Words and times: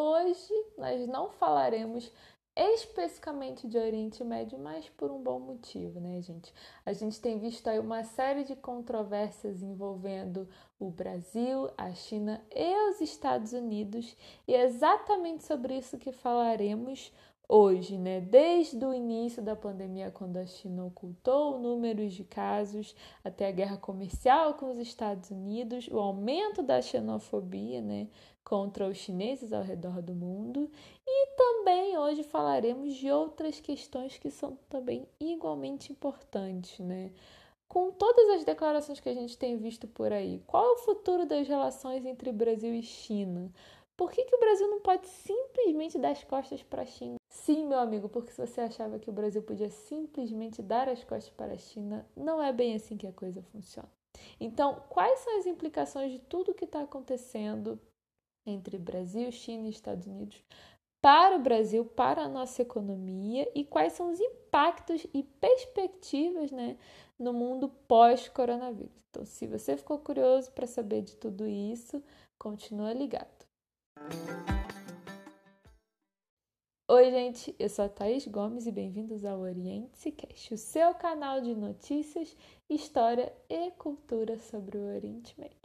hoje 0.00 0.52
nós 0.78 1.06
não 1.06 1.30
falaremos 1.30 2.10
especificamente 2.56 3.68
de 3.68 3.78
Oriente 3.78 4.22
Médio, 4.24 4.58
mas 4.58 4.88
por 4.90 5.10
um 5.10 5.22
bom 5.22 5.38
motivo, 5.38 6.00
né, 6.00 6.20
gente? 6.20 6.52
A 6.84 6.92
gente 6.92 7.20
tem 7.20 7.38
visto 7.38 7.68
aí 7.68 7.78
uma 7.78 8.02
série 8.02 8.44
de 8.44 8.56
controvérsias 8.56 9.62
envolvendo 9.62 10.48
o 10.78 10.90
Brasil, 10.90 11.70
a 11.76 11.92
China 11.92 12.44
e 12.54 12.90
os 12.90 13.00
Estados 13.00 13.52
Unidos, 13.52 14.16
e 14.46 14.54
é 14.54 14.64
exatamente 14.64 15.44
sobre 15.44 15.78
isso 15.78 15.96
que 15.96 16.12
falaremos 16.12 17.12
hoje, 17.50 17.98
né? 17.98 18.20
Desde 18.20 18.84
o 18.84 18.94
início 18.94 19.42
da 19.42 19.56
pandemia, 19.56 20.10
quando 20.10 20.36
a 20.36 20.46
China 20.46 20.84
ocultou 20.84 21.58
números 21.58 22.12
de 22.14 22.22
casos, 22.22 22.94
até 23.24 23.48
a 23.48 23.52
guerra 23.52 23.76
comercial 23.76 24.54
com 24.54 24.70
os 24.70 24.78
Estados 24.78 25.30
Unidos, 25.30 25.88
o 25.88 25.98
aumento 25.98 26.62
da 26.62 26.80
xenofobia, 26.80 27.80
né? 27.80 28.06
Contra 28.44 28.88
os 28.88 28.96
chineses 28.96 29.52
ao 29.52 29.62
redor 29.62 30.02
do 30.02 30.14
mundo. 30.14 30.70
E 31.06 31.26
também 31.36 31.96
hoje 31.98 32.22
falaremos 32.22 32.94
de 32.94 33.10
outras 33.10 33.60
questões 33.60 34.18
que 34.18 34.30
são 34.30 34.58
também 34.68 35.06
igualmente 35.20 35.92
importantes, 35.92 36.78
né? 36.78 37.12
Com 37.68 37.92
todas 37.92 38.28
as 38.30 38.44
declarações 38.44 38.98
que 38.98 39.08
a 39.08 39.14
gente 39.14 39.38
tem 39.38 39.56
visto 39.56 39.86
por 39.86 40.12
aí, 40.12 40.42
qual 40.46 40.64
é 40.64 40.72
o 40.72 40.78
futuro 40.78 41.24
das 41.24 41.46
relações 41.46 42.04
entre 42.04 42.32
Brasil 42.32 42.74
e 42.74 42.82
China? 42.82 43.52
Por 43.96 44.10
que, 44.10 44.24
que 44.24 44.34
o 44.34 44.40
Brasil 44.40 44.66
não 44.66 44.80
pode 44.80 45.06
simplesmente 45.06 45.98
dar 45.98 46.12
as 46.12 46.24
costas 46.24 46.62
para 46.62 46.82
a 46.82 46.86
China? 46.86 47.16
Sim, 47.28 47.66
meu 47.66 47.78
amigo, 47.78 48.08
porque 48.08 48.32
se 48.32 48.44
você 48.44 48.62
achava 48.62 48.98
que 48.98 49.10
o 49.10 49.12
Brasil 49.12 49.42
podia 49.42 49.68
simplesmente 49.70 50.62
dar 50.62 50.88
as 50.88 51.04
costas 51.04 51.32
para 51.34 51.52
a 51.52 51.58
China, 51.58 52.08
não 52.16 52.42
é 52.42 52.52
bem 52.52 52.74
assim 52.74 52.96
que 52.96 53.06
a 53.06 53.12
coisa 53.12 53.42
funciona. 53.42 53.88
Então, 54.40 54.82
quais 54.88 55.20
são 55.20 55.38
as 55.38 55.46
implicações 55.46 56.12
de 56.12 56.18
tudo 56.18 56.52
o 56.52 56.54
que 56.54 56.64
está 56.64 56.80
acontecendo 56.80 57.78
entre 58.46 58.78
Brasil, 58.78 59.30
China 59.30 59.66
e 59.66 59.70
Estados 59.70 60.06
Unidos 60.06 60.42
para 61.00 61.36
o 61.36 61.40
Brasil, 61.40 61.84
para 61.84 62.22
a 62.22 62.28
nossa 62.28 62.62
economia 62.62 63.50
e 63.54 63.64
quais 63.64 63.94
são 63.94 64.10
os 64.10 64.20
impactos 64.20 65.06
e 65.14 65.22
perspectivas 65.22 66.50
né, 66.50 66.76
no 67.18 67.32
mundo 67.32 67.68
pós-coronavírus? 67.88 69.00
Então, 69.10 69.24
se 69.24 69.46
você 69.46 69.76
ficou 69.76 69.98
curioso 69.98 70.52
para 70.52 70.66
saber 70.66 71.02
de 71.02 71.16
tudo 71.16 71.46
isso, 71.46 72.02
continua 72.38 72.92
ligado. 72.92 73.46
Oi, 76.88 77.10
gente, 77.10 77.54
eu 77.58 77.68
sou 77.68 77.84
a 77.84 77.88
Thaís 77.88 78.26
Gomes 78.26 78.66
e 78.66 78.72
bem-vindos 78.72 79.24
ao 79.24 79.40
Oriente 79.40 80.10
Cast, 80.10 80.52
o 80.52 80.58
seu 80.58 80.92
canal 80.94 81.40
de 81.40 81.54
notícias, 81.54 82.36
história 82.68 83.32
e 83.48 83.70
cultura 83.72 84.36
sobre 84.38 84.76
o 84.76 84.94
Oriente 84.94 85.38
Médio. 85.38 85.59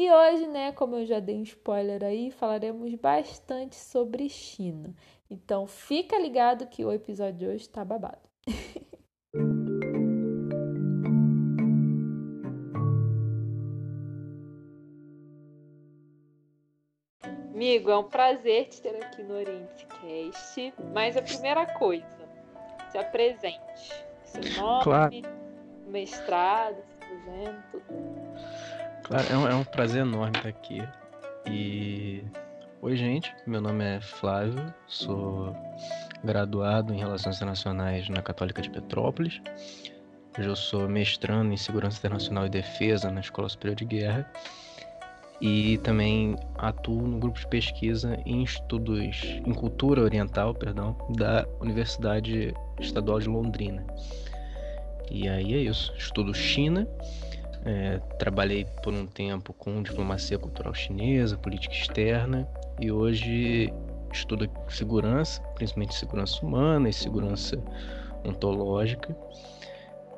E 0.00 0.08
hoje, 0.12 0.46
né, 0.46 0.70
como 0.70 0.94
eu 0.94 1.04
já 1.04 1.18
dei 1.18 1.34
um 1.34 1.42
spoiler 1.42 2.04
aí, 2.04 2.30
falaremos 2.30 2.94
bastante 2.94 3.74
sobre 3.74 4.28
China. 4.28 4.94
Então 5.28 5.66
fica 5.66 6.16
ligado 6.16 6.68
que 6.68 6.84
o 6.84 6.92
episódio 6.92 7.36
de 7.36 7.48
hoje 7.48 7.62
está 7.62 7.84
babado. 7.84 8.22
Amigo, 17.52 17.90
é 17.90 17.98
um 17.98 18.04
prazer 18.04 18.68
te 18.68 18.80
ter 18.80 19.02
aqui 19.02 19.24
no 19.24 19.34
Oriente 19.34 19.84
Cast. 19.84 20.74
Mas 20.94 21.16
a 21.16 21.22
primeira 21.22 21.66
coisa, 21.74 22.06
se 22.92 22.98
apresente. 22.98 24.06
Seu 24.22 24.62
nome, 24.62 24.84
claro. 24.84 25.12
mestrado, 25.88 26.80
se 26.84 26.94
fazendo, 27.00 27.64
tudo. 27.72 28.17
Claro, 29.08 29.26
é 29.32 29.36
um, 29.38 29.48
é 29.48 29.54
um 29.54 29.64
prazer 29.64 30.02
enorme 30.02 30.36
estar 30.36 30.50
aqui. 30.50 30.86
E. 31.46 32.22
Oi, 32.82 32.94
gente. 32.94 33.34
Meu 33.46 33.58
nome 33.58 33.82
é 33.82 34.02
Flávio, 34.02 34.62
sou 34.86 35.56
graduado 36.22 36.92
em 36.92 36.98
Relações 36.98 37.36
Internacionais 37.36 38.06
na 38.10 38.20
Católica 38.20 38.60
de 38.60 38.68
Petrópolis. 38.68 39.40
Hoje 40.38 40.46
eu 40.46 40.54
sou 40.54 40.86
mestrando 40.90 41.50
em 41.50 41.56
Segurança 41.56 41.96
Internacional 41.96 42.44
e 42.44 42.50
Defesa 42.50 43.10
na 43.10 43.20
Escola 43.20 43.48
Superior 43.48 43.76
de 43.76 43.86
Guerra 43.86 44.30
e 45.40 45.78
também 45.78 46.36
atuo 46.58 47.08
no 47.08 47.18
grupo 47.18 47.40
de 47.40 47.46
pesquisa 47.46 48.20
em 48.26 48.42
estudos 48.42 49.22
em 49.24 49.54
cultura 49.54 50.02
oriental, 50.02 50.54
perdão, 50.54 50.94
da 51.16 51.46
Universidade 51.62 52.54
Estadual 52.78 53.20
de 53.20 53.28
Londrina. 53.30 53.86
E 55.10 55.26
aí 55.26 55.54
é 55.54 55.58
isso, 55.62 55.94
estudo 55.96 56.34
China, 56.34 56.86
é, 57.64 57.98
trabalhei 58.18 58.66
por 58.82 58.92
um 58.92 59.06
tempo 59.06 59.52
com 59.52 59.82
diplomacia 59.82 60.38
cultural 60.38 60.74
chinesa, 60.74 61.36
política 61.36 61.74
externa 61.74 62.48
e 62.80 62.90
hoje 62.90 63.72
estudo 64.12 64.48
segurança, 64.68 65.42
principalmente 65.54 65.94
segurança 65.94 66.44
humana 66.44 66.88
e 66.88 66.92
segurança 66.92 67.58
ontológica. 68.24 69.16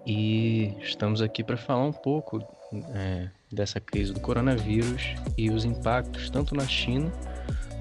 E 0.06 0.74
estamos 0.80 1.20
aqui 1.20 1.44
para 1.44 1.56
falar 1.56 1.84
um 1.84 1.92
pouco 1.92 2.42
é, 2.94 3.28
dessa 3.52 3.80
crise 3.80 4.12
do 4.12 4.20
coronavírus 4.20 5.14
e 5.36 5.50
os 5.50 5.64
impactos 5.64 6.30
tanto 6.30 6.54
na 6.54 6.66
China 6.66 7.12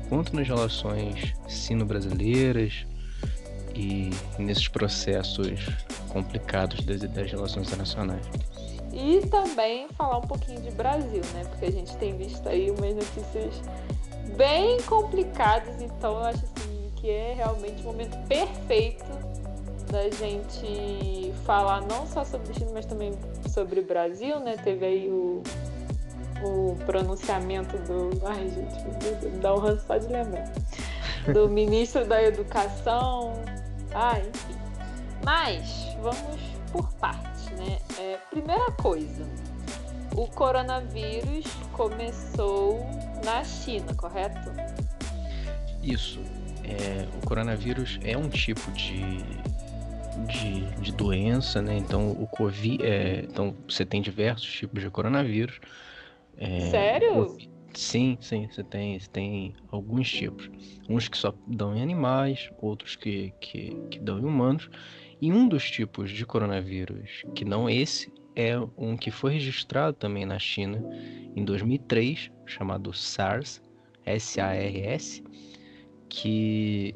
quanto 0.10 0.36
nas 0.36 0.48
relações 0.48 1.34
sino-brasileiras 1.48 2.86
e 3.76 4.10
nesses 4.38 4.68
processos 4.68 5.70
complicados 6.10 6.84
das, 6.84 7.00
das 7.02 7.32
relações 7.32 7.68
internacionais. 7.68 8.26
E 8.92 9.26
também 9.28 9.88
falar 9.90 10.18
um 10.18 10.28
pouquinho 10.28 10.62
de 10.62 10.72
Brasil, 10.72 11.22
né? 11.34 11.46
Porque 11.50 11.66
a 11.66 11.72
gente 11.72 11.96
tem 11.98 12.18
visto 12.18 12.48
aí 12.48 12.72
umas 12.72 12.96
notícias 12.96 13.62
bem 14.36 14.82
complicadas, 14.84 15.82
então 15.82 16.14
eu 16.14 16.26
acho 16.26 16.46
assim 16.46 16.92
que 16.96 17.10
é 17.10 17.34
realmente 17.34 17.82
o 17.82 17.86
momento 17.86 18.18
perfeito 18.28 19.06
da 19.92 20.10
gente 20.10 21.34
falar 21.46 21.82
não 21.82 22.06
só 22.06 22.24
sobre 22.24 22.54
China, 22.54 22.72
mas 22.74 22.86
também 22.86 23.12
sobre 23.50 23.80
o 23.80 23.84
Brasil, 23.84 24.40
né? 24.40 24.56
Teve 24.58 24.86
aí 24.86 25.10
o, 25.10 25.42
o 26.44 26.76
pronunciamento 26.86 27.78
do. 27.80 28.10
Ai, 28.26 28.48
gente, 28.50 29.30
dá 29.42 29.56
um 29.56 29.60
ranço 29.60 29.86
só 29.88 29.98
de 29.98 30.08
lembrar. 30.08 30.52
Do 31.34 31.48
ministro 31.50 32.06
da 32.06 32.22
Educação. 32.22 33.34
Ah, 33.94 34.20
enfim. 34.20 34.56
Mas 35.26 35.96
vamos 36.02 36.42
por 36.72 36.92
partes, 36.94 37.39
né? 37.60 37.80
É, 38.00 38.18
primeira 38.30 38.72
coisa, 38.72 39.26
o 40.16 40.28
coronavírus 40.28 41.46
começou 41.74 42.80
na 43.24 43.44
China, 43.44 43.94
correto? 43.96 44.50
Isso. 45.84 46.20
É, 46.64 47.08
o 47.22 47.28
coronavírus 47.28 48.00
é 48.04 48.18
um 48.18 48.30
tipo 48.30 48.72
de 48.72 49.24
de, 50.28 50.62
de 50.82 50.92
doença, 50.92 51.62
né? 51.62 51.78
Então 51.78 52.12
o 52.12 52.28
Covid, 52.28 52.84
é, 52.86 53.22
então 53.22 53.56
você 53.68 53.86
tem 53.86 54.02
diversos 54.02 54.52
tipos 54.52 54.82
de 54.82 54.90
coronavírus. 54.90 55.60
É, 56.38 56.70
Sério? 56.70 57.38
sim, 57.74 58.18
sim, 58.22 58.48
você 58.48 58.64
tem, 58.64 59.00
você 59.00 59.10
tem 59.10 59.56
alguns 59.72 60.10
tipos. 60.10 60.50
Uns 60.88 61.08
que 61.08 61.18
só 61.18 61.34
dão 61.48 61.76
em 61.76 61.82
animais, 61.82 62.50
outros 62.62 62.96
que, 62.96 63.34
que, 63.40 63.76
que 63.90 64.00
dão 64.00 64.20
em 64.20 64.26
humanos. 64.26 64.70
E 65.22 65.32
um 65.32 65.48
dos 65.48 65.70
tipos 65.70 66.12
de 66.12 66.26
coronavírus, 66.26 67.24
que 67.36 67.44
não 67.44 67.70
esse, 67.70 68.12
é 68.36 68.58
um 68.78 68.96
que 68.96 69.12
foi 69.12 69.34
registrado 69.34 69.94
também 69.94 70.26
na 70.26 70.40
China 70.40 70.82
em 71.36 71.44
2003, 71.44 72.32
chamado 72.46 72.94
SARS, 72.94 73.62
S-A-R-S, 74.06 75.24
que 76.08 76.96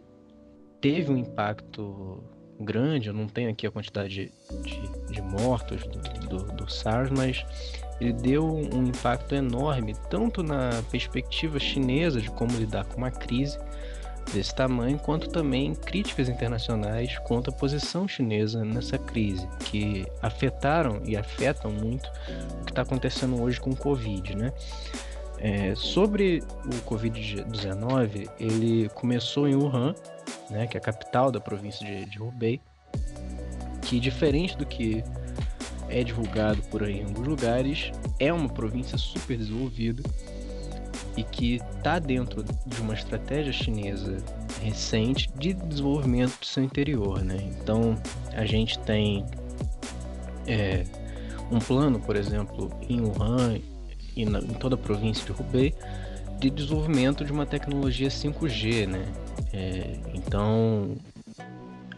teve 0.79 1.11
um 1.11 1.17
impacto 1.17 2.23
grande, 2.59 3.09
eu 3.09 3.13
não 3.13 3.27
tenho 3.27 3.49
aqui 3.49 3.67
a 3.67 3.71
quantidade 3.71 4.09
de, 4.09 4.31
de, 4.63 5.13
de 5.13 5.21
mortos 5.21 5.83
do, 5.83 5.99
do, 6.27 6.55
do, 6.55 6.71
SARS, 6.71 7.11
mas 7.11 7.45
ele 7.99 8.13
deu 8.13 8.45
um 8.45 8.85
impacto 8.85 9.35
enorme, 9.35 9.93
tanto 10.09 10.41
na 10.41 10.81
perspectiva 10.89 11.59
chinesa 11.59 12.21
de 12.21 12.29
como 12.31 12.57
lidar 12.57 12.85
com 12.85 12.97
uma 12.97 13.11
crise 13.11 13.57
desse 14.31 14.53
tamanho, 14.53 14.97
quanto 14.97 15.29
também 15.29 15.73
críticas 15.75 16.29
internacionais 16.29 17.17
contra 17.19 17.51
a 17.51 17.55
posição 17.55 18.07
chinesa 18.07 18.63
nessa 18.63 18.97
crise, 18.97 19.47
que 19.65 20.05
afetaram 20.21 21.01
e 21.05 21.17
afetam 21.17 21.71
muito 21.71 22.09
o 22.61 22.65
que 22.65 22.71
está 22.71 22.81
acontecendo 22.83 23.41
hoje 23.41 23.59
com 23.59 23.71
o 23.71 23.75
Covid, 23.75 24.35
né? 24.35 24.53
É, 25.39 25.75
sobre 25.75 26.41
o 26.65 26.89
Covid-19, 26.89 28.29
ele 28.39 28.89
começou 28.95 29.47
em 29.47 29.55
Wuhan, 29.55 29.93
né, 30.49 30.67
que 30.67 30.77
é 30.77 30.79
a 30.79 30.81
capital 30.81 31.31
da 31.31 31.39
província 31.39 31.85
de, 31.85 32.05
de 32.05 32.21
Hubei, 32.21 32.61
que 33.81 33.99
diferente 33.99 34.55
do 34.55 34.65
que 34.65 35.03
é 35.89 36.03
divulgado 36.03 36.61
por 36.63 36.83
aí 36.83 37.01
em 37.01 37.03
alguns 37.03 37.27
lugares, 37.27 37.91
é 38.19 38.31
uma 38.31 38.47
província 38.47 38.97
super 38.97 39.37
desenvolvida 39.37 40.01
e 41.15 41.23
que 41.23 41.55
está 41.77 41.99
dentro 41.99 42.43
de 42.43 42.81
uma 42.81 42.93
estratégia 42.93 43.53
chinesa 43.53 44.17
recente 44.61 45.29
de 45.35 45.53
desenvolvimento 45.53 46.39
do 46.39 46.45
seu 46.45 46.63
interior, 46.63 47.23
né? 47.23 47.37
Então 47.59 47.95
a 48.33 48.45
gente 48.45 48.79
tem 48.79 49.25
é, 50.47 50.83
um 51.51 51.59
plano, 51.59 51.99
por 51.99 52.15
exemplo, 52.15 52.71
em 52.89 53.01
Wuhan 53.01 53.59
e 54.15 54.25
na, 54.25 54.39
em 54.39 54.53
toda 54.53 54.75
a 54.75 54.77
província 54.77 55.25
de 55.25 55.39
Hubei, 55.39 55.73
de 56.39 56.49
desenvolvimento 56.49 57.23
de 57.23 57.31
uma 57.31 57.45
tecnologia 57.45 58.09
5G, 58.09 58.87
né? 58.87 59.05
É, 59.51 59.97
então, 60.13 60.95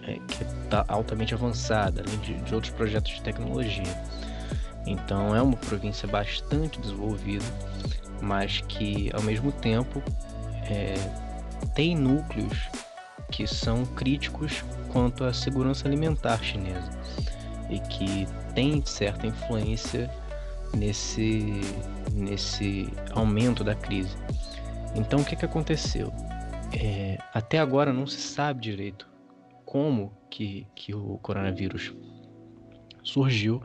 é, 0.03 0.13
que 0.13 0.43
está 0.63 0.85
altamente 0.87 1.33
avançada, 1.33 2.03
além 2.05 2.19
de, 2.19 2.33
de 2.43 2.53
outros 2.53 2.73
projetos 2.73 3.11
de 3.13 3.21
tecnologia. 3.21 4.05
Então, 4.85 5.35
é 5.35 5.41
uma 5.41 5.57
província 5.57 6.07
bastante 6.07 6.79
desenvolvida, 6.79 7.45
mas 8.21 8.61
que, 8.61 9.09
ao 9.13 9.21
mesmo 9.21 9.51
tempo, 9.51 10.01
é, 10.69 10.95
tem 11.73 11.95
núcleos 11.95 12.69
que 13.31 13.45
são 13.47 13.85
críticos 13.85 14.63
quanto 14.91 15.23
à 15.23 15.33
segurança 15.33 15.87
alimentar 15.87 16.41
chinesa 16.43 16.89
e 17.69 17.79
que 17.79 18.27
tem 18.53 18.83
certa 18.85 19.27
influência 19.27 20.09
nesse, 20.75 21.61
nesse 22.13 22.87
aumento 23.11 23.63
da 23.63 23.75
crise. 23.75 24.15
Então, 24.95 25.19
o 25.19 25.25
que, 25.25 25.35
que 25.35 25.45
aconteceu? 25.45 26.13
É, 26.73 27.17
até 27.33 27.59
agora 27.59 27.91
não 27.91 28.07
se 28.07 28.19
sabe 28.19 28.61
direito 28.61 29.07
como 29.65 30.13
que, 30.29 30.67
que 30.75 30.93
o 30.93 31.17
coronavírus 31.17 31.93
surgiu, 33.03 33.61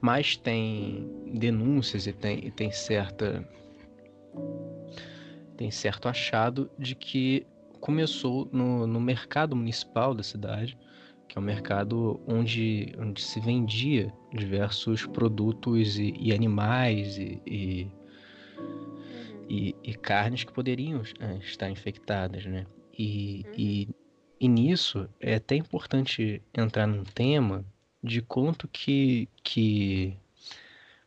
mas 0.00 0.36
tem 0.36 1.10
denúncias 1.34 2.06
e 2.06 2.12
tem, 2.12 2.46
e 2.46 2.50
tem 2.50 2.70
certa 2.70 3.46
tem 5.56 5.70
certo 5.70 6.08
achado 6.08 6.70
de 6.78 6.94
que 6.94 7.46
começou 7.80 8.48
no, 8.52 8.86
no 8.86 9.00
mercado 9.00 9.54
municipal 9.56 10.14
da 10.14 10.22
cidade 10.22 10.76
que 11.28 11.38
é 11.38 11.40
um 11.40 11.44
mercado 11.44 12.20
onde, 12.26 12.92
onde 12.98 13.22
se 13.22 13.40
vendia 13.40 14.12
diversos 14.32 15.06
produtos 15.06 15.98
e, 15.98 16.14
e 16.18 16.32
animais 16.32 17.18
e, 17.18 17.40
e, 17.46 17.90
uhum. 18.58 19.46
e, 19.48 19.76
e, 19.82 19.94
carnes 19.94 20.44
que 20.44 20.52
poderiam 20.52 21.02
é, 21.20 21.36
estar 21.38 21.70
infectadas, 21.70 22.46
né? 22.46 22.66
E, 22.96 23.44
uhum. 23.46 23.54
e, 23.56 23.88
e 24.40 24.48
nisso 24.48 25.08
é 25.20 25.34
até 25.34 25.56
importante 25.56 26.42
entrar 26.54 26.86
num 26.86 27.04
tema 27.04 27.64
de 28.02 28.22
quanto 28.22 28.68
que, 28.68 29.28
que 29.42 30.16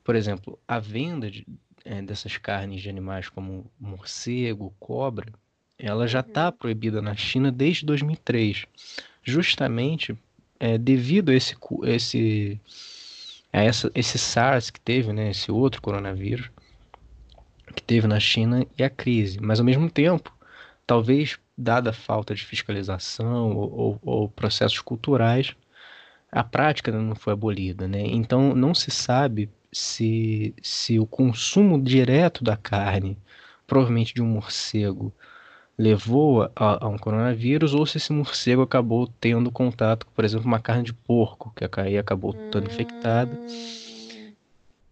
por 0.04 0.16
exemplo, 0.16 0.60
a 0.68 0.80
venda 0.80 1.32
de, 1.32 1.46
é, 1.90 2.04
dessas 2.04 2.38
carnes 2.38 2.84
de 2.84 2.90
animais 2.90 3.28
como 3.30 3.66
morcego, 3.80 4.72
cobra, 4.80 5.34
ela 5.76 6.08
já 6.08 6.20
está 6.20 6.46
uhum. 6.46 6.52
proibida 6.52 7.02
na 7.02 7.16
China 7.16 7.52
desde 7.52 7.84
2003 7.84 8.66
justamente 9.24 10.16
é, 10.60 10.78
devido 10.78 11.30
a 11.30 11.34
esse, 11.34 11.58
esse, 11.86 12.62
a 13.52 13.64
essa, 13.64 13.92
esse 13.96 14.20
SARS 14.20 14.70
que 14.70 14.80
teve, 14.80 15.12
né, 15.12 15.32
esse 15.32 15.52
outro 15.52 15.82
coronavírus 15.82 16.52
que 17.76 17.82
teve 17.82 18.06
na 18.06 18.20
China 18.20 18.64
e 18.78 18.84
a 18.84 18.90
crise. 18.90 19.40
Mas 19.42 19.60
ao 19.60 19.66
mesmo 19.66 19.90
tempo, 19.90 20.32
talvez 20.86 21.40
dada 21.58 21.90
a 21.90 21.94
falta 21.94 22.36
de 22.36 22.46
fiscalização 22.46 23.56
ou, 23.56 23.72
ou, 23.72 24.00
ou 24.04 24.30
processos 24.30 24.80
culturais, 24.80 25.56
a 26.32 26.44
prática 26.44 26.92
não 26.92 27.16
foi 27.16 27.34
abolida, 27.34 27.88
né? 27.88 28.02
Então 28.02 28.54
não 28.54 28.76
se 28.76 28.92
sabe 28.92 29.50
se, 29.72 30.54
se 30.62 31.00
o 31.00 31.06
consumo 31.06 31.82
direto 31.82 32.44
da 32.44 32.58
carne, 32.58 33.18
provavelmente 33.68 34.14
de 34.14 34.22
um 34.22 34.28
morcego, 34.28 35.14
levou 35.78 36.44
a, 36.56 36.86
a, 36.86 36.88
um 36.88 36.98
coronavírus 36.98 37.74
ou 37.74 37.86
se 37.86 37.98
esse 37.98 38.12
morcego 38.12 38.62
acabou 38.62 39.08
tendo 39.22 39.50
contato 39.50 40.06
com, 40.06 40.12
por 40.12 40.26
exemplo, 40.26 40.46
uma 40.46 40.60
carne 40.60 40.84
de 40.84 40.94
porco, 40.94 41.54
que 41.56 41.80
aí 41.80 41.98
acabou 41.98 42.32
estando 42.32 42.66
hum... 42.66 42.72
infectada. 42.72 43.40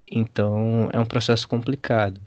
Então 0.09 0.89
é 0.93 0.99
um 0.99 1.05
processo 1.05 1.47
complicado. 1.47 2.21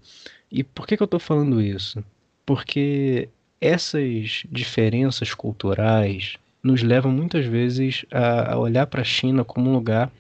E 0.53 0.63
por 0.63 0.87
que, 0.87 0.97
que 0.97 1.03
eu 1.03 1.07
estou 1.07 1.21
falando 1.21 1.63
isso? 1.63 2.05
Porque 2.45 3.29
essas 3.61 4.45
diferenças 4.51 5.33
culturais 5.33 6.37
nos 6.63 6.83
levam 6.83 7.11
muitas 7.11 7.47
vezes 7.47 8.05
a, 8.11 8.53
a 8.55 8.59
olhar 8.59 8.87
para 8.87 9.01
a 9.01 9.05
China 9.05 9.45
como 9.45 9.71
um 9.71 9.73
lugar 9.73 10.11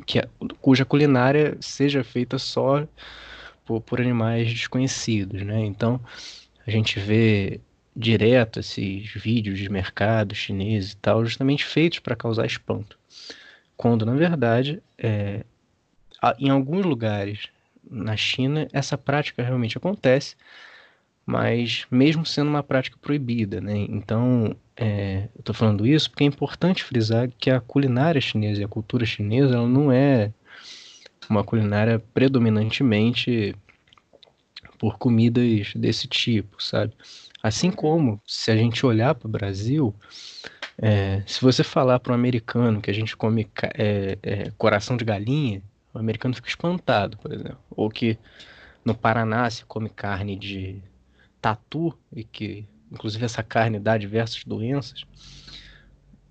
que, 0.00 0.18
é, 0.18 0.28
cuja 0.60 0.84
culinária 0.84 1.56
seja 1.60 2.02
feita 2.04 2.38
só 2.38 2.86
por, 3.64 3.80
por 3.80 4.00
animais 4.00 4.52
desconhecidos, 4.52 5.42
né? 5.42 5.60
Então 5.64 6.00
a 6.66 6.70
gente 6.70 6.98
vê 6.98 7.60
direto 7.94 8.60
esses 8.60 9.10
vídeos 9.12 9.58
de 9.58 9.68
mercado 9.68 10.34
chinês 10.34 10.92
e 10.92 10.96
tal, 10.96 11.24
justamente 11.24 11.64
feitos 11.64 11.98
para 11.98 12.16
causar 12.16 12.46
espanto. 12.46 12.98
Quando, 13.76 14.06
na 14.06 14.14
verdade, 14.14 14.82
é, 14.98 15.44
em 16.38 16.50
alguns 16.50 16.84
lugares 16.84 17.48
na 17.90 18.16
China, 18.16 18.68
essa 18.72 18.96
prática 18.96 19.42
realmente 19.42 19.76
acontece, 19.76 20.36
mas 21.30 21.86
mesmo 21.92 22.26
sendo 22.26 22.48
uma 22.48 22.62
prática 22.62 22.96
proibida, 23.00 23.60
né? 23.60 23.86
Então, 23.88 24.56
é, 24.76 25.28
eu 25.36 25.38
estou 25.38 25.54
falando 25.54 25.86
isso 25.86 26.10
porque 26.10 26.24
é 26.24 26.26
importante 26.26 26.82
frisar 26.82 27.30
que 27.38 27.48
a 27.48 27.60
culinária 27.60 28.20
chinesa 28.20 28.60
e 28.60 28.64
a 28.64 28.68
cultura 28.68 29.06
chinesa 29.06 29.54
ela 29.54 29.68
não 29.68 29.92
é 29.92 30.32
uma 31.28 31.44
culinária 31.44 32.00
predominantemente 32.12 33.54
por 34.76 34.98
comidas 34.98 35.72
desse 35.76 36.08
tipo, 36.08 36.60
sabe? 36.60 36.94
Assim 37.40 37.70
como 37.70 38.20
se 38.26 38.50
a 38.50 38.56
gente 38.56 38.84
olhar 38.84 39.14
para 39.14 39.28
o 39.28 39.30
Brasil, 39.30 39.94
é, 40.76 41.22
se 41.26 41.40
você 41.40 41.62
falar 41.62 42.00
para 42.00 42.10
um 42.10 42.16
americano 42.16 42.80
que 42.80 42.90
a 42.90 42.94
gente 42.94 43.16
come 43.16 43.48
é, 43.74 44.18
é, 44.20 44.50
coração 44.58 44.96
de 44.96 45.04
galinha, 45.04 45.62
o 45.94 45.98
americano 46.00 46.34
fica 46.34 46.48
espantado, 46.48 47.16
por 47.18 47.32
exemplo. 47.32 47.58
Ou 47.70 47.88
que 47.88 48.18
no 48.84 48.96
Paraná 48.96 49.48
se 49.48 49.64
come 49.64 49.88
carne 49.88 50.34
de 50.34 50.82
tatu 51.40 51.96
e 52.12 52.24
que 52.24 52.66
inclusive 52.90 53.24
essa 53.24 53.42
carne 53.42 53.78
dá 53.78 53.96
diversas 53.96 54.44
doenças. 54.44 55.04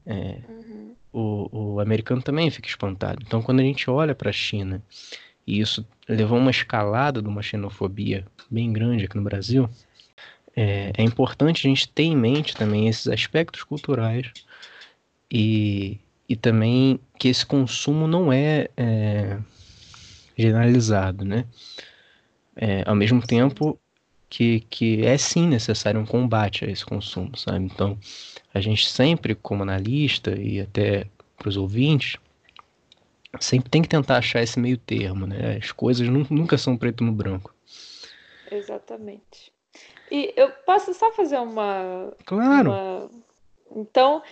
É, 0.06 0.40
uhum. 0.50 0.96
o, 1.14 1.76
o 1.76 1.80
americano 1.80 2.22
também 2.22 2.50
fica 2.50 2.68
espantado. 2.68 3.22
Então, 3.26 3.42
quando 3.42 3.60
a 3.60 3.64
gente 3.64 3.90
olha 3.90 4.16
para 4.16 4.30
a 4.30 4.34
China 4.34 4.84
e 5.46 5.60
isso 5.60 5.86
levou 6.08 6.38
a 6.38 6.42
uma 6.42 6.52
escalada 6.52 7.22
de 7.22 7.28
uma 7.28 7.42
xenofobia 7.42 8.26
bem 8.50 8.74
grande 8.74 9.06
aqui 9.06 9.16
no 9.16 9.24
Brasil, 9.24 9.70
é, 10.56 10.92
é 10.98 11.04
importante 11.04 11.66
a 11.66 11.70
gente 11.70 11.88
ter 11.88 12.04
em 12.04 12.16
mente 12.16 12.56
também 12.56 12.88
esses 12.88 13.08
aspectos 13.08 13.64
culturais 13.64 14.32
e, 15.32 16.00
e 16.28 16.36
também 16.36 17.00
que 17.18 17.28
esse 17.28 17.46
consumo 17.46 18.08
não 18.08 18.34
é, 18.34 18.68
é 18.76 19.38
generalizado, 20.38 21.24
né? 21.24 21.46
É, 22.56 22.84
ao 22.86 22.96
mesmo 22.96 23.26
tempo 23.26 23.80
que, 24.30 24.62
que 24.70 25.06
é 25.06 25.18
sim 25.18 25.48
necessário 25.48 26.00
um 26.00 26.06
combate 26.06 26.66
a 26.66 26.70
esse 26.70 26.86
consumo, 26.86 27.36
sabe? 27.36 27.66
Então, 27.66 27.98
a 28.54 28.59
gente 28.59 28.88
sempre, 28.88 29.33
como 29.36 29.64
analista 29.64 30.31
e 30.31 30.62
até 30.62 31.07
para 31.38 31.50
os 31.50 31.57
ouvintes, 31.57 32.18
sempre 33.40 33.69
tem 33.69 33.81
que 33.81 33.90
tentar 33.90 34.18
achar 34.18 34.42
esse 34.42 34.59
meio 34.59 34.78
termo, 34.78 35.26
né? 35.26 35.57
As 35.57 35.71
coisas 35.71 36.07
nunca 36.07 36.57
são 36.57 36.78
preto 36.78 37.04
no 37.04 37.12
branco. 37.12 37.54
Exatamente. 38.52 39.52
E 40.12 40.33
eu 40.36 40.50
posso 40.66 40.94
só 40.94 41.12
fazer 41.12 41.38
uma. 41.38 42.12
Claro. 42.26 42.71
Uma... 42.71 43.09
Então, 43.76 44.24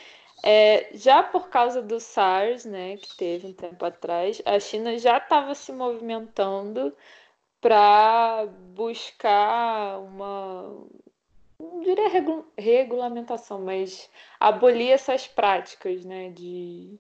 é, 0.44 0.90
já 0.94 1.22
por 1.22 1.50
causa 1.50 1.82
do 1.82 2.00
SARS, 2.00 2.66
né, 2.66 2.98
que 2.98 3.16
teve 3.16 3.48
um 3.48 3.54
tempo 3.54 3.84
atrás, 3.86 4.42
a 4.46 4.60
China 4.60 4.98
já 4.98 5.18
estava 5.18 5.54
se 5.54 5.72
movimentando 5.72 6.94
para 7.62 8.48
buscar 8.76 10.00
uma. 10.00 10.86
Não 11.60 11.82
diria 11.82 12.10
regu 12.10 12.46
regulamentação, 12.58 13.62
mas 13.62 14.10
abolir 14.40 14.92
essas 14.92 15.28
práticas, 15.28 16.06
né? 16.06 16.30
De. 16.30 17.00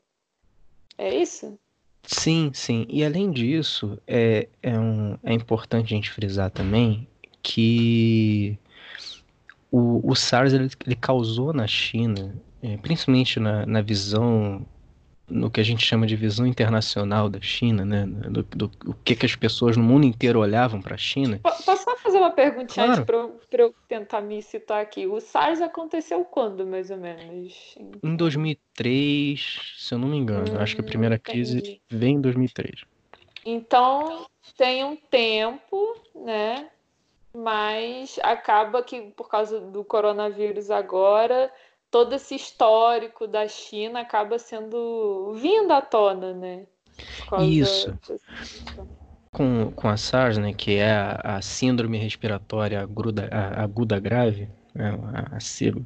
É 0.97 1.13
isso? 1.13 1.59
Sim, 2.03 2.51
sim. 2.53 2.85
E 2.89 3.03
além 3.03 3.29
disso, 3.29 3.99
é, 4.07 4.47
é, 4.63 4.79
um, 4.79 5.17
é 5.23 5.33
importante 5.33 5.93
a 5.93 5.95
gente 5.97 6.09
frisar 6.09 6.49
também 6.49 7.07
que 7.43 8.57
o, 9.69 10.09
o 10.09 10.15
SARS 10.15 10.53
ele, 10.53 10.69
ele 10.85 10.95
causou 10.95 11.53
na 11.53 11.67
China, 11.67 12.33
é, 12.63 12.77
principalmente 12.77 13.39
na, 13.39 13.65
na 13.65 13.81
visão 13.81 14.65
no 15.29 15.51
que 15.51 15.59
a 15.59 15.63
gente 15.63 15.85
chama 15.85 16.07
de 16.07 16.15
visão 16.15 16.47
internacional 16.47 17.29
da 17.29 17.41
China, 17.41 17.83
né? 17.83 18.05
Do, 18.05 18.43
do, 18.43 18.67
do 18.67 18.93
que, 19.03 19.15
que 19.15 19.25
as 19.25 19.35
pessoas 19.35 19.75
no 19.75 19.83
mundo 19.83 20.05
inteiro 20.05 20.39
olhavam 20.39 20.81
para 20.81 20.95
a 20.95 20.97
China. 20.97 21.39
Posso 21.43 21.83
só 21.83 21.97
fazer 21.97 22.17
uma 22.17 22.31
perguntinha 22.31 22.85
claro. 22.85 23.05
para 23.05 23.17
eu, 23.17 23.39
eu, 23.51 23.75
tentar 23.87 24.21
me 24.21 24.41
citar 24.41 24.81
aqui? 24.81 25.05
O 25.05 25.19
SARS 25.19 25.61
aconteceu 25.61 26.23
quando, 26.23 26.65
mais 26.65 26.89
ou 26.89 26.97
menos? 26.97 27.77
Em 28.01 28.15
2003, 28.15 29.75
se 29.77 29.93
eu 29.93 29.99
não 29.99 30.07
me 30.07 30.17
engano. 30.17 30.53
Hum, 30.53 30.61
acho 30.61 30.75
que 30.75 30.81
a 30.81 30.85
primeira 30.85 31.15
hum, 31.15 31.21
crise 31.21 31.57
entendi. 31.57 31.81
vem 31.89 32.15
em 32.15 32.21
2003. 32.21 32.83
Então, 33.45 34.25
tem 34.57 34.83
um 34.83 34.95
tempo, 34.95 35.95
né? 36.15 36.69
Mas 37.33 38.17
acaba 38.23 38.81
que, 38.81 39.01
por 39.11 39.29
causa 39.29 39.59
do 39.59 39.83
coronavírus 39.83 40.71
agora 40.71 41.51
todo 41.89 42.13
esse 42.13 42.35
histórico 42.35 43.27
da 43.27 43.47
China 43.47 44.01
acaba 44.01 44.37
sendo 44.37 45.33
vindo 45.35 45.71
à 45.71 45.81
tona, 45.81 46.33
né? 46.33 46.65
Isso. 47.41 47.97
com, 49.31 49.71
com 49.71 49.87
a 49.87 49.97
SARS, 49.97 50.37
né, 50.37 50.53
que 50.53 50.75
é 50.75 50.91
a, 50.91 51.37
a 51.37 51.41
síndrome 51.41 51.97
respiratória 51.97 52.81
aguda, 52.81 53.29
a, 53.31 53.63
aguda 53.63 53.99
grave, 53.99 54.49
né, 54.73 54.97
a, 55.13 55.35
a 55.35 55.39
SIGO, 55.39 55.85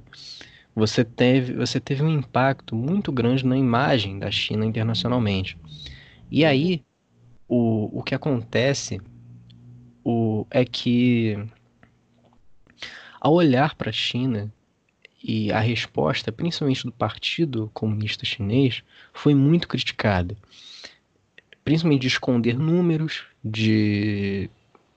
você 0.73 1.03
teve, 1.03 1.53
você 1.53 1.79
teve 1.79 2.01
um 2.01 2.09
impacto 2.09 2.75
muito 2.75 3.11
grande 3.11 3.45
na 3.45 3.57
imagem 3.57 4.19
da 4.19 4.31
China 4.31 4.65
internacionalmente. 4.65 5.57
E 6.29 6.45
aí, 6.45 6.85
o, 7.47 7.99
o 7.99 8.03
que 8.03 8.15
acontece 8.15 9.01
o, 10.03 10.45
é 10.49 10.63
que, 10.63 11.37
ao 13.19 13.33
olhar 13.33 13.75
para 13.75 13.89
a 13.89 13.93
China, 13.93 14.51
e 15.23 15.51
a 15.51 15.59
resposta, 15.59 16.31
principalmente 16.31 16.83
do 16.83 16.91
Partido 16.91 17.69
Comunista 17.73 18.25
Chinês, 18.25 18.83
foi 19.13 19.35
muito 19.35 19.67
criticada. 19.67 20.35
Principalmente 21.63 22.01
de 22.01 22.07
esconder 22.07 22.57
números, 22.57 23.23
de, 23.43 24.49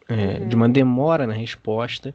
é, 0.09 0.15
uhum. 0.15 0.49
de 0.49 0.57
uma 0.57 0.69
demora 0.69 1.27
na 1.27 1.35
resposta, 1.35 2.15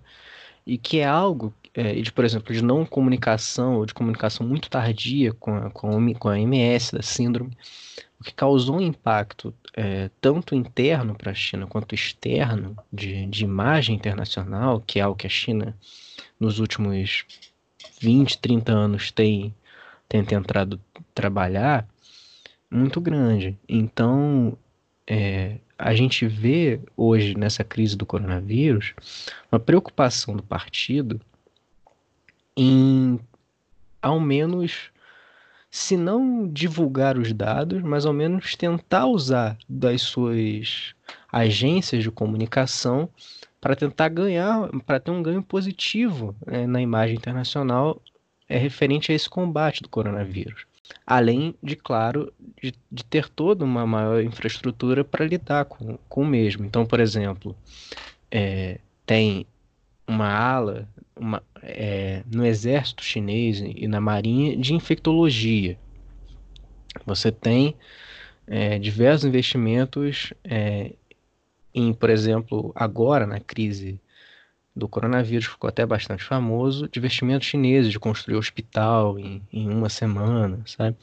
e 0.65 0.77
que 0.77 0.99
é 0.99 1.05
algo, 1.05 1.53
é, 1.73 1.93
de, 1.93 2.11
por 2.11 2.25
exemplo, 2.25 2.53
de 2.53 2.63
não 2.63 2.85
comunicação, 2.85 3.75
ou 3.75 3.85
de 3.85 3.93
comunicação 3.93 4.47
muito 4.47 4.69
tardia 4.69 5.33
com 5.33 5.55
a, 5.55 5.69
com 5.69 5.89
a, 5.89 6.15
com 6.15 6.29
a 6.29 6.39
MS 6.39 6.91
da 6.91 7.01
síndrome, 7.03 7.55
o 8.19 8.23
que 8.23 8.33
causou 8.33 8.77
um 8.77 8.81
impacto 8.81 9.53
é, 9.73 10.09
tanto 10.19 10.53
interno 10.53 11.15
para 11.15 11.31
a 11.31 11.35
China 11.35 11.67
quanto 11.67 11.95
externo 11.95 12.75
de, 12.91 13.25
de 13.27 13.43
imagem 13.45 13.95
internacional, 13.95 14.83
que 14.85 14.99
é 14.99 15.03
algo 15.03 15.17
que 15.17 15.27
a 15.27 15.29
China 15.29 15.77
nos 16.39 16.59
últimos 16.59 17.25
20, 18.01 18.37
30 18.39 18.71
anos 18.71 19.11
tem, 19.11 19.53
tentado 20.07 20.79
trabalhar, 21.13 21.87
muito 22.69 23.01
grande. 23.01 23.57
Então, 23.67 24.57
é, 25.07 25.57
a 25.77 25.95
gente 25.95 26.27
vê 26.27 26.79
hoje 26.95 27.35
nessa 27.37 27.63
crise 27.63 27.95
do 27.95 28.05
coronavírus 28.05 28.93
uma 29.51 29.59
preocupação 29.59 30.35
do 30.35 30.43
partido 30.43 31.19
em, 32.55 33.19
ao 34.01 34.19
menos, 34.19 34.91
se 35.71 35.95
não 35.95 36.47
divulgar 36.47 37.17
os 37.17 37.31
dados, 37.31 37.81
mas 37.81 38.05
ao 38.05 38.11
menos 38.11 38.55
tentar 38.55 39.05
usar 39.05 39.57
das 39.67 40.01
suas 40.01 40.93
agências 41.31 42.03
de 42.03 42.11
comunicação 42.11 43.09
para 43.59 43.75
tentar 43.75 44.09
ganhar, 44.09 44.69
para 44.85 44.99
ter 44.99 45.11
um 45.11 45.21
ganho 45.21 45.43
positivo 45.43 46.35
né, 46.45 46.65
na 46.65 46.81
imagem 46.81 47.15
internacional 47.15 48.01
é 48.47 48.57
referente 48.57 49.11
a 49.11 49.15
esse 49.15 49.29
combate 49.29 49.81
do 49.81 49.89
coronavírus. 49.89 50.65
Além 51.05 51.53
de, 51.61 51.75
claro, 51.75 52.33
de, 52.61 52.73
de 52.91 53.05
ter 53.05 53.29
toda 53.29 53.63
uma 53.63 53.85
maior 53.85 54.23
infraestrutura 54.23 55.03
para 55.03 55.25
lidar 55.25 55.65
com, 55.65 55.99
com 56.09 56.21
o 56.23 56.25
mesmo. 56.25 56.65
Então, 56.65 56.85
por 56.85 56.99
exemplo, 56.99 57.55
é, 58.31 58.79
tem 59.05 59.45
uma 60.07 60.27
ala 60.27 60.87
uma, 61.15 61.43
é, 61.61 62.23
no 62.25 62.45
exército 62.45 63.03
chinês 63.03 63.59
e 63.59 63.87
na 63.87 64.01
marinha 64.01 64.57
de 64.57 64.73
infectologia. 64.73 65.77
Você 67.05 67.31
tem 67.31 67.75
é, 68.47 68.79
diversos 68.79 69.25
investimentos 69.25 70.33
é, 70.43 70.93
em, 71.79 71.93
por 71.93 72.09
exemplo, 72.09 72.71
agora 72.75 73.25
na 73.25 73.39
crise 73.39 73.99
do 74.75 74.87
coronavírus, 74.87 75.45
ficou 75.45 75.67
até 75.67 75.85
bastante 75.85 76.23
famoso, 76.23 76.87
de 76.87 76.99
investimentos 76.99 77.47
chineses, 77.47 77.91
de 77.91 77.99
construir 77.99 78.37
hospital 78.37 79.19
em, 79.19 79.41
em 79.51 79.69
uma 79.69 79.89
semana, 79.89 80.61
sabe? 80.65 80.95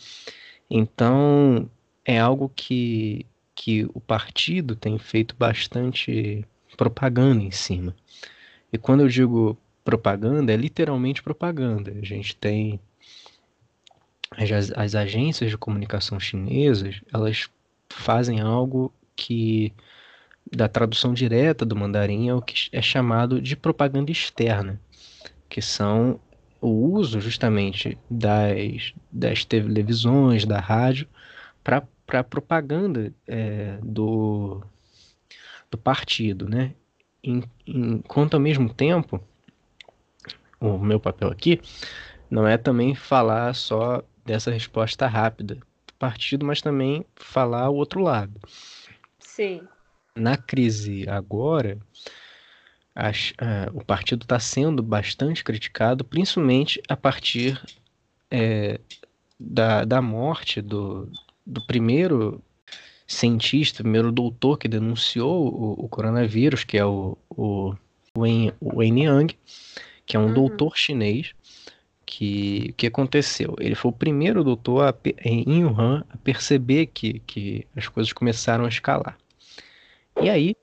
Então, 0.70 1.68
é 2.04 2.18
algo 2.18 2.50
que, 2.54 3.26
que 3.54 3.86
o 3.94 4.00
partido 4.00 4.74
tem 4.74 4.98
feito 4.98 5.36
bastante 5.36 6.44
propaganda 6.76 7.42
em 7.42 7.50
cima. 7.50 7.94
E 8.72 8.78
quando 8.78 9.00
eu 9.00 9.08
digo 9.08 9.56
propaganda, 9.84 10.52
é 10.52 10.56
literalmente 10.56 11.22
propaganda. 11.22 11.92
A 11.92 12.04
gente 12.04 12.34
tem 12.36 12.80
as, 14.30 14.72
as 14.72 14.94
agências 14.94 15.50
de 15.50 15.58
comunicação 15.58 16.18
chinesas, 16.18 17.00
elas 17.12 17.48
fazem 17.88 18.40
algo 18.40 18.92
que 19.14 19.72
da 20.50 20.68
tradução 20.68 21.12
direta 21.12 21.64
do 21.64 21.76
mandarim 21.76 22.28
é 22.28 22.34
o 22.34 22.40
que 22.40 22.68
é 22.72 22.80
chamado 22.80 23.40
de 23.40 23.56
propaganda 23.56 24.10
externa, 24.10 24.80
que 25.48 25.60
são 25.60 26.20
o 26.60 26.68
uso 26.68 27.20
justamente 27.20 27.98
das, 28.08 28.94
das 29.10 29.44
televisões, 29.44 30.44
da 30.44 30.60
rádio, 30.60 31.06
para 31.62 32.24
propaganda 32.24 33.12
é, 33.26 33.78
do, 33.82 34.62
do 35.70 35.76
partido, 35.76 36.48
né? 36.48 36.72
Enquanto 37.66 38.34
ao 38.34 38.40
mesmo 38.40 38.72
tempo, 38.72 39.20
o 40.60 40.78
meu 40.78 41.00
papel 41.00 41.28
aqui 41.28 41.60
não 42.30 42.46
é 42.46 42.56
também 42.56 42.94
falar 42.94 43.52
só 43.54 44.02
dessa 44.24 44.50
resposta 44.50 45.08
rápida 45.08 45.56
do 45.56 45.94
partido, 45.98 46.46
mas 46.46 46.62
também 46.62 47.04
falar 47.16 47.68
o 47.68 47.74
outro 47.74 48.00
lado. 48.00 48.40
Sim 49.18 49.60
na 50.16 50.36
crise 50.36 51.08
agora, 51.08 51.78
as, 52.94 53.30
uh, 53.32 53.70
o 53.74 53.84
partido 53.84 54.22
está 54.22 54.40
sendo 54.40 54.82
bastante 54.82 55.44
criticado, 55.44 56.02
principalmente 56.02 56.80
a 56.88 56.96
partir 56.96 57.60
é, 58.30 58.80
da, 59.38 59.84
da 59.84 60.00
morte 60.00 60.62
do, 60.62 61.10
do 61.46 61.64
primeiro 61.66 62.42
cientista, 63.06 63.82
primeiro 63.82 64.10
doutor 64.10 64.58
que 64.58 64.66
denunciou 64.66 65.46
o, 65.46 65.84
o 65.84 65.88
coronavírus, 65.88 66.64
que 66.64 66.78
é 66.78 66.84
o, 66.84 67.16
o 67.30 67.74
Wen, 68.16 68.52
Wen 68.60 69.04
Yang, 69.04 69.38
que 70.06 70.16
é 70.16 70.20
um 70.20 70.28
uhum. 70.28 70.34
doutor 70.34 70.76
chinês. 70.76 71.32
Que, 72.08 72.72
que 72.76 72.86
aconteceu? 72.86 73.56
Ele 73.58 73.74
foi 73.74 73.90
o 73.90 73.94
primeiro 73.94 74.44
doutor 74.44 74.86
a, 74.86 74.94
em 75.24 75.64
Wuhan 75.64 76.04
a 76.08 76.16
perceber 76.16 76.86
que, 76.86 77.18
que 77.26 77.66
as 77.74 77.88
coisas 77.88 78.12
começaram 78.12 78.64
a 78.64 78.68
escalar. 78.68 79.18
E 80.20 80.30
aí, 80.30 80.56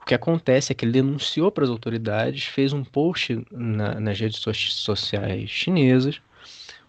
o 0.00 0.04
que 0.04 0.14
acontece 0.14 0.72
é 0.72 0.74
que 0.74 0.84
ele 0.84 0.92
denunciou 0.92 1.50
para 1.50 1.64
as 1.64 1.70
autoridades, 1.70 2.44
fez 2.44 2.72
um 2.72 2.84
post 2.84 3.44
na, 3.50 4.00
nas 4.00 4.18
redes 4.18 4.38
so 4.38 4.52
sociais 4.52 5.48
chinesas, 5.48 6.20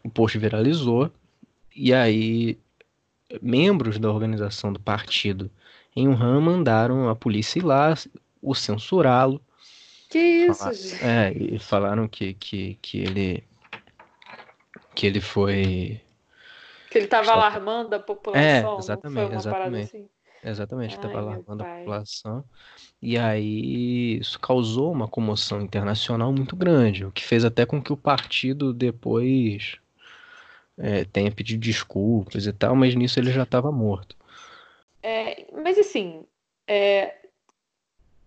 o 0.03 0.09
post 0.09 0.37
viralizou, 0.37 1.11
e 1.75 1.93
aí 1.93 2.57
membros 3.41 3.97
da 3.97 4.09
organização 4.11 4.73
do 4.73 4.79
partido 4.79 5.49
em 5.95 6.07
Wuhan 6.07 6.41
mandaram 6.41 7.09
a 7.09 7.15
polícia 7.15 7.59
ir 7.59 7.65
lá, 7.65 7.93
o 8.41 8.55
censurá-lo. 8.55 9.41
Que 10.09 10.19
isso, 10.19 10.73
gente? 10.73 11.03
É, 11.03 11.33
e 11.33 11.59
falaram 11.59 12.07
que, 12.07 12.33
que, 12.33 12.77
que 12.81 12.99
ele 12.99 13.43
que 14.93 15.07
ele 15.07 15.21
foi 15.21 16.01
que 16.89 16.97
ele 16.97 17.05
estava 17.05 17.31
alarmando 17.31 17.95
a 17.95 17.99
população. 17.99 18.75
É, 18.75 18.77
exatamente, 18.77 19.35
exatamente. 19.35 19.95
Assim. 19.95 20.09
Exatamente, 20.43 20.95
estava 20.95 21.19
alarmando 21.19 21.63
a 21.63 21.65
população. 21.65 22.43
E 23.01 23.17
aí 23.17 24.17
isso 24.19 24.39
causou 24.39 24.91
uma 24.91 25.07
comoção 25.07 25.61
internacional 25.61 26.31
muito 26.31 26.55
grande, 26.55 27.05
o 27.05 27.11
que 27.11 27.23
fez 27.23 27.45
até 27.45 27.65
com 27.65 27.81
que 27.81 27.93
o 27.93 27.97
partido 27.97 28.73
depois 28.73 29.77
é, 30.77 31.05
tenha 31.05 31.31
pedido 31.31 31.61
desculpas 31.61 32.47
e 32.47 32.53
tal, 32.53 32.75
mas 32.75 32.95
nisso 32.95 33.19
ele 33.19 33.31
já 33.31 33.43
estava 33.43 33.71
morto. 33.71 34.15
É, 35.03 35.45
mas 35.51 35.77
assim, 35.77 36.25
é, 36.67 37.15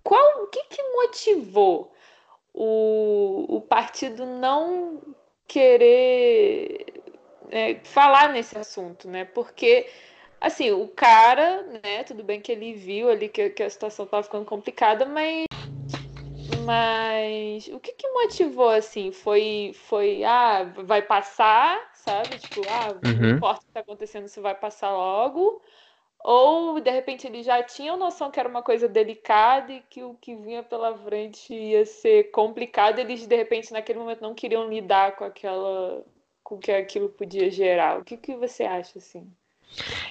qual, 0.03 0.45
o 0.45 0.47
que, 0.47 0.63
que 0.65 0.83
motivou 0.83 1.93
o, 2.53 3.57
o 3.57 3.61
partido 3.61 4.25
não 4.25 5.03
querer 5.49 7.03
é, 7.51 7.77
falar 7.85 8.33
nesse 8.33 8.57
assunto, 8.57 9.09
né? 9.09 9.25
Porque 9.25 9.89
Assim, 10.45 10.71
o 10.73 10.87
cara, 10.89 11.63
né, 11.63 12.05
tudo 12.05 12.23
bem 12.23 12.39
que 12.39 12.53
ele 12.53 12.75
viu 12.75 13.09
ali 13.09 13.31
que, 13.31 13.49
que 13.49 13.63
a 13.63 13.71
situação 13.71 14.05
tava 14.05 14.23
ficando 14.23 14.45
complicada, 14.45 15.07
mas. 15.07 15.47
Mas 16.67 17.67
o 17.69 17.81
que 17.81 17.93
que 17.93 18.07
motivou, 18.11 18.69
assim? 18.69 19.11
Foi, 19.11 19.73
foi, 19.75 20.23
ah, 20.23 20.65
vai 20.85 21.01
passar, 21.01 21.91
sabe? 21.95 22.39
Tipo, 22.39 22.61
ah, 22.69 22.93
uhum. 23.07 23.23
não 23.23 23.31
importa 23.37 23.63
o 23.63 23.67
que 23.67 23.73
tá 23.73 23.81
acontecendo, 23.81 24.29
se 24.29 24.39
vai 24.39 24.55
passar 24.55 24.93
logo. 24.93 25.63
Ou, 26.23 26.79
de 26.79 26.91
repente, 26.91 27.27
ele 27.27 27.43
já 27.43 27.63
tinha 27.63 27.97
noção 27.97 28.31
que 28.31 28.39
era 28.39 28.49
uma 28.49 28.63
coisa 28.63 28.87
delicada 28.87 29.73
e 29.73 29.81
que 29.89 30.03
o 30.03 30.13
que 30.13 30.37
vinha 30.37 30.63
pela 30.63 30.95
frente 30.99 31.55
ia 31.55 31.87
ser 31.87 32.25
complicado. 32.33 32.99
Eles, 32.99 33.27
de 33.27 33.35
repente, 33.37 33.73
naquele 33.73 33.99
momento 33.99 34.21
não 34.21 34.35
queriam 34.35 34.69
lidar 34.69 35.17
com 35.17 35.25
aquela... 35.25 36.05
com 36.43 36.57
o 36.57 36.59
que 36.59 36.71
aquilo 36.71 37.09
podia 37.09 37.51
gerar. 37.51 37.99
O 37.99 38.05
que, 38.05 38.19
que 38.19 38.37
você 38.37 38.65
acha, 38.65 38.99
assim? 38.99 39.27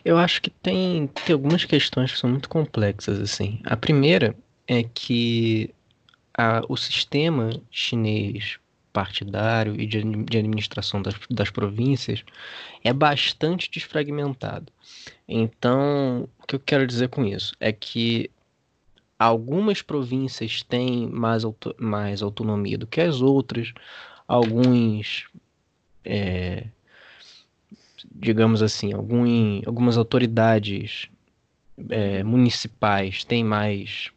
Eu 0.03 0.17
acho 0.17 0.41
que 0.41 0.49
tem, 0.49 1.07
tem 1.07 1.33
algumas 1.33 1.65
questões 1.65 2.11
que 2.11 2.19
são 2.19 2.29
muito 2.29 2.49
complexas, 2.49 3.19
assim. 3.19 3.59
A 3.63 3.75
primeira 3.77 4.35
é 4.67 4.83
que 4.83 5.73
a, 6.37 6.61
o 6.67 6.75
sistema 6.75 7.49
chinês 7.71 8.59
partidário 8.93 9.79
e 9.79 9.87
de, 9.87 10.03
de 10.03 10.37
administração 10.37 11.01
das, 11.01 11.15
das 11.29 11.49
províncias 11.49 12.23
é 12.83 12.93
bastante 12.93 13.69
desfragmentado. 13.71 14.71
Então, 15.27 16.29
o 16.41 16.47
que 16.47 16.55
eu 16.55 16.59
quero 16.59 16.85
dizer 16.85 17.09
com 17.09 17.25
isso 17.25 17.53
é 17.59 17.71
que 17.71 18.29
algumas 19.17 19.81
províncias 19.81 20.61
têm 20.61 21.07
mais, 21.07 21.43
auto, 21.43 21.75
mais 21.79 22.21
autonomia 22.21 22.77
do 22.77 22.85
que 22.85 23.01
as 23.01 23.19
outras, 23.19 23.73
alguns, 24.27 25.27
é, 26.05 26.67
digamos 28.11 28.61
assim, 28.61 28.93
algum, 28.93 29.61
algumas 29.65 29.97
autoridades 29.97 31.09
é, 31.89 32.23
municipais 32.23 33.23
têm 33.23 33.43
mais 33.43 34.11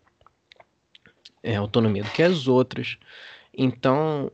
é, 1.43 1.57
autonomia 1.57 2.03
do 2.03 2.11
que 2.11 2.23
as 2.23 2.49
outras. 2.49 2.99
Então, 3.57 4.31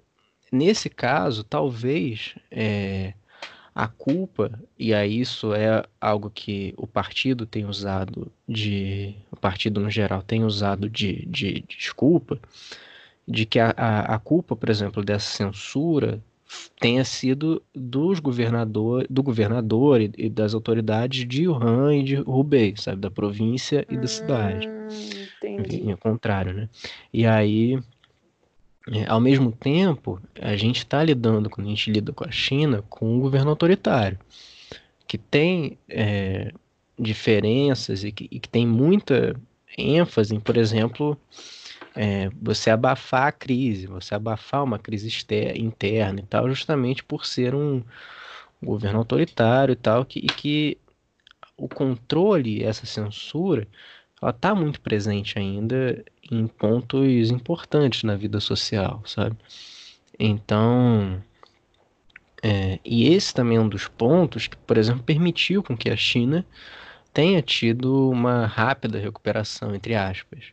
nesse 0.50 0.88
caso, 0.88 1.44
talvez 1.44 2.35
é, 2.50 3.14
a 3.75 3.88
culpa, 3.88 4.59
e 4.78 4.92
aí 4.92 5.21
isso 5.21 5.54
é 5.54 5.85
algo 6.00 6.30
que 6.30 6.75
o 6.76 6.87
partido 6.87 7.47
tem 7.47 7.64
usado 7.64 8.30
de. 8.47 9.14
O 9.30 9.37
partido 9.37 9.80
no 9.80 9.90
geral 9.90 10.23
tem 10.23 10.44
usado 10.44 10.88
de, 10.90 11.25
de, 11.26 11.61
de 11.61 11.76
desculpa, 11.78 12.38
de 13.26 13.47
que 13.47 13.59
a, 13.59 13.73
a, 13.76 14.14
a, 14.14 14.18
culpa, 14.18 14.54
por 14.54 14.68
exemplo, 14.68 15.02
dessa 15.02 15.30
censura 15.30 16.23
tenha 16.80 17.04
sido 17.04 17.62
dos 17.75 18.18
governador, 18.21 19.06
do 19.09 19.23
governador 19.23 20.00
e, 20.00 20.11
e 20.16 20.28
das 20.28 20.54
autoridades 20.54 21.26
de 21.26 21.49
Wuhan 21.49 21.97
e 21.97 22.02
de 22.02 22.21
Hubei, 22.21 22.75
sabe, 22.76 23.00
da 23.00 23.11
província 23.11 23.87
e 23.88 23.97
da 23.97 24.06
cidade. 24.06 24.68
Hum, 24.68 24.88
entendi. 25.37 25.88
E, 25.88 25.92
o 25.92 25.97
contrário, 25.97 26.52
né? 26.52 26.68
E 27.12 27.26
aí 27.26 27.78
é, 28.90 29.09
ao 29.09 29.21
mesmo 29.21 29.52
tempo, 29.52 30.21
a 30.40 30.56
gente 30.56 30.78
está 30.78 31.02
lidando, 31.04 31.49
quando 31.49 31.66
a 31.68 31.71
gente 31.71 31.90
lida 31.90 32.12
com 32.12 32.25
a 32.25 32.30
China, 32.30 32.82
com 32.88 33.14
um 33.14 33.21
governo 33.21 33.50
autoritário, 33.50 34.18
que 35.06 35.16
tem 35.16 35.78
é, 35.88 36.52
diferenças 36.99 38.02
e 38.02 38.11
que, 38.11 38.28
e 38.30 38.40
que, 38.40 38.49
tem 38.49 38.66
muita 38.66 39.37
ênfase 39.78 40.35
em, 40.35 40.40
por 40.40 40.56
exemplo, 40.56 41.16
é, 41.94 42.30
você 42.40 42.70
abafar 42.70 43.28
a 43.28 43.32
crise, 43.32 43.87
você 43.87 44.14
abafar 44.14 44.64
uma 44.64 44.78
crise 44.78 45.08
interna 45.56 46.20
e 46.20 46.25
tal, 46.25 46.49
justamente 46.49 47.04
por 47.04 47.26
ser 47.26 47.54
um 47.54 47.82
governo 48.62 48.99
autoritário 48.99 49.72
e 49.72 49.76
tal, 49.76 50.04
que, 50.04 50.18
e 50.20 50.26
que 50.26 50.78
o 51.56 51.68
controle, 51.68 52.62
essa 52.62 52.87
censura, 52.87 53.66
ela 54.20 54.30
está 54.30 54.54
muito 54.54 54.80
presente 54.80 55.38
ainda 55.38 56.04
em 56.30 56.46
pontos 56.46 57.30
importantes 57.30 58.04
na 58.04 58.16
vida 58.16 58.40
social, 58.40 59.02
sabe? 59.04 59.37
Então, 60.18 61.22
é, 62.42 62.78
e 62.84 63.12
esse 63.12 63.34
também 63.34 63.58
é 63.58 63.61
um 63.61 63.68
dos 63.68 63.88
pontos 63.88 64.46
que, 64.46 64.56
por 64.56 64.76
exemplo, 64.78 65.02
permitiu 65.02 65.62
com 65.62 65.76
que 65.76 65.90
a 65.90 65.96
China 65.96 66.46
tenha 67.12 67.42
tido 67.42 68.11
uma 68.11 68.46
rápida 68.46 68.99
recuperação, 68.99 69.75
entre 69.75 69.94
aspas, 69.94 70.52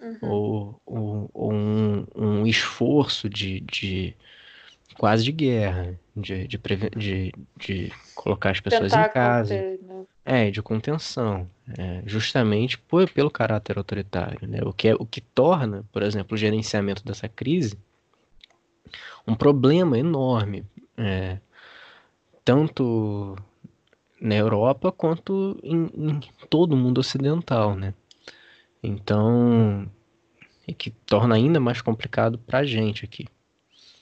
uhum. 0.00 0.18
ou, 0.22 0.82
ou, 0.84 1.30
ou 1.32 1.52
um, 1.52 2.06
um, 2.14 2.46
esforço 2.46 3.28
de, 3.28 3.60
de, 3.60 4.14
quase 4.96 5.24
de 5.24 5.32
guerra, 5.32 5.98
de, 6.16 6.46
de, 6.46 6.60
de, 6.96 7.32
de 7.56 7.92
colocar 8.14 8.50
as 8.50 8.60
pessoas 8.60 8.92
Tentar 8.92 9.08
em 9.08 9.12
casa. 9.12 9.54
Conter, 9.54 9.80
né? 9.82 10.04
É, 10.24 10.50
de 10.50 10.60
contenção, 10.60 11.48
é, 11.78 12.02
justamente 12.04 12.76
por, 12.76 13.08
pelo 13.10 13.30
caráter 13.30 13.78
autoritário, 13.78 14.46
né? 14.46 14.60
O 14.62 14.74
que, 14.74 14.88
é, 14.88 14.94
o 14.94 15.06
que 15.06 15.22
torna, 15.22 15.84
por 15.90 16.02
exemplo, 16.02 16.34
o 16.34 16.38
gerenciamento 16.38 17.02
dessa 17.02 17.28
crise 17.28 17.78
um 19.28 19.34
problema 19.34 19.98
enorme, 19.98 20.64
é, 20.96 21.38
tanto 22.44 23.36
na 24.20 24.34
Europa 24.34 24.90
quanto 24.90 25.58
em, 25.62 25.90
em, 25.94 26.20
todo 26.48 26.72
o 26.72 26.76
mundo 26.76 26.98
ocidental, 26.98 27.74
né? 27.74 27.92
Então, 28.82 29.90
e 30.66 30.72
que 30.72 30.90
torna 30.90 31.34
ainda 31.34 31.58
mais 31.58 31.80
complicado 31.80 32.38
para 32.38 32.58
a 32.58 32.64
gente 32.64 33.04
aqui. 33.04 33.26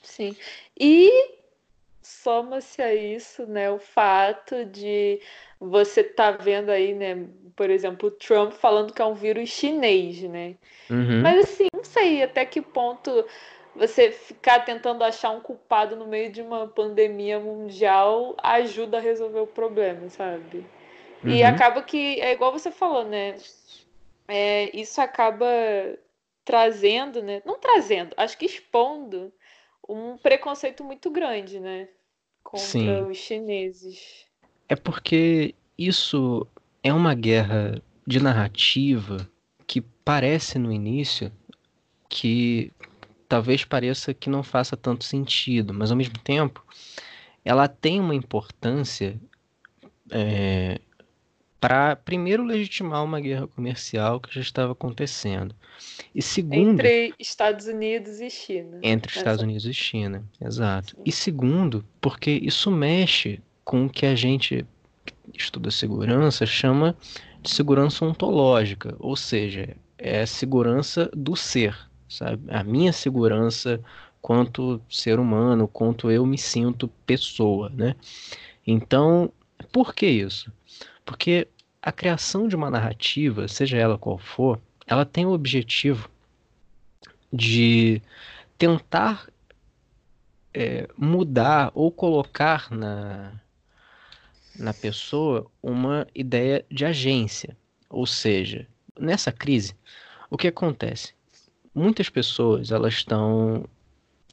Sim. 0.03 0.35
E 0.79 1.37
soma-se 2.01 2.81
a 2.81 2.93
isso, 2.93 3.45
né, 3.45 3.69
o 3.69 3.79
fato 3.79 4.65
de 4.65 5.19
você 5.59 6.03
tá 6.03 6.31
vendo 6.31 6.69
aí, 6.69 6.93
né, 6.93 7.25
por 7.55 7.69
exemplo, 7.69 8.09
o 8.09 8.11
Trump 8.11 8.53
falando 8.53 8.93
que 8.93 9.01
é 9.01 9.05
um 9.05 9.13
vírus 9.13 9.49
chinês, 9.49 10.21
né? 10.23 10.55
Uhum. 10.89 11.21
Mas 11.21 11.43
assim, 11.43 11.67
não 11.73 11.83
sei 11.83 12.23
até 12.23 12.45
que 12.45 12.61
ponto 12.61 13.25
você 13.75 14.11
ficar 14.11 14.65
tentando 14.65 15.03
achar 15.03 15.31
um 15.31 15.39
culpado 15.39 15.95
no 15.95 16.07
meio 16.07 16.31
de 16.31 16.41
uma 16.41 16.67
pandemia 16.67 17.39
mundial 17.39 18.35
ajuda 18.41 18.97
a 18.97 19.01
resolver 19.01 19.39
o 19.39 19.47
problema, 19.47 20.09
sabe? 20.09 20.65
Uhum. 21.23 21.31
E 21.31 21.43
acaba 21.43 21.81
que, 21.81 22.19
é 22.19 22.31
igual 22.31 22.51
você 22.51 22.71
falou, 22.71 23.05
né? 23.05 23.35
É, 24.27 24.75
isso 24.77 24.99
acaba 24.99 25.47
trazendo, 26.43 27.21
né? 27.21 27.41
Não 27.45 27.59
trazendo, 27.59 28.13
acho 28.17 28.37
que 28.37 28.45
expondo 28.45 29.31
um 29.87 30.17
preconceito 30.17 30.83
muito 30.83 31.09
grande, 31.09 31.59
né? 31.59 31.87
Contra 32.43 32.65
Sim. 32.65 33.01
os 33.03 33.17
chineses. 33.17 34.25
É 34.69 34.75
porque 34.75 35.55
isso 35.77 36.45
é 36.83 36.93
uma 36.93 37.13
guerra 37.13 37.81
de 38.05 38.21
narrativa 38.21 39.29
que 39.65 39.81
parece 39.81 40.57
no 40.57 40.71
início 40.71 41.31
que 42.09 42.71
talvez 43.27 43.65
pareça 43.65 44.13
que 44.13 44.29
não 44.29 44.41
faça 44.41 44.77
tanto 44.77 45.03
sentido, 45.03 45.73
mas 45.73 45.91
ao 45.91 45.97
mesmo 45.97 46.17
tempo 46.19 46.65
ela 47.43 47.67
tem 47.67 47.99
uma 47.99 48.15
importância 48.15 49.19
é, 50.09 50.79
para 51.59 51.95
primeiro 51.95 52.43
legitimar 52.43 53.03
uma 53.03 53.19
guerra 53.19 53.47
comercial 53.47 54.19
que 54.19 54.33
já 54.33 54.41
estava 54.41 54.73
acontecendo 54.73 55.55
e 56.13 56.21
segundo 56.21 56.79
entre 56.79 57.13
Estados 57.19 57.67
Unidos 57.67 58.19
e 58.19 58.29
China 58.29 58.79
entre 58.83 59.15
Estados 59.15 59.41
Unidos 59.41 59.65
e 59.65 59.73
China 59.73 60.23
exato 60.41 60.95
Sim. 60.95 61.01
e 61.05 61.11
segundo 61.11 61.85
porque 61.99 62.31
isso 62.31 62.69
mexe 62.69 63.41
com 63.63 63.85
o 63.85 63.89
que 63.89 64.05
a 64.05 64.15
gente 64.15 64.65
estuda 65.33 65.71
segurança 65.71 66.45
chama 66.45 66.95
de 67.41 67.49
segurança 67.53 68.05
ontológica, 68.05 68.95
ou 68.99 69.15
seja, 69.15 69.75
é 69.97 70.21
a 70.21 70.27
segurança 70.27 71.09
do 71.13 71.35
ser, 71.35 71.77
sabe? 72.07 72.43
A 72.49 72.63
minha 72.63 72.91
segurança 72.91 73.81
quanto 74.21 74.81
ser 74.89 75.19
humano, 75.19 75.67
quanto 75.67 76.11
eu 76.11 76.25
me 76.25 76.37
sinto 76.37 76.87
pessoa, 77.05 77.69
né? 77.69 77.95
Então, 78.65 79.31
por 79.71 79.93
que 79.93 80.05
isso? 80.05 80.51
Porque 81.07 81.47
a 81.81 81.89
criação 81.89 82.49
de 82.49 82.55
uma 82.55 82.69
narrativa, 82.69 83.47
seja 83.47 83.77
ela 83.77 83.97
qual 83.97 84.17
for, 84.17 84.59
ela 84.85 85.05
tem 85.05 85.25
o 85.25 85.31
objetivo 85.31 86.09
de 87.31 88.01
tentar 88.57 89.29
é, 90.53 90.85
mudar 90.97 91.71
ou 91.73 91.89
colocar 91.89 92.69
na, 92.69 93.31
na 94.59 94.73
pessoa 94.73 95.49
uma 95.63 96.05
ideia 96.13 96.65
de 96.69 96.83
agência. 96.83 97.55
Ou 97.89 98.05
seja, 98.05 98.67
nessa 98.99 99.31
crise, 99.31 99.73
o 100.29 100.37
que 100.37 100.49
acontece? 100.49 101.13
Muitas 101.73 102.09
pessoas, 102.09 102.69
elas 102.69 102.95
estão, 102.95 103.63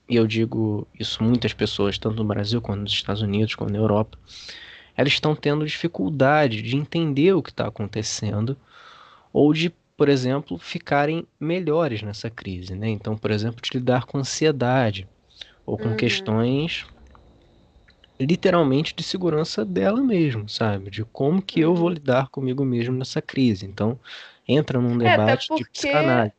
e 0.08 0.16
eu 0.16 0.26
digo 0.26 0.88
isso 0.98 1.22
muitas 1.22 1.52
pessoas, 1.52 1.98
tanto 1.98 2.16
no 2.16 2.24
Brasil 2.24 2.60
quanto 2.60 2.80
nos 2.80 2.92
Estados 2.92 3.22
Unidos, 3.22 3.54
quanto 3.54 3.72
na 3.72 3.78
Europa, 3.78 4.18
elas 4.96 5.12
estão 5.12 5.34
tendo 5.34 5.66
dificuldade 5.66 6.62
de 6.62 6.76
entender 6.76 7.32
o 7.32 7.42
que 7.42 7.50
está 7.50 7.66
acontecendo 7.66 8.56
ou 9.32 9.52
de, 9.52 9.70
por 9.96 10.08
exemplo, 10.08 10.58
ficarem 10.58 11.26
melhores 11.38 12.02
nessa 12.02 12.30
crise, 12.30 12.74
né? 12.74 12.88
Então, 12.88 13.16
por 13.16 13.30
exemplo, 13.30 13.60
de 13.60 13.70
lidar 13.76 14.04
com 14.04 14.18
ansiedade 14.18 15.08
ou 15.66 15.76
com 15.76 15.88
uhum. 15.88 15.96
questões 15.96 16.86
literalmente 18.18 18.94
de 18.94 19.02
segurança 19.02 19.64
dela 19.64 20.00
mesmo, 20.00 20.48
sabe? 20.48 20.90
De 20.90 21.04
como 21.04 21.42
que 21.42 21.60
eu 21.60 21.74
vou 21.74 21.88
uhum. 21.88 21.94
lidar 21.94 22.28
comigo 22.28 22.64
mesmo 22.64 22.96
nessa 22.96 23.20
crise. 23.20 23.66
Então, 23.66 23.98
entra 24.46 24.80
num 24.80 25.00
é, 25.02 25.16
debate 25.16 25.48
porque, 25.48 25.64
de 25.64 25.70
psicanálise. 25.70 26.34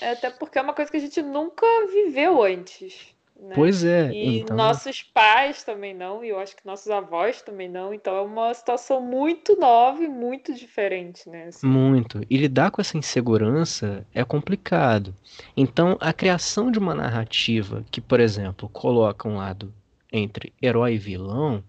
É 0.00 0.12
até 0.12 0.30
porque 0.30 0.58
é 0.58 0.62
uma 0.62 0.72
coisa 0.74 0.90
que 0.90 0.96
a 0.96 1.00
gente 1.00 1.20
nunca 1.22 1.66
viveu 1.86 2.42
antes. 2.42 3.12
Né? 3.42 3.56
Pois 3.56 3.82
é. 3.82 4.12
E 4.12 4.38
então... 4.38 4.56
nossos 4.56 5.02
pais 5.02 5.64
também 5.64 5.92
não, 5.92 6.24
e 6.24 6.28
eu 6.28 6.38
acho 6.38 6.54
que 6.54 6.64
nossos 6.64 6.88
avós 6.88 7.42
também 7.42 7.68
não. 7.68 7.92
Então 7.92 8.14
é 8.14 8.20
uma 8.20 8.54
situação 8.54 9.00
muito 9.00 9.58
nova 9.58 10.00
e 10.00 10.08
muito 10.08 10.54
diferente, 10.54 11.28
né? 11.28 11.46
Assim. 11.48 11.66
Muito. 11.66 12.20
E 12.30 12.36
lidar 12.36 12.70
com 12.70 12.80
essa 12.80 12.96
insegurança 12.96 14.06
é 14.14 14.22
complicado. 14.24 15.12
Então, 15.56 15.98
a 16.00 16.12
criação 16.12 16.70
de 16.70 16.78
uma 16.78 16.94
narrativa 16.94 17.84
que, 17.90 18.00
por 18.00 18.20
exemplo, 18.20 18.68
coloca 18.68 19.28
um 19.28 19.38
lado 19.38 19.74
entre 20.12 20.52
herói 20.62 20.94
e 20.94 20.98
vilão, 20.98 21.64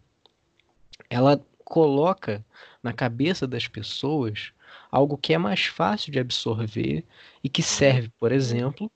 ela 1.09 1.41
coloca 1.65 2.45
na 2.83 2.93
cabeça 2.93 3.47
das 3.47 3.67
pessoas 3.67 4.53
algo 4.91 5.17
que 5.17 5.33
é 5.33 5.39
mais 5.39 5.65
fácil 5.65 6.11
de 6.11 6.19
absorver 6.19 7.03
e 7.43 7.49
que 7.49 7.63
serve, 7.63 8.11
por 8.19 8.31
exemplo, 8.31 8.91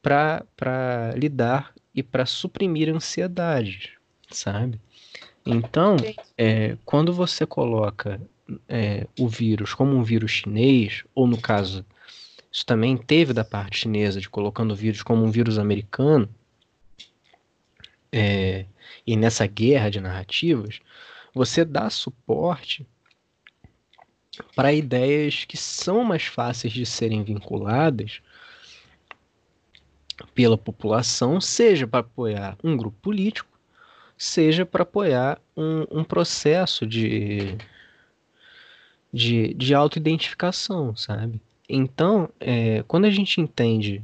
para 0.00 1.14
lidar 1.16 1.74
e 1.94 2.02
para 2.02 2.26
suprimir 2.26 2.88
ansiedade, 2.88 3.92
sabe? 4.30 4.80
Então, 5.44 5.96
é, 6.38 6.76
quando 6.84 7.12
você 7.12 7.44
coloca 7.44 8.20
é, 8.68 9.06
o 9.18 9.28
vírus 9.28 9.74
como 9.74 9.96
um 9.96 10.02
vírus 10.02 10.30
chinês, 10.30 11.04
ou 11.14 11.26
no 11.26 11.40
caso 11.40 11.84
isso 12.50 12.66
também 12.66 12.96
teve 12.96 13.32
da 13.32 13.44
parte 13.44 13.78
chinesa 13.78 14.20
de 14.20 14.28
colocando 14.28 14.72
o 14.72 14.76
vírus 14.76 15.02
como 15.02 15.24
um 15.24 15.30
vírus 15.30 15.58
americano, 15.58 16.28
é, 18.12 18.66
e 19.06 19.16
nessa 19.16 19.46
guerra 19.46 19.90
de 19.90 20.00
narrativas, 20.00 20.80
você 21.34 21.64
dá 21.64 21.88
suporte 21.88 22.86
para 24.54 24.72
ideias 24.72 25.44
que 25.44 25.56
são 25.56 26.04
mais 26.04 26.24
fáceis 26.24 26.72
de 26.72 26.84
serem 26.84 27.22
vinculadas 27.22 28.20
pela 30.28 30.58
população, 30.58 31.40
seja 31.40 31.86
para 31.86 32.00
apoiar 32.00 32.56
um 32.62 32.76
grupo 32.76 32.96
político, 33.00 33.48
seja 34.16 34.64
para 34.64 34.82
apoiar 34.82 35.40
um, 35.56 36.00
um 36.00 36.04
processo 36.04 36.86
de, 36.86 37.56
de, 39.12 39.54
de 39.54 39.74
autoidentificação, 39.74 40.94
sabe? 40.94 41.40
Então, 41.68 42.28
é, 42.38 42.82
quando 42.86 43.06
a 43.06 43.10
gente 43.10 43.40
entende 43.40 44.02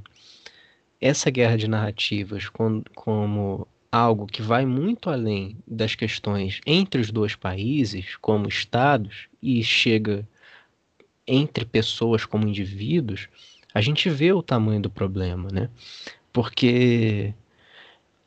essa 1.00 1.30
guerra 1.30 1.56
de 1.56 1.68
narrativas 1.68 2.48
como, 2.48 2.82
como 2.94 3.68
algo 3.90 4.26
que 4.26 4.42
vai 4.42 4.66
muito 4.66 5.10
além 5.10 5.56
das 5.66 5.94
questões 5.94 6.60
entre 6.66 7.00
os 7.00 7.10
dois 7.10 7.34
países, 7.34 8.16
como 8.16 8.48
estados, 8.48 9.28
e 9.42 9.62
chega 9.62 10.26
entre 11.26 11.64
pessoas 11.64 12.24
como 12.24 12.48
indivíduos, 12.48 13.28
a 13.74 13.80
gente 13.80 14.08
vê 14.08 14.32
o 14.32 14.42
tamanho 14.42 14.80
do 14.80 14.90
problema, 14.90 15.48
né? 15.52 15.68
Porque 16.32 17.34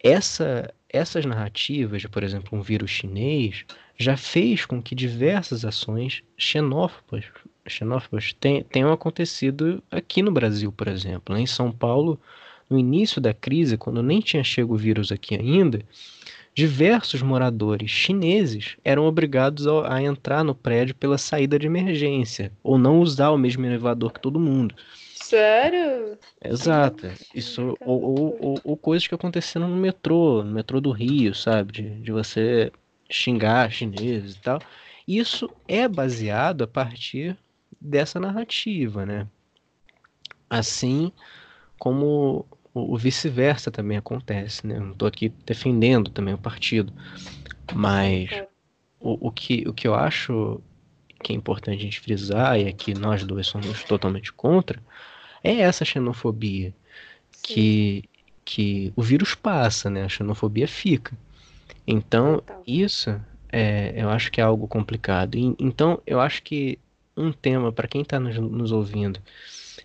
essa, 0.03 0.73
essas 0.89 1.25
narrativas, 1.25 2.01
de, 2.01 2.09
por 2.09 2.23
exemplo, 2.23 2.57
um 2.57 2.61
vírus 2.61 2.91
chinês, 2.91 3.65
já 3.97 4.17
fez 4.17 4.65
com 4.65 4.81
que 4.81 4.95
diversas 4.95 5.63
ações 5.63 6.23
xenófobas, 6.37 7.25
xenófobas 7.67 8.35
tenham 8.69 8.91
acontecido 8.91 9.83
aqui 9.91 10.21
no 10.23 10.31
Brasil, 10.31 10.71
por 10.71 10.87
exemplo. 10.87 11.35
Né? 11.35 11.41
Em 11.41 11.47
São 11.47 11.71
Paulo, 11.71 12.19
no 12.69 12.79
início 12.79 13.21
da 13.21 13.33
crise, 13.33 13.77
quando 13.77 14.01
nem 14.01 14.19
tinha 14.19 14.43
chegado 14.43 14.73
o 14.73 14.77
vírus 14.77 15.11
aqui 15.11 15.35
ainda, 15.35 15.81
diversos 16.53 17.21
moradores 17.21 17.89
chineses 17.89 18.75
eram 18.83 19.05
obrigados 19.05 19.67
a, 19.67 19.95
a, 19.95 20.03
entrar 20.03 20.43
no 20.43 20.55
prédio 20.55 20.95
pela 20.95 21.17
saída 21.17 21.57
de 21.57 21.67
emergência, 21.67 22.51
ou 22.63 22.77
não 22.77 22.99
usar 22.99 23.29
o 23.29 23.37
mesmo 23.37 23.65
elevador 23.65 24.11
que 24.11 24.19
todo 24.19 24.39
mundo. 24.39 24.75
Sério? 25.31 26.19
Exato. 26.43 27.07
Isso, 27.33 27.77
ou, 27.79 28.01
ou, 28.01 28.37
ou, 28.41 28.61
ou, 28.65 28.75
coisas 28.75 29.07
que 29.07 29.15
aconteceram 29.15 29.69
no 29.69 29.77
metrô, 29.77 30.43
no 30.43 30.51
metrô 30.51 30.81
do 30.81 30.91
Rio, 30.91 31.33
sabe? 31.33 31.71
De, 31.71 32.01
de 32.01 32.11
você 32.11 32.69
xingar 33.09 33.71
chineses 33.71 34.35
e 34.35 34.41
tal. 34.41 34.59
Isso 35.07 35.49
é 35.69 35.87
baseado 35.87 36.65
a 36.65 36.67
partir 36.67 37.37
dessa 37.79 38.19
narrativa, 38.19 39.05
né? 39.05 39.25
Assim 40.49 41.13
como 41.79 42.45
o, 42.73 42.93
o 42.93 42.97
vice-versa 42.97 43.71
também 43.71 43.97
acontece, 43.97 44.67
né? 44.67 44.77
Não 44.77 44.91
estou 44.91 45.07
aqui 45.07 45.29
defendendo 45.45 46.11
também 46.11 46.33
o 46.33 46.37
partido, 46.37 46.91
mas 47.73 48.29
o, 48.99 49.29
o, 49.29 49.31
que, 49.31 49.63
o 49.65 49.73
que 49.73 49.87
eu 49.87 49.95
acho 49.95 50.61
que 51.23 51.31
é 51.31 51.35
importante 51.37 51.79
a 51.79 51.83
gente 51.83 52.01
frisar, 52.01 52.59
e 52.59 52.67
aqui 52.67 52.93
nós 52.93 53.23
dois 53.23 53.47
somos 53.47 53.81
totalmente 53.85 54.33
contra, 54.33 54.81
é 55.43 55.61
essa 55.61 55.85
xenofobia 55.85 56.73
que, 57.41 58.03
que 58.45 58.93
o 58.95 59.01
vírus 59.01 59.35
passa, 59.35 59.89
né? 59.89 60.03
A 60.03 60.09
xenofobia 60.09 60.67
fica. 60.67 61.17
Então, 61.85 62.41
isso 62.65 63.19
é, 63.51 63.93
eu 63.95 64.09
acho 64.09 64.31
que 64.31 64.39
é 64.39 64.43
algo 64.43 64.67
complicado. 64.67 65.35
E, 65.35 65.55
então, 65.59 66.01
eu 66.05 66.19
acho 66.19 66.41
que 66.43 66.79
um 67.15 67.31
tema 67.31 67.71
para 67.71 67.87
quem 67.87 68.01
está 68.01 68.19
nos, 68.19 68.37
nos, 68.37 68.71
ouvindo 68.71 69.19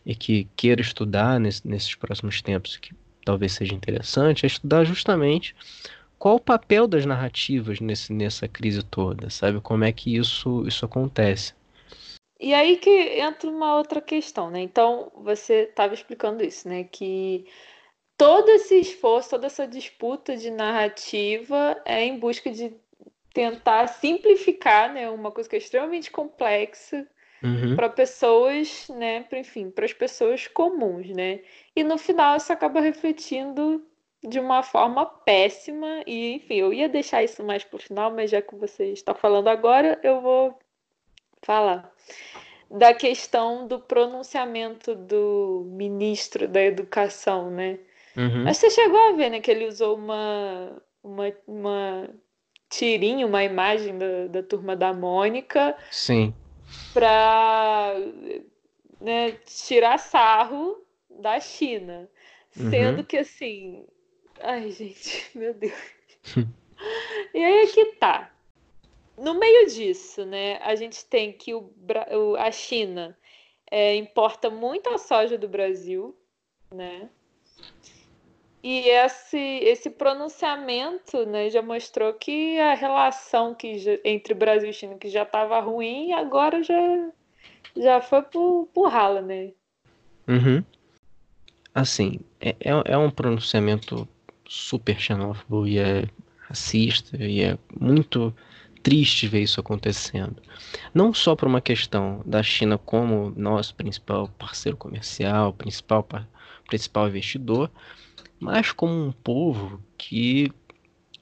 e 0.05 0.14
que 0.14 0.47
queira 0.57 0.81
estudar 0.81 1.40
nesse, 1.40 1.66
nesses 1.66 1.95
próximos 1.95 2.40
tempos, 2.40 2.77
que 2.77 2.95
talvez 3.25 3.53
seja 3.53 3.75
interessante, 3.75 4.45
é 4.45 4.47
estudar 4.47 4.85
justamente 4.85 5.55
qual 6.19 6.37
o 6.37 6.40
papel 6.40 6.87
das 6.87 7.05
narrativas 7.05 7.81
nesse, 7.81 8.12
nessa 8.12 8.47
crise 8.47 8.83
toda, 8.83 9.29
sabe? 9.29 9.61
Como 9.61 9.85
é 9.85 9.92
que 9.92 10.16
isso, 10.16 10.66
isso 10.66 10.85
acontece. 10.85 11.55
E 12.38 12.53
aí 12.53 12.77
que 12.77 12.90
entra 12.90 13.49
uma 13.51 13.77
outra 13.77 14.01
questão, 14.01 14.51
né? 14.51 14.61
Então, 14.61 15.11
você 15.14 15.62
estava 15.62 15.94
explicando 15.94 16.44
isso, 16.44 16.68
né? 16.68 16.85
Que 16.85 17.46
todo 18.16 18.49
esse 18.51 18.79
esforço, 18.79 19.31
toda 19.31 19.46
essa 19.46 19.66
disputa 19.66 20.37
de 20.37 20.51
narrativa 20.51 21.81
é 21.85 22.05
em 22.05 22.18
busca 22.18 22.51
de 22.51 22.75
tentar 23.33 23.87
simplificar, 23.88 24.92
né? 24.92 25.09
Uma 25.11 25.31
coisa 25.31 25.49
que 25.49 25.57
é 25.57 25.59
extremamente 25.59 26.11
complexa 26.11 27.07
uhum. 27.42 27.75
para 27.75 27.88
pessoas, 27.88 28.88
né? 28.88 29.22
Pra, 29.22 29.38
enfim, 29.38 29.70
para 29.70 29.85
as 29.85 29.92
pessoas 29.92 30.46
comuns, 30.46 31.09
né? 31.09 31.40
E 31.75 31.83
no 31.83 31.96
final 31.96 32.37
isso 32.37 32.53
acaba 32.53 32.81
refletindo 32.81 33.83
de 34.27 34.40
uma 34.40 34.62
forma 34.62 35.07
péssima. 35.07 36.03
E, 36.07 36.35
enfim, 36.35 36.57
eu 36.57 36.72
ia 36.72 36.88
deixar 36.88 37.22
isso 37.22 37.42
mais 37.44 37.64
para 37.64 37.77
o 37.77 37.81
final, 37.81 38.11
mas 38.11 38.31
já 38.31 38.42
que 38.42 38.55
você 38.55 38.92
está 38.92 39.14
falando 39.14 39.49
agora, 39.49 39.99
eu 40.03 40.20
vou 40.20 40.59
falar 41.42 41.92
da 42.70 42.92
questão 42.92 43.66
do 43.66 43.79
pronunciamento 43.79 44.94
do 44.94 45.64
ministro 45.68 46.49
da 46.49 46.62
Educação, 46.62 47.51
né? 47.51 47.79
Uhum. 48.16 48.44
Mas 48.44 48.57
você 48.57 48.70
chegou 48.70 48.99
a 48.99 49.12
ver, 49.12 49.31
né, 49.31 49.40
que 49.40 49.51
ele 49.51 49.66
usou 49.66 49.96
uma, 49.96 50.83
uma, 51.03 51.33
uma 51.46 52.11
tirinha, 52.68 53.27
uma 53.27 53.44
imagem 53.44 53.96
da, 53.99 54.27
da 54.29 54.42
turma 54.42 54.75
da 54.75 54.92
Mônica. 54.92 55.77
Sim. 55.90 56.35
Para 56.92 57.94
né, 59.01 59.33
tirar 59.44 59.99
sarro 59.99 60.83
da 61.11 61.38
China. 61.38 62.09
Uhum. 62.59 62.70
Sendo 62.70 63.05
que 63.05 63.18
assim. 63.18 63.87
Ai, 64.40 64.70
gente, 64.70 65.31
meu 65.35 65.55
Deus. 65.55 65.72
e 67.35 67.44
aí 67.44 67.62
é 67.62 67.66
que 67.66 67.85
tá. 67.96 68.33
No 69.18 69.35
meio 69.35 69.66
disso, 69.68 70.24
né, 70.24 70.59
a 70.59 70.74
gente 70.74 71.05
tem 71.07 71.33
que 71.33 71.55
o, 71.55 71.72
a 72.38 72.50
China 72.50 73.16
é, 73.70 73.94
importa 73.96 74.50
muito 74.50 74.88
a 74.90 74.98
soja 74.98 75.38
do 75.38 75.48
Brasil, 75.48 76.14
né? 76.70 77.09
E 78.62 78.88
esse, 78.88 79.38
esse 79.38 79.88
pronunciamento 79.88 81.24
né, 81.24 81.48
já 81.50 81.62
mostrou 81.62 82.12
que 82.12 82.59
a 82.59 82.74
relação 82.74 83.55
que 83.55 83.79
já, 83.79 83.92
entre 84.05 84.35
Brasil 84.35 84.70
e 84.70 84.72
China 84.72 84.96
que 84.96 85.09
já 85.09 85.22
estava 85.22 85.61
ruim, 85.61 86.12
agora 86.12 86.62
já, 86.62 87.11
já 87.76 88.00
foi 88.00 88.22
pro, 88.22 88.68
pro 88.74 88.88
ralo, 88.88 89.22
né? 89.22 89.52
Uhum. 90.26 90.64
Assim, 91.72 92.18
é, 92.40 92.57
é, 92.61 92.72
é 92.87 92.98
um 92.98 93.11
pronunciamento 93.11 94.09
super 94.48 94.98
xenófobo 94.98 95.66
e 95.66 95.79
é 95.79 96.05
racista 96.40 97.16
e 97.22 97.42
é 97.42 97.59
muito 97.79 98.35
triste 98.83 99.27
ver 99.27 99.43
isso 99.43 99.61
acontecendo. 99.61 100.37
Não 100.95 101.12
só 101.12 101.35
por 101.35 101.49
uma 101.49 101.61
questão 101.61 102.23
da 102.25 102.43
China 102.43 102.79
como 102.79 103.33
nosso 103.37 103.75
principal 103.75 104.29
parceiro 104.39 104.77
comercial, 104.77 105.53
principal, 105.53 106.07
principal 106.69 107.09
investidor, 107.09 107.71
mas 108.39 108.73
como 108.73 108.93
um 108.93 109.12
povo 109.12 109.83
que 109.97 110.53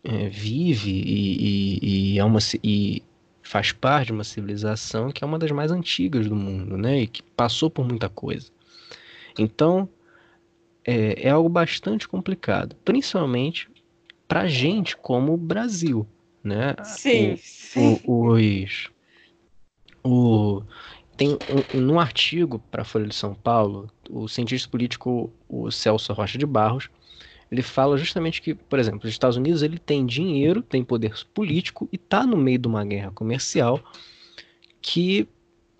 é, 0.03 0.29
vive 0.29 0.91
e, 0.91 1.79
e, 1.81 2.15
e, 2.15 2.19
é 2.19 2.25
uma, 2.25 2.39
e 2.63 3.03
faz 3.43 3.73
parte 3.73 4.07
de 4.07 4.13
uma 4.13 4.25
civilização 4.25 5.11
que 5.11 5.25
é 5.25 5.27
uma 5.27 5.39
das 5.39 5.51
mais 5.51 5.71
antigas 5.71 6.29
do 6.29 6.37
mundo, 6.37 6.77
né? 6.77 7.03
E 7.03 7.07
que 7.07 7.23
passou 7.23 7.71
por 7.71 7.87
muita 7.87 8.09
coisa. 8.09 8.51
Então, 9.39 9.89
é, 10.85 11.29
é 11.29 11.31
algo 11.31 11.49
bastante 11.49 12.07
complicado, 12.07 12.77
principalmente 12.85 13.69
para 14.29 14.47
gente 14.47 14.97
como 14.97 15.37
Brasil, 15.37 16.07
né? 16.45 16.77
Sim, 16.85 17.33
o, 17.33 17.39
sim. 17.39 18.01
O, 18.05 18.33
os, 18.33 18.91
o, 20.05 20.63
tem 21.17 21.39
um, 21.75 21.93
um, 21.93 21.99
artigo 21.99 22.59
para 22.71 22.83
a 22.83 22.85
Folha 22.85 23.07
de 23.07 23.15
São 23.15 23.35
Paulo, 23.35 23.91
o 24.11 24.29
cientista 24.29 24.69
político 24.69 25.33
o 25.49 25.71
Celso 25.71 26.13
Rocha 26.13 26.37
de 26.37 26.45
Barros, 26.45 26.91
ele 27.51 27.63
fala 27.63 27.97
justamente 27.97 28.43
que, 28.43 28.55
por 28.55 28.79
exemplo, 28.79 29.01
os 29.05 29.11
Estados 29.11 29.37
Unidos 29.37 29.63
ele 29.63 29.79
tem 29.79 30.05
dinheiro, 30.05 30.61
tem 30.61 30.85
poder 30.85 31.15
político 31.33 31.89
e 31.93 31.97
está 31.97 32.27
no 32.27 32.37
meio 32.37 32.59
de 32.59 32.69
uma 32.69 32.85
guerra 32.85 33.11
comercial 33.13 33.81
que 34.83 35.29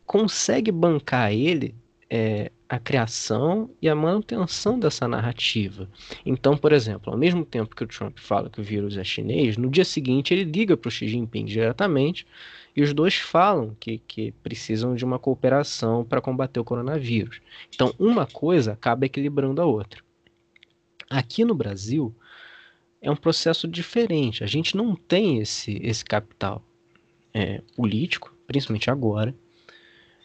consegue 0.07 0.71
bancar 0.71 1.33
ele 1.33 1.75
é, 2.09 2.53
a 2.75 2.79
criação 2.81 3.71
e 3.81 3.89
a 3.89 3.95
manutenção 3.95 4.79
dessa 4.79 5.07
narrativa. 5.07 5.89
Então, 6.27 6.57
por 6.57 6.73
exemplo, 6.73 7.13
ao 7.13 7.17
mesmo 7.17 7.45
tempo 7.45 7.75
que 7.75 7.85
o 7.85 7.87
Trump 7.87 8.19
fala 8.19 8.51
que 8.51 8.61
o 8.61 8.65
vírus 8.65 8.97
é 8.97 9.05
chinês, 9.05 9.57
no 9.57 9.71
dia 9.71 9.85
seguinte 9.85 10.35
ele 10.35 10.43
liga 10.43 10.77
para 10.77 10.89
o 10.89 10.91
Xi 10.91 11.07
Jinping 11.07 11.45
diretamente 11.45 12.27
e 12.75 12.83
os 12.83 12.93
dois 12.93 13.15
falam 13.15 13.77
que, 13.79 13.99
que 13.99 14.33
precisam 14.43 14.97
de 14.97 15.05
uma 15.05 15.21
cooperação 15.21 16.05
para 16.05 16.21
combater 16.21 16.59
o 16.59 16.65
coronavírus. 16.65 17.41
Então, 17.73 17.95
uma 17.97 18.27
coisa 18.27 18.73
acaba 18.73 19.07
equilibrando 19.07 19.63
a 19.63 19.65
outra. 19.65 20.03
Aqui 21.09 21.45
no 21.45 21.55
Brasil 21.55 22.13
é 23.01 23.09
um 23.09 23.17
processo 23.17 23.69
diferente. 23.69 24.43
A 24.43 24.49
gente 24.49 24.77
não 24.77 24.97
tem 24.97 25.39
esse, 25.39 25.79
esse 25.81 26.05
capital 26.05 26.61
é, 27.33 27.63
político, 27.77 28.35
principalmente 28.49 28.91
agora, 28.91 29.33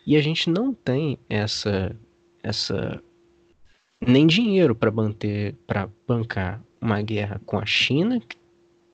e 0.04 0.18
a 0.18 0.22
gente 0.22 0.50
não 0.50 0.74
tem 0.74 1.20
essa 1.30 1.96
essa 2.44 3.02
nem 4.06 4.26
dinheiro 4.26 4.74
para 4.74 4.92
manter 4.92 5.56
para 5.68 5.90
bancar 6.08 6.64
uma 6.82 7.02
guerra 7.02 7.42
com 7.46 7.58
a 7.58 7.66
China, 7.66 8.20
que 8.20 8.38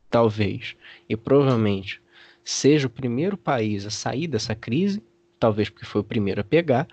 talvez 0.09 0.75
e 1.07 1.15
provavelmente 1.15 2.01
seja 2.43 2.87
o 2.87 2.89
primeiro 2.89 3.37
país 3.37 3.85
a 3.85 3.89
sair 3.89 4.27
dessa 4.27 4.55
crise, 4.55 5.01
talvez 5.39 5.69
porque 5.69 5.85
foi 5.85 6.01
o 6.01 6.05
primeiro 6.05 6.41
a 6.41 6.43
pegar, 6.43 6.87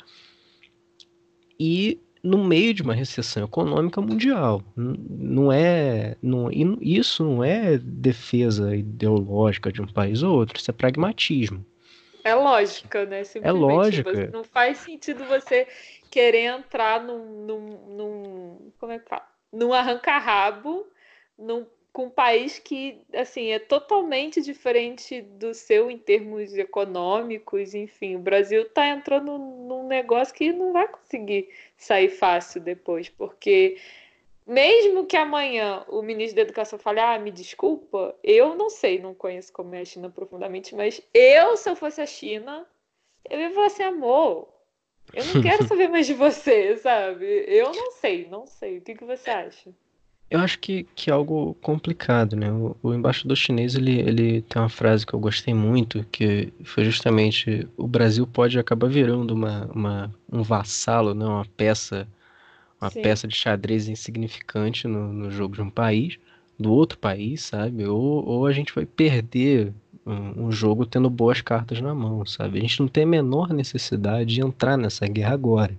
e 1.58 2.00
no 2.22 2.42
meio 2.44 2.72
de 2.72 2.82
uma 2.82 2.94
recessão 2.94 3.44
econômica 3.44 4.00
mundial. 4.00 4.62
Não 4.76 5.52
é, 5.52 6.16
não, 6.22 6.48
isso 6.80 7.24
não 7.24 7.42
é 7.42 7.76
defesa 7.78 8.76
ideológica 8.76 9.72
de 9.72 9.82
um 9.82 9.86
país 9.86 10.22
ou 10.22 10.34
outro, 10.34 10.58
isso 10.58 10.70
é 10.70 10.74
pragmatismo. 10.74 11.64
É 12.24 12.35
lógica, 12.35 13.04
né? 13.04 13.22
É 13.42 13.52
lógica. 13.52 14.12
Não 14.28 14.44
faz 14.44 14.78
sentido 14.78 15.24
você 15.24 15.66
querer 16.11 16.44
entrar 16.44 17.02
num, 17.02 17.44
num, 17.46 17.61
num 17.96 18.72
como 18.78 18.92
é 18.92 18.98
que 18.98 19.08
fala? 19.08 19.26
Num 19.52 19.72
arranca-rabo, 19.72 20.87
num 21.38 21.66
com 21.92 22.06
um 22.06 22.11
país 22.11 22.58
que 22.58 23.04
assim 23.12 23.50
é 23.50 23.58
totalmente 23.58 24.40
diferente 24.40 25.20
do 25.20 25.52
seu 25.52 25.90
em 25.90 25.98
termos 25.98 26.54
econômicos, 26.54 27.74
enfim, 27.74 28.16
o 28.16 28.18
Brasil 28.18 28.62
está 28.62 28.88
entrando 28.88 29.37
num 29.37 29.87
negócio 29.87 30.35
que 30.35 30.52
não 30.52 30.72
vai 30.72 30.88
conseguir 30.88 31.50
sair 31.76 32.08
fácil 32.08 32.62
depois, 32.62 33.11
porque 33.11 33.76
mesmo 34.46 35.07
que 35.07 35.16
amanhã 35.16 35.85
o 35.88 36.02
ministro 36.02 36.37
da 36.37 36.42
Educação 36.42 36.78
fale, 36.78 37.00
ah, 37.00 37.18
me 37.18 37.31
desculpa, 37.31 38.14
eu 38.22 38.55
não 38.57 38.68
sei, 38.68 39.00
não 39.00 39.14
conheço 39.14 39.52
como 39.52 39.74
é 39.74 39.81
a 39.81 39.85
China 39.85 40.11
profundamente, 40.11 40.74
mas 40.74 41.00
eu, 41.14 41.57
se 41.57 41.70
eu 41.70 41.76
fosse 41.76 42.00
a 42.00 42.07
China, 42.07 42.66
eu 43.31 43.38
ia 43.38 43.50
falar 43.52 43.66
assim, 43.66 43.83
amor, 43.85 44.48
eu 45.12 45.24
não 45.26 45.42
quero 45.42 45.64
saber 45.68 45.88
mais 45.88 46.07
de 46.07 46.14
você, 46.14 46.76
sabe? 46.76 47.24
Eu 47.46 47.72
não 47.72 47.92
sei, 47.92 48.26
não 48.28 48.46
sei. 48.46 48.78
O 48.78 48.81
que, 48.81 48.94
que 48.94 49.05
você 49.05 49.31
acha? 49.31 49.70
Eu 50.31 50.40
acho 50.40 50.59
que, 50.61 50.85
que 50.94 51.11
é 51.11 51.12
algo 51.12 51.55
complicado, 51.61 52.35
né? 52.35 52.50
O, 52.50 52.74
o, 52.83 52.94
embaixador 52.94 53.37
chinês, 53.37 53.74
ele, 53.74 54.00
ele 54.00 54.40
tem 54.40 54.62
uma 54.62 54.68
frase 54.68 55.07
que 55.07 55.12
eu 55.12 55.20
gostei 55.20 55.52
muito, 55.52 56.07
que 56.11 56.50
foi 56.64 56.85
justamente 56.85 57.68
o 57.76 57.87
Brasil 57.87 58.26
pode 58.26 58.59
acabar 58.59 58.88
virando 58.88 59.35
uma, 59.35 59.66
uma, 59.66 60.14
um 60.33 60.42
vassalo, 60.42 61.12
né? 61.12 61.26
uma 61.26 61.44
peça 61.44 62.09
uma 62.83 62.90
Sim. 62.90 63.03
peça 63.03 63.29
de 63.29 63.37
xadrez 63.37 63.88
insignificante 63.88 64.88
no, 64.88 65.12
no 65.12 65.31
jogo 65.31 65.55
de 65.55 65.62
um 65.62 65.71
país, 65.71 66.18
do 66.59 66.73
outro 66.73 66.99
país, 66.99 67.42
sabe? 67.42 67.87
Ou, 67.87 68.27
ou 68.27 68.47
a 68.47 68.53
gente 68.53 68.75
vai 68.75 68.85
perder 68.85 69.73
um, 70.05 70.47
um 70.47 70.53
jogo 70.53 70.85
tendo 70.85 71.09
boas 71.09 71.40
cartas 71.40 71.81
na 71.81 71.95
mão, 71.95 72.27
sabe? 72.27 72.59
A 72.59 72.61
gente 72.61 72.81
não 72.81 72.88
tem 72.88 73.05
a 73.05 73.07
menor 73.07 73.53
necessidade 73.53 74.35
de 74.35 74.40
entrar 74.40 74.77
nessa 74.77 75.07
guerra 75.07 75.35
agora. 75.35 75.79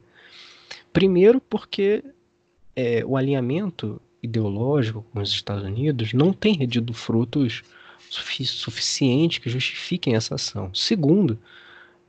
Primeiro 0.92 1.42
porque 1.42 2.04
é, 2.76 3.04
o 3.06 3.18
alinhamento 3.18 4.02
ideológico 4.22 5.06
com 5.12 5.20
os 5.20 5.30
Estados 5.30 5.64
Unidos 5.64 6.14
não 6.14 6.32
tem 6.32 6.56
rendido 6.56 6.94
frutos 6.94 7.64
sufic 8.10 8.46
suficientes 8.46 9.40
que 9.40 9.50
justifiquem 9.50 10.16
essa 10.16 10.36
ação. 10.36 10.74
Segundo, 10.74 11.38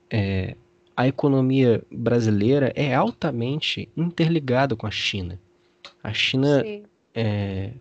é, 0.08 0.56
a 0.96 1.08
economia 1.08 1.82
brasileira 1.90 2.72
é 2.74 2.94
altamente 2.94 3.88
interligada 3.96 4.76
com 4.76 4.86
a 4.86 4.90
China. 4.90 5.40
A 6.02 6.12
China, 6.12 6.62
é, 7.14 7.72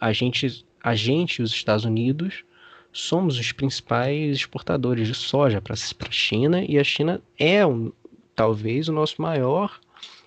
a 0.00 0.12
gente, 0.12 0.64
a 0.82 0.94
gente 0.94 1.38
e 1.38 1.42
os 1.42 1.52
Estados 1.52 1.84
Unidos 1.84 2.44
somos 2.92 3.38
os 3.38 3.52
principais 3.52 4.36
exportadores 4.36 5.08
de 5.08 5.14
soja 5.14 5.60
para 5.60 5.74
a 5.74 6.10
China 6.10 6.64
e 6.64 6.78
a 6.78 6.84
China 6.84 7.20
é 7.38 7.66
um, 7.66 7.90
talvez 8.36 8.88
o 8.88 8.92
nosso 8.92 9.20
maior 9.20 9.80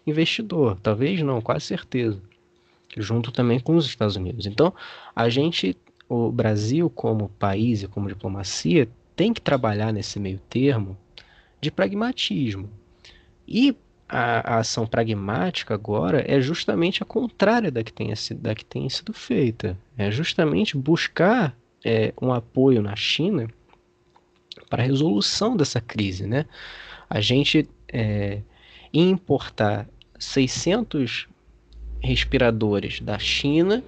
investidor, 0.06 0.78
talvez 0.82 1.22
não, 1.22 1.42
quase 1.42 1.66
certeza 1.66 2.22
junto 3.02 3.32
também 3.32 3.60
com 3.60 3.76
os 3.76 3.86
Estados 3.86 4.16
Unidos. 4.16 4.46
Então, 4.46 4.74
a 5.16 5.30
gente, 5.30 5.78
o 6.08 6.32
Brasil 6.32 6.90
como 6.90 7.30
país 7.30 7.84
e 7.84 7.88
como 7.88 8.08
diplomacia, 8.08 8.88
tem 9.16 9.34
que 9.34 9.42
trabalhar 9.42 9.92
nesse 9.92 10.20
meio 10.20 10.40
termo 10.50 10.98
de 11.60 11.72
pragmatismo. 11.72 12.70
E 13.48 13.76
a, 14.08 14.56
a 14.56 14.60
ação 14.60 14.86
pragmática 14.86 15.74
agora 15.74 16.24
é 16.28 16.40
justamente 16.40 17.04
a 17.04 17.06
contrária 17.06 17.72
da 17.72 17.84
que 17.84 17.92
tem, 17.92 18.14
da 18.38 18.56
que 18.56 18.66
tem 18.66 18.90
sido 18.90 19.14
feita. 19.14 19.78
É 19.98 20.10
justamente 20.10 20.78
buscar 20.78 21.56
é, 21.84 22.14
um 22.22 22.32
apoio 22.32 22.82
na 22.82 22.96
China 22.96 23.48
para 24.70 24.84
a 24.84 24.86
resolução 24.86 25.56
dessa 25.56 25.82
crise. 25.82 26.26
Né? 26.26 26.46
A 27.10 27.20
gente 27.20 27.68
é, 27.92 28.42
importar 28.94 29.88
600 30.20 31.28
respiradores 32.02 33.00
da 33.00 33.18
China 33.20 33.84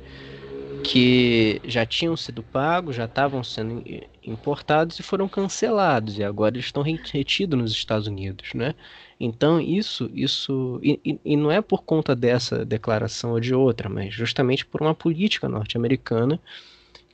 que 0.83 1.61
já 1.65 1.85
tinham 1.85 2.15
sido 2.15 2.41
pagos, 2.41 2.95
já 2.95 3.05
estavam 3.05 3.43
sendo 3.43 3.83
importados 4.31 4.99
e 4.99 5.03
foram 5.03 5.27
cancelados 5.27 6.17
e 6.17 6.23
agora 6.23 6.55
eles 6.55 6.65
estão 6.65 6.83
retidos 6.83 7.59
nos 7.59 7.71
Estados 7.71 8.07
Unidos, 8.07 8.53
né? 8.53 8.75
Então 9.19 9.59
isso, 9.59 10.09
isso 10.13 10.79
e, 10.81 11.19
e, 11.25 11.35
não 11.35 11.51
é 11.51 11.61
por 11.61 11.83
conta 11.83 12.15
dessa 12.15 12.63
declaração 12.63 13.31
ou 13.31 13.39
de 13.39 13.53
outra, 13.53 13.89
mas 13.89 14.13
justamente 14.13 14.65
por 14.65 14.81
uma 14.81 14.95
política 14.95 15.49
norte-americana 15.49 16.39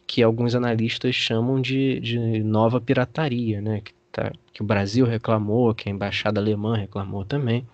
que 0.07 0.21
alguns 0.21 0.53
analistas 0.55 1.15
chamam 1.15 1.59
de, 1.59 1.99
de 1.99 2.43
nova 2.43 2.79
pirataria, 2.79 3.59
né? 3.61 3.81
Que, 3.81 3.93
tá, 4.11 4.31
que 4.53 4.61
o 4.61 4.65
Brasil 4.65 5.05
reclamou, 5.05 5.73
que 5.73 5.89
a 5.89 5.91
embaixada 5.91 6.39
alemã 6.39 6.77
reclamou 6.77 7.25
também. 7.25 7.67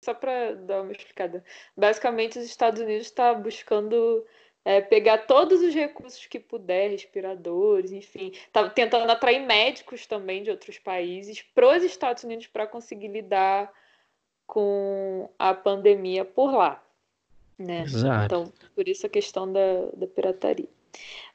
Só 0.00 0.14
para 0.14 0.54
dar 0.54 0.82
uma 0.82 0.92
explicada. 0.92 1.44
Basicamente, 1.76 2.38
os 2.38 2.44
Estados 2.44 2.80
Unidos 2.80 3.06
está 3.06 3.34
buscando 3.34 4.24
é, 4.64 4.80
pegar 4.80 5.18
todos 5.26 5.62
os 5.62 5.74
recursos 5.74 6.26
que 6.26 6.38
puder, 6.38 6.90
respiradores, 6.90 7.92
enfim, 7.92 8.32
está 8.32 8.68
tentando 8.68 9.10
atrair 9.10 9.40
médicos 9.40 10.06
também 10.06 10.42
de 10.42 10.50
outros 10.50 10.78
países 10.78 11.42
para 11.54 11.76
os 11.76 11.82
Estados 11.82 12.24
Unidos 12.24 12.46
para 12.46 12.66
conseguir 12.66 13.08
lidar 13.08 13.72
com 14.46 15.30
a 15.38 15.54
pandemia 15.54 16.24
por 16.24 16.52
lá. 16.52 16.82
Né? 17.58 17.82
Exato. 17.82 18.24
Então, 18.24 18.52
por 18.74 18.88
isso 18.88 19.06
a 19.06 19.10
questão 19.10 19.50
da, 19.50 19.86
da 19.94 20.06
pirataria. 20.06 20.68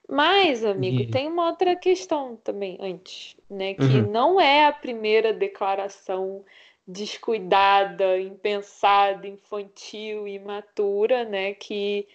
Mas, 0.07 0.63
amigo, 0.63 1.01
e... 1.01 1.07
tem 1.07 1.27
uma 1.27 1.47
outra 1.47 1.75
questão 1.75 2.35
também 2.35 2.77
antes, 2.79 3.35
né? 3.49 3.73
Que 3.73 3.83
uhum. 3.83 4.11
não 4.11 4.39
é 4.39 4.67
a 4.67 4.71
primeira 4.71 5.33
declaração 5.33 6.43
descuidada, 6.87 8.19
impensada, 8.19 9.27
infantil, 9.27 10.27
imatura, 10.27 11.25
né? 11.25 11.53
Que 11.53 12.07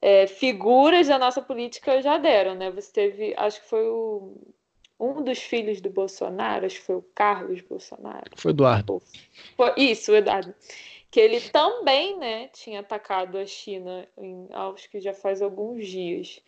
é, 0.00 0.26
figuras 0.26 1.08
da 1.08 1.18
nossa 1.18 1.42
política 1.42 2.00
já 2.00 2.16
deram, 2.16 2.54
né? 2.54 2.70
Você 2.70 2.92
teve, 2.92 3.34
acho 3.36 3.60
que 3.60 3.68
foi 3.68 3.88
o, 3.88 4.34
um 4.98 5.22
dos 5.22 5.38
filhos 5.38 5.80
do 5.80 5.90
Bolsonaro, 5.90 6.66
acho 6.66 6.76
que 6.76 6.86
foi 6.86 6.96
o 6.96 7.04
Carlos 7.14 7.60
Bolsonaro. 7.60 8.30
Foi 8.36 8.50
o 8.50 8.54
Eduardo. 8.54 9.02
Foi, 9.56 9.72
isso, 9.76 10.12
o 10.12 10.16
Eduardo. 10.16 10.54
Que 11.10 11.20
ele 11.20 11.40
também, 11.40 12.16
né, 12.18 12.48
tinha 12.48 12.80
atacado 12.80 13.36
a 13.36 13.44
China, 13.44 14.06
em, 14.16 14.46
acho 14.52 14.88
que 14.88 15.00
já 15.00 15.12
faz 15.12 15.42
alguns 15.42 15.86
dias. 15.86 16.40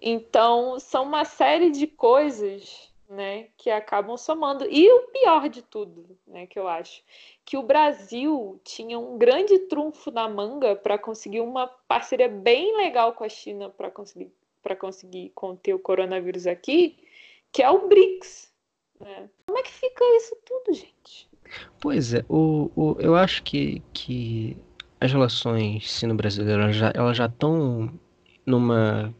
Então, 0.00 0.78
são 0.78 1.02
uma 1.02 1.24
série 1.24 1.70
de 1.70 1.86
coisas 1.86 2.92
né, 3.08 3.48
que 3.56 3.70
acabam 3.70 4.16
somando. 4.16 4.66
E 4.68 4.90
o 4.90 5.08
pior 5.08 5.48
de 5.48 5.62
tudo, 5.62 6.16
né, 6.26 6.46
que 6.46 6.58
eu 6.58 6.68
acho, 6.68 7.02
que 7.44 7.56
o 7.56 7.62
Brasil 7.62 8.60
tinha 8.64 8.98
um 8.98 9.16
grande 9.16 9.58
trunfo 9.60 10.10
na 10.10 10.28
manga 10.28 10.74
para 10.76 10.98
conseguir 10.98 11.40
uma 11.40 11.66
parceria 11.66 12.28
bem 12.28 12.76
legal 12.76 13.12
com 13.12 13.24
a 13.24 13.28
China 13.28 13.70
para 13.70 13.90
conseguir 13.90 14.30
para 14.62 14.74
conseguir 14.74 15.30
conter 15.32 15.74
o 15.74 15.78
coronavírus 15.78 16.44
aqui, 16.44 16.96
que 17.52 17.62
é 17.62 17.70
o 17.70 17.86
BRICS. 17.86 18.52
Né? 18.98 19.30
Como 19.46 19.56
é 19.56 19.62
que 19.62 19.70
fica 19.70 20.04
isso 20.16 20.36
tudo, 20.44 20.74
gente? 20.74 21.28
Pois 21.80 22.12
é, 22.12 22.24
o, 22.28 22.68
o, 22.74 22.96
eu 22.98 23.14
acho 23.14 23.44
que, 23.44 23.80
que 23.92 24.56
as 25.00 25.12
relações 25.12 25.92
sino-brasileiras 25.92 26.74
já, 26.74 26.90
estão 27.26 27.92
numa 28.44 29.14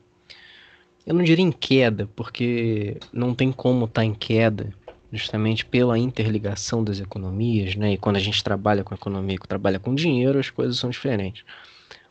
eu 1.06 1.14
não 1.14 1.22
diria 1.22 1.44
em 1.44 1.52
queda, 1.52 2.08
porque 2.16 2.98
não 3.12 3.34
tem 3.34 3.52
como 3.52 3.84
estar 3.84 4.02
tá 4.02 4.04
em 4.04 4.12
queda, 4.12 4.72
justamente 5.12 5.64
pela 5.64 5.98
interligação 5.98 6.82
das 6.82 7.00
economias, 7.00 7.76
né? 7.76 7.92
E 7.92 7.96
quando 7.96 8.16
a 8.16 8.20
gente 8.20 8.42
trabalha 8.42 8.82
com 8.82 8.94
economia, 8.94 9.38
trabalha 9.46 9.78
com 9.78 9.94
dinheiro, 9.94 10.38
as 10.38 10.50
coisas 10.50 10.78
são 10.78 10.90
diferentes. 10.90 11.44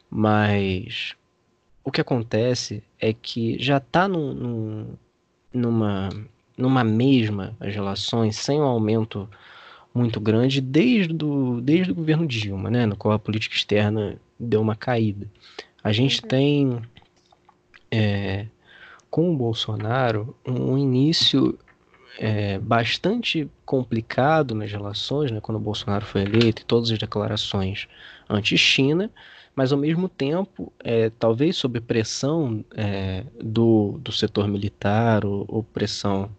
Mas 0.10 1.13
o 1.84 1.91
que 1.91 2.01
acontece 2.01 2.81
é 2.99 3.13
que 3.13 3.62
já 3.62 3.77
está 3.77 4.08
num, 4.08 4.34
num, 4.34 4.88
numa, 5.53 6.10
numa 6.58 6.84
mesma 6.84 7.55
as 7.60 7.73
relações, 7.73 8.38
sem 8.38 8.60
um 8.60 8.63
aumento 8.63 9.29
muito 9.93 10.19
grande, 10.19 10.60
desde, 10.62 11.13
do, 11.13 11.62
desde 11.62 11.91
o 11.91 11.95
governo 11.95 12.25
Dilma, 12.27 12.69
né? 12.69 12.86
No 12.86 12.95
qual 12.95 13.13
a 13.13 13.19
política 13.19 13.55
externa 13.55 14.19
deu 14.39 14.62
uma 14.62 14.75
caída. 14.75 15.29
A 15.84 15.91
gente 15.91 16.21
uhum. 16.21 16.27
tem. 16.27 16.81
É, 17.91 18.45
com 19.15 19.32
o 19.32 19.38
Bolsonaro 19.38 20.36
um 20.45 20.78
início 20.78 21.58
é, 22.19 22.60
bastante 22.60 23.49
complicado 23.65 24.54
nas 24.54 24.69
relações, 24.69 25.32
né, 25.32 25.39
quando 25.39 25.56
o 25.56 25.62
Bolsonaro 25.62 26.06
foi 26.06 26.23
eleito 26.23 26.62
e 26.62 26.65
todas 26.65 26.91
as 26.91 26.99
declarações 26.99 27.88
anti-China, 28.30 29.10
mas 29.56 29.71
ao 29.71 29.80
mesmo 29.80 30.10
tempo, 30.10 30.69
é, 30.84 31.10
talvez 31.12 31.56
sob 31.56 31.80
pressão 31.80 32.65
é, 32.75 33.23
do, 33.41 33.97
do 34.01 34.12
setor 34.12 34.49
militar 34.49 35.23
ou, 35.23 35.45
ou, 35.47 35.63
pressão 35.63 36.30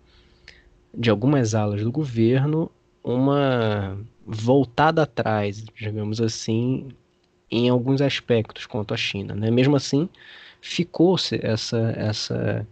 de 0.92 1.08
algumas 1.08 1.54
alas 1.54 1.82
do 1.82 1.90
governo, 1.90 2.70
uma 3.02 3.98
voltada 4.26 5.04
atrás, 5.04 5.64
digamos 5.74 6.20
assim, 6.20 6.88
em 7.50 7.70
alguns 7.70 8.02
aspectos 8.02 8.66
quanto 8.66 8.92
à 8.92 8.98
China. 8.98 9.34
Né? 9.34 9.50
Mesmo 9.50 9.76
assim, 9.76 10.10
ficou-se 10.66 11.38
essa, 11.42 11.94
essa 11.96 12.66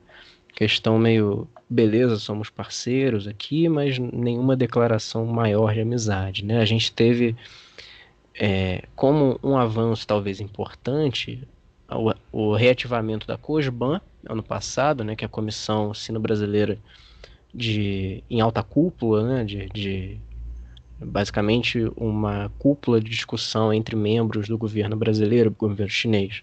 questão 0.55 0.99
meio 0.99 1.49
beleza, 1.71 2.17
somos 2.17 2.51
parceiros 2.51 3.27
aqui, 3.27 3.69
mas 3.69 3.99
nenhuma 3.99 4.57
declaração 4.57 5.25
maior 5.25 5.73
de 5.73 5.81
amizade. 5.81 6.45
Né? 6.45 6.61
A 6.61 6.65
gente 6.65 6.93
teve 6.93 7.37
é, 8.35 8.83
como 8.97 9.39
um 9.43 9.57
avanço 9.57 10.07
talvez 10.07 10.41
importante 10.41 11.47
o, 11.89 12.13
o, 12.33 12.55
reativamento 12.55 13.27
da 13.27 13.39
COSBAN 13.39 14.01
ano 14.29 14.43
passado, 14.43 15.05
né, 15.05 15.15
que 15.15 15.25
é 15.25 15.27
a 15.27 15.29
Comissão 15.29 15.95
Sino-Brasileira 15.95 16.79
de, 17.55 18.25
em 18.29 18.41
alta 18.41 18.63
cúpula, 18.63 19.23
né, 19.23 19.45
de, 19.45 19.67
de 19.67 20.19
basicamente 20.99 21.79
uma 21.97 22.51
cúpula 22.59 23.01
de 23.01 23.09
discussão 23.09 23.73
entre 23.73 23.95
membros 23.95 24.49
do 24.49 24.59
governo 24.59 24.97
brasileiro 24.97 25.49
e 25.49 25.51
do 25.51 25.57
governo 25.57 25.91
chinês 25.91 26.43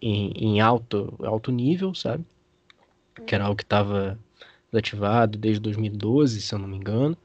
em, 0.00 0.32
em 0.36 0.60
alto, 0.60 1.14
alto 1.22 1.52
nível, 1.52 1.94
sabe? 1.94 2.24
Que 3.26 3.34
era 3.34 3.44
algo 3.44 3.56
que 3.56 3.62
estava 3.62 4.18
ativado 4.72 5.38
desde 5.38 5.60
2012, 5.60 6.40
se 6.40 6.54
eu 6.54 6.58
não 6.58 6.68
me 6.68 6.76
engano. 6.76 7.16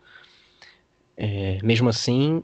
É, 1.18 1.60
mesmo 1.64 1.90
assim, 1.90 2.44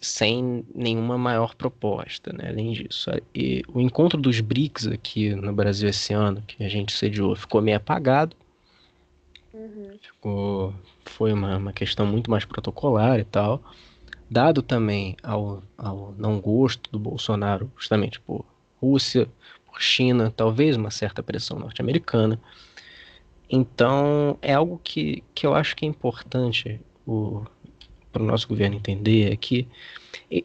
sem 0.00 0.64
nenhuma 0.74 1.16
maior 1.16 1.54
proposta, 1.54 2.32
né? 2.32 2.48
além 2.48 2.72
disso. 2.72 3.10
E 3.34 3.62
o 3.68 3.80
encontro 3.80 4.20
dos 4.20 4.40
BRICS 4.40 4.88
aqui 4.88 5.34
no 5.34 5.52
Brasil 5.52 5.88
esse 5.88 6.12
ano, 6.12 6.42
que 6.46 6.62
a 6.62 6.68
gente 6.68 6.92
sediou, 6.92 7.34
ficou 7.36 7.62
meio 7.62 7.76
apagado. 7.76 8.36
Uhum. 9.52 9.96
Ficou, 10.00 10.74
foi 11.04 11.32
uma, 11.32 11.56
uma 11.56 11.72
questão 11.72 12.06
muito 12.06 12.30
mais 12.30 12.44
protocolar 12.44 13.18
e 13.18 13.24
tal. 13.24 13.62
Dado 14.28 14.62
também 14.62 15.16
ao, 15.22 15.62
ao 15.76 16.14
não 16.18 16.40
gosto 16.40 16.90
do 16.90 16.98
Bolsonaro, 16.98 17.70
justamente 17.76 18.18
por 18.20 18.44
Rússia, 18.84 19.28
por 19.66 19.80
China, 19.80 20.32
talvez 20.34 20.76
uma 20.76 20.90
certa 20.90 21.22
pressão 21.22 21.58
norte-americana. 21.58 22.40
Então, 23.48 24.38
é 24.42 24.54
algo 24.54 24.80
que, 24.82 25.22
que 25.34 25.46
eu 25.46 25.54
acho 25.54 25.76
que 25.76 25.84
é 25.84 25.88
importante 25.88 26.80
o, 27.06 27.44
para 28.12 28.22
o 28.22 28.26
nosso 28.26 28.48
governo 28.48 28.76
entender 28.76 29.32
é 29.32 29.36
que 29.36 29.66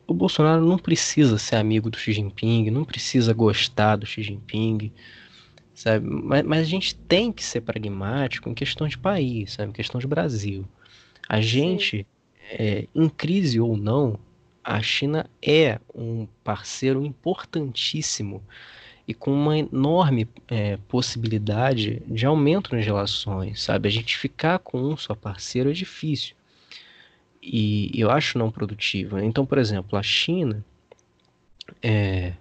o 0.07 0.13
Bolsonaro 0.13 0.65
não 0.65 0.77
precisa 0.77 1.37
ser 1.37 1.55
amigo 1.55 1.89
do 1.89 1.97
Xi 1.97 2.13
Jinping, 2.13 2.69
não 2.69 2.83
precisa 2.83 3.33
gostar 3.33 3.95
do 3.95 4.05
Xi 4.05 4.23
Jinping, 4.23 4.91
sabe? 5.73 6.07
Mas, 6.07 6.43
mas 6.43 6.59
a 6.61 6.69
gente 6.69 6.95
tem 6.95 7.31
que 7.31 7.43
ser 7.43 7.61
pragmático 7.61 8.49
em 8.49 8.53
questão 8.53 8.87
de 8.87 8.97
país, 8.97 9.53
sabe? 9.53 9.69
Em 9.69 9.73
questão 9.73 9.99
de 9.99 10.07
Brasil. 10.07 10.65
A 11.27 11.39
gente, 11.39 12.05
é, 12.51 12.87
em 12.93 13.07
crise 13.07 13.59
ou 13.59 13.77
não, 13.77 14.19
a 14.63 14.81
China 14.81 15.29
é 15.41 15.79
um 15.93 16.27
parceiro 16.43 17.05
importantíssimo 17.05 18.43
e 19.07 19.13
com 19.13 19.31
uma 19.31 19.57
enorme 19.57 20.27
é, 20.47 20.77
possibilidade 20.87 22.01
de 22.05 22.25
aumento 22.25 22.75
nas 22.75 22.85
relações, 22.85 23.61
sabe? 23.61 23.87
A 23.87 23.91
gente 23.91 24.17
ficar 24.17 24.59
com 24.59 24.79
um 24.79 24.95
só 24.95 25.15
parceiro 25.15 25.69
é 25.69 25.73
difícil 25.73 26.35
e 27.41 27.91
eu 27.95 28.11
acho 28.11 28.37
não 28.37 28.51
produtiva. 28.51 29.23
Então, 29.23 29.45
por 29.45 29.57
exemplo, 29.57 29.97
a 29.97 30.03
China, 30.03 30.63
é, 31.81 32.33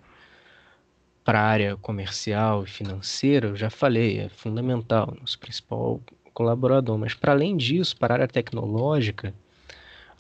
para 1.25 1.41
a 1.41 1.45
área 1.45 1.77
comercial 1.77 2.65
e 2.65 2.67
financeira, 2.67 3.49
eu 3.49 3.57
já 3.57 3.71
falei, 3.71 4.21
é 4.21 4.29
fundamental, 4.29 5.17
nosso 5.21 5.39
principal 5.39 6.01
colaborador. 6.35 6.99
Mas, 6.99 7.15
para 7.15 7.33
além 7.33 7.57
disso, 7.57 7.97
para 7.97 8.15
a 8.15 8.17
área 8.17 8.29
tecnológica, 8.29 9.35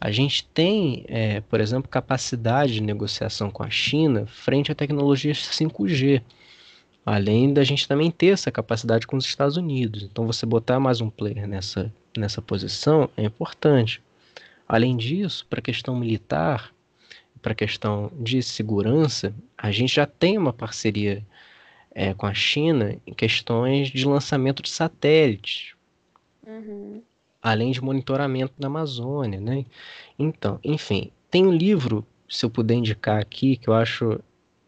a 0.00 0.10
gente 0.10 0.44
tem, 0.46 1.04
é, 1.08 1.40
por 1.40 1.60
exemplo, 1.60 1.88
capacidade 1.88 2.74
de 2.74 2.80
negociação 2.80 3.50
com 3.50 3.62
a 3.62 3.70
China 3.70 4.26
frente 4.26 4.70
à 4.70 4.74
tecnologia 4.74 5.32
5G. 5.32 6.22
Além 7.04 7.52
da 7.52 7.64
gente 7.64 7.88
também 7.88 8.10
ter 8.10 8.28
essa 8.28 8.50
capacidade 8.50 9.06
com 9.06 9.16
os 9.16 9.24
Estados 9.24 9.56
Unidos. 9.56 10.02
Então, 10.02 10.26
você 10.26 10.46
botar 10.46 10.78
mais 10.78 11.00
um 11.00 11.10
player 11.10 11.48
nessa, 11.48 11.92
nessa 12.16 12.40
posição 12.40 13.08
é 13.16 13.24
importante. 13.24 14.00
Além 14.68 14.96
disso, 14.96 15.46
para 15.48 15.58
a 15.58 15.62
questão 15.62 15.96
militar, 15.96 16.72
para 17.40 17.52
a 17.52 17.56
questão 17.56 18.12
de 18.20 18.42
segurança, 18.42 19.34
a 19.56 19.70
gente 19.70 19.94
já 19.94 20.06
tem 20.06 20.36
uma 20.36 20.52
parceria 20.52 21.24
é, 21.92 22.14
com 22.14 22.26
a 22.26 22.34
China 22.34 22.96
em 23.06 23.14
questões 23.14 23.88
de 23.88 24.06
lançamento 24.06 24.62
de 24.62 24.68
satélites, 24.68 25.74
uhum. 26.46 27.02
Além 27.42 27.70
de 27.70 27.80
monitoramento 27.80 28.52
da 28.58 28.66
Amazônia, 28.66 29.40
né? 29.40 29.64
Então, 30.18 30.58
enfim, 30.62 31.10
tem 31.30 31.46
um 31.46 31.52
livro, 31.52 32.04
se 32.28 32.44
eu 32.44 32.50
puder 32.50 32.74
indicar 32.74 33.20
aqui, 33.20 33.56
que 33.56 33.68
eu 33.68 33.74
acho 33.74 34.20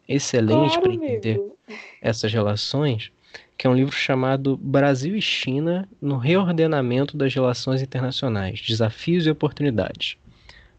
excelente 0.07 0.73
claro, 0.73 0.81
para 0.81 0.93
entender 0.93 1.35
amigo. 1.35 1.57
essas 2.01 2.31
relações, 2.31 3.11
que 3.57 3.67
é 3.67 3.69
um 3.69 3.75
livro 3.75 3.95
chamado 3.95 4.57
Brasil 4.57 5.15
e 5.15 5.21
China 5.21 5.87
no 6.01 6.17
Reordenamento 6.17 7.15
das 7.17 7.33
Relações 7.33 7.81
Internacionais: 7.81 8.61
Desafios 8.61 9.25
e 9.25 9.29
Oportunidades, 9.29 10.17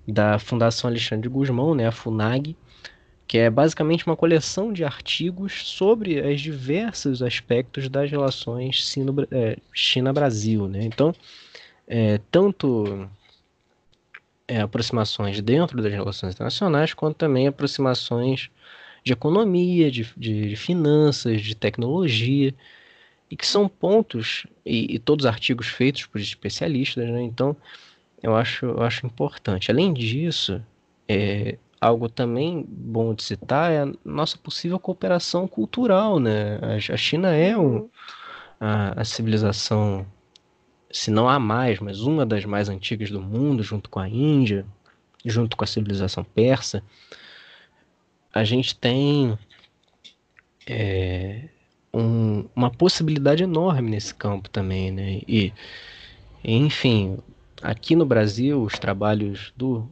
da 0.07 0.39
Fundação 0.39 0.89
Alexandre 0.91 1.29
Guzmão, 1.29 1.75
né, 1.75 1.87
a 1.87 1.93
FUNAG, 1.93 2.57
que 3.27 3.39
é 3.39 3.49
basicamente 3.49 4.07
uma 4.07 4.17
coleção 4.17 4.73
de 4.73 4.85
artigos 4.85 5.67
sobre 5.69 6.21
os 6.21 6.41
diversos 6.41 7.23
aspectos 7.23 7.89
das 7.89 8.11
relações 8.11 8.95
é, 9.31 9.57
China-Brasil. 9.73 10.69
Né? 10.69 10.85
Então, 10.85 11.15
é, 11.95 12.19
tanto 12.31 13.07
é, 14.49 14.63
aproximações 14.63 15.43
dentro 15.43 15.83
das 15.83 15.93
relações 15.93 16.33
internacionais, 16.33 16.95
quanto 16.95 17.17
também 17.17 17.47
aproximações 17.47 18.51
de 19.05 19.13
economia, 19.13 19.91
de, 19.91 20.11
de 20.17 20.57
finanças, 20.57 21.43
de 21.43 21.55
tecnologia, 21.55 22.55
e 23.31 23.37
que 23.37 23.47
são 23.47 23.69
pontos, 23.69 24.47
e, 24.65 24.95
e 24.95 24.99
todos 24.99 25.27
artigos 25.27 25.67
feitos 25.67 26.07
por 26.07 26.19
especialistas, 26.19 27.07
né? 27.11 27.23
então 27.23 27.55
eu 28.23 28.35
acho, 28.35 28.65
eu 28.65 28.83
acho 28.83 29.05
importante. 29.05 29.71
Além 29.71 29.93
disso, 29.93 30.63
é, 31.07 31.59
algo 31.79 32.09
também 32.09 32.65
bom 32.67 33.13
de 33.13 33.23
citar 33.23 33.71
é 33.71 33.83
a 33.83 33.93
nossa 34.03 34.39
possível 34.39 34.79
cooperação 34.79 35.47
cultural. 35.47 36.19
Né? 36.19 36.59
A, 36.63 36.95
a 36.95 36.97
China 36.97 37.35
é 37.35 37.55
um, 37.55 37.81
uhum. 37.81 37.91
a, 38.61 39.01
a 39.03 39.05
civilização, 39.05 40.07
se 40.93 41.11
não 41.11 41.29
a 41.29 41.39
mais, 41.39 41.81
mas 41.81 42.01
uma 42.01 42.25
das 42.27 42.45
mais 42.45 42.69
antigas 42.69 43.11
do 43.11 43.21
mundo, 43.21 43.63
junto 43.63 43.89
com 43.89 43.99
a 43.99 44.09
Índia, 44.09 44.67
junto 45.25 45.57
com 45.57 45.65
a 45.65 45.67
civilização 45.67 46.23
persa 46.23 46.83
a 48.33 48.45
gente 48.45 48.75
tem 48.75 49.39
é, 50.67 51.49
um, 51.93 52.45
uma 52.57 52.71
possibilidade 52.71 53.43
enorme 53.43 53.91
nesse 53.91 54.15
campo 54.15 54.49
também, 54.49 54.91
né? 54.91 55.21
E, 55.29 55.53
enfim, 56.43 57.19
aqui 57.61 57.95
no 57.95 58.07
Brasil, 58.07 58.63
os 58.63 58.79
trabalhos 58.79 59.53
do 59.57 59.89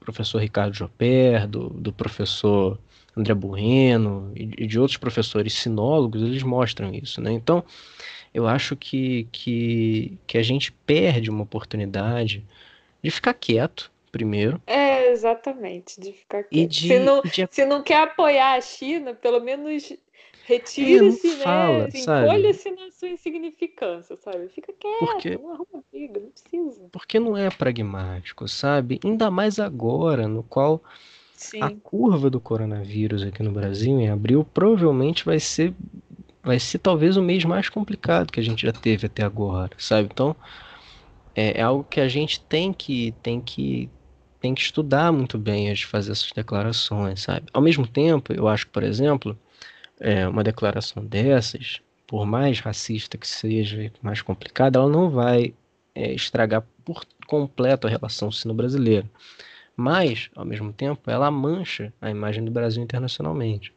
professor 0.00 0.38
Ricardo 0.38 0.74
Joper, 0.74 1.46
do, 1.48 1.70
do 1.70 1.92
professor 1.92 2.78
André 3.16 3.34
Bueno 3.34 4.32
e, 4.36 4.50
e 4.58 4.66
de 4.66 4.78
outros 4.78 4.98
professores 4.98 5.54
sinólogos, 5.54 6.22
eles 6.22 6.42
mostram 6.42 6.92
isso, 6.92 7.20
né? 7.20 7.32
Então, 7.32 7.64
eu 8.38 8.46
acho 8.46 8.76
que, 8.76 9.26
que, 9.32 10.16
que 10.24 10.38
a 10.38 10.42
gente 10.42 10.70
perde 10.70 11.28
uma 11.28 11.42
oportunidade 11.42 12.44
de 13.02 13.10
ficar 13.10 13.34
quieto, 13.34 13.90
primeiro. 14.12 14.62
É, 14.64 15.10
exatamente, 15.10 16.00
de 16.00 16.12
ficar 16.12 16.44
quieto. 16.44 16.52
E 16.52 16.66
de, 16.66 16.86
se, 16.86 16.98
não, 17.00 17.20
de... 17.20 17.48
se 17.50 17.66
não 17.66 17.82
quer 17.82 18.04
apoiar 18.04 18.54
a 18.54 18.60
China, 18.60 19.12
pelo 19.12 19.40
menos 19.40 19.92
retire-se, 20.46 21.36
né? 21.36 21.88
Encolha-se 21.92 22.70
na 22.70 22.90
sua 22.92 23.08
insignificância, 23.08 24.16
sabe? 24.16 24.48
Fica 24.48 24.72
quieto, 24.72 24.98
porque, 25.00 25.36
não 25.36 25.50
arruma 25.50 25.84
briga, 25.90 26.20
não 26.20 26.30
precisa. 26.30 26.88
Porque 26.92 27.18
não 27.18 27.36
é 27.36 27.50
pragmático, 27.50 28.46
sabe? 28.46 29.00
Ainda 29.04 29.32
mais 29.32 29.58
agora, 29.58 30.28
no 30.28 30.44
qual 30.44 30.80
Sim. 31.34 31.60
a 31.60 31.70
curva 31.70 32.30
do 32.30 32.40
coronavírus 32.40 33.24
aqui 33.24 33.42
no 33.42 33.50
Brasil, 33.50 33.98
em 33.98 34.08
abril, 34.08 34.46
provavelmente 34.54 35.24
vai 35.24 35.40
ser 35.40 35.74
vai 36.42 36.58
ser 36.58 36.78
talvez 36.78 37.16
o 37.16 37.22
mês 37.22 37.44
mais 37.44 37.68
complicado 37.68 38.32
que 38.32 38.40
a 38.40 38.42
gente 38.42 38.66
já 38.66 38.72
teve 38.72 39.06
até 39.06 39.22
agora, 39.22 39.70
sabe? 39.78 40.08
Então, 40.10 40.34
é, 41.34 41.60
é 41.60 41.62
algo 41.62 41.84
que 41.84 42.00
a 42.00 42.08
gente 42.08 42.40
tem 42.40 42.72
que 42.72 43.12
tem 43.22 43.40
que 43.40 43.88
tem 44.40 44.54
que 44.54 44.60
estudar 44.60 45.12
muito 45.12 45.36
bem 45.36 45.68
antes 45.68 45.80
de 45.80 45.86
fazer 45.86 46.12
essas 46.12 46.30
declarações, 46.32 47.22
sabe? 47.22 47.46
Ao 47.52 47.60
mesmo 47.60 47.86
tempo, 47.86 48.32
eu 48.32 48.46
acho 48.48 48.66
que, 48.66 48.72
por 48.72 48.82
exemplo, 48.84 49.36
é, 50.00 50.28
uma 50.28 50.44
declaração 50.44 51.04
dessas, 51.04 51.80
por 52.06 52.24
mais 52.24 52.60
racista 52.60 53.18
que 53.18 53.26
seja, 53.26 53.92
mais 54.00 54.22
complicada, 54.22 54.78
ela 54.78 54.88
não 54.88 55.10
vai 55.10 55.54
é, 55.94 56.12
estragar 56.12 56.64
por 56.84 57.04
completo 57.26 57.86
a 57.86 57.90
relação 57.90 58.30
sino-brasileira. 58.30 59.08
Mas, 59.76 60.30
ao 60.34 60.44
mesmo 60.44 60.72
tempo, 60.72 61.10
ela 61.10 61.30
mancha 61.30 61.92
a 62.00 62.10
imagem 62.10 62.44
do 62.44 62.50
Brasil 62.50 62.82
internacionalmente. 62.82 63.72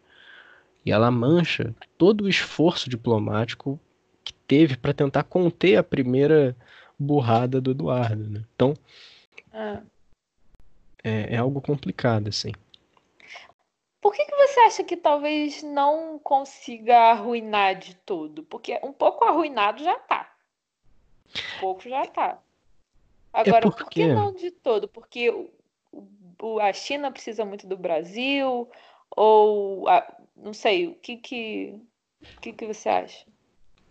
E 0.86 0.92
ela 0.92 1.12
mancha 1.12 1.76
todo 1.98 2.24
o 2.24 2.30
esforço 2.30 2.90
diplomático 2.90 3.80
que 4.24 4.34
teve 4.34 4.78
para 4.78 4.94
tentar 4.94 5.24
conter 5.24 5.78
a 5.78 5.84
primeira 5.84 6.56
burrada 6.98 7.62
do 7.62 7.72
Eduardo. 7.72 8.30
Né? 8.30 8.44
Então, 8.56 8.74
é. 9.54 9.82
É, 11.04 11.36
é 11.36 11.38
algo 11.38 11.62
complicado, 11.62 12.28
assim. 12.28 12.52
Por 14.00 14.14
que, 14.14 14.26
que 14.26 14.36
você 14.36 14.60
acha 14.62 14.84
que 14.84 14.98
talvez 14.98 15.62
não 15.62 16.18
consiga 16.20 17.12
arruinar 17.12 17.78
de 17.78 17.96
tudo? 17.98 18.44
Porque 18.44 18.80
um 18.84 18.92
pouco 18.92 19.24
arruinado 19.24 19.84
já 19.84 19.96
tá. 20.00 20.34
Um 21.36 21.60
pouco 21.60 21.88
já 21.88 22.06
tá. 22.08 22.40
Agora, 23.32 23.60
é 23.60 23.62
porque... 23.62 23.84
por 23.84 23.90
que 23.90 24.08
não 24.08 24.34
de 24.34 24.52
todo? 24.52 24.88
Porque 24.88 25.30
o, 25.30 25.50
o, 26.42 26.60
a 26.60 26.74
China 26.74 27.12
precisa 27.12 27.46
muito 27.46 27.68
do 27.68 27.78
Brasil? 27.78 28.68
Ou 29.16 29.88
a, 29.88 30.06
não 30.36 30.54
sei, 30.54 30.88
o 30.88 30.96
que 30.96 31.18
que, 31.18 31.76
o 32.38 32.42
que 32.42 32.54
que 32.54 32.66
você 32.66 32.90
acha? 32.90 33.26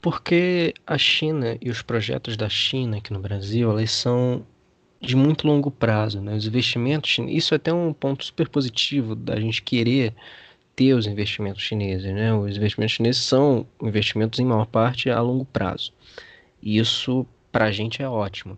Porque 0.00 0.74
a 0.86 0.96
China 0.96 1.58
e 1.60 1.68
os 1.68 1.82
projetos 1.82 2.36
da 2.36 2.48
China 2.48 2.96
aqui 2.96 3.12
no 3.12 3.20
Brasil, 3.20 3.70
eles 3.78 3.90
são 3.90 4.44
de 5.00 5.16
muito 5.16 5.46
longo 5.46 5.70
prazo, 5.70 6.20
né? 6.20 6.34
Os 6.34 6.46
investimentos, 6.46 7.18
isso 7.28 7.54
é 7.54 7.56
até 7.56 7.72
um 7.72 7.92
ponto 7.92 8.24
super 8.24 8.48
positivo 8.48 9.14
da 9.14 9.38
gente 9.38 9.62
querer 9.62 10.14
ter 10.74 10.94
os 10.94 11.06
investimentos 11.06 11.62
chineses, 11.62 12.12
né? 12.12 12.32
Os 12.34 12.56
investimentos 12.56 12.96
chineses 12.96 13.22
são 13.22 13.66
investimentos 13.82 14.38
em 14.38 14.44
maior 14.44 14.66
parte 14.66 15.10
a 15.10 15.20
longo 15.20 15.44
prazo. 15.44 15.92
E 16.62 16.78
isso 16.78 17.26
para 17.52 17.66
a 17.66 17.70
gente 17.70 18.02
é 18.02 18.08
ótimo. 18.08 18.56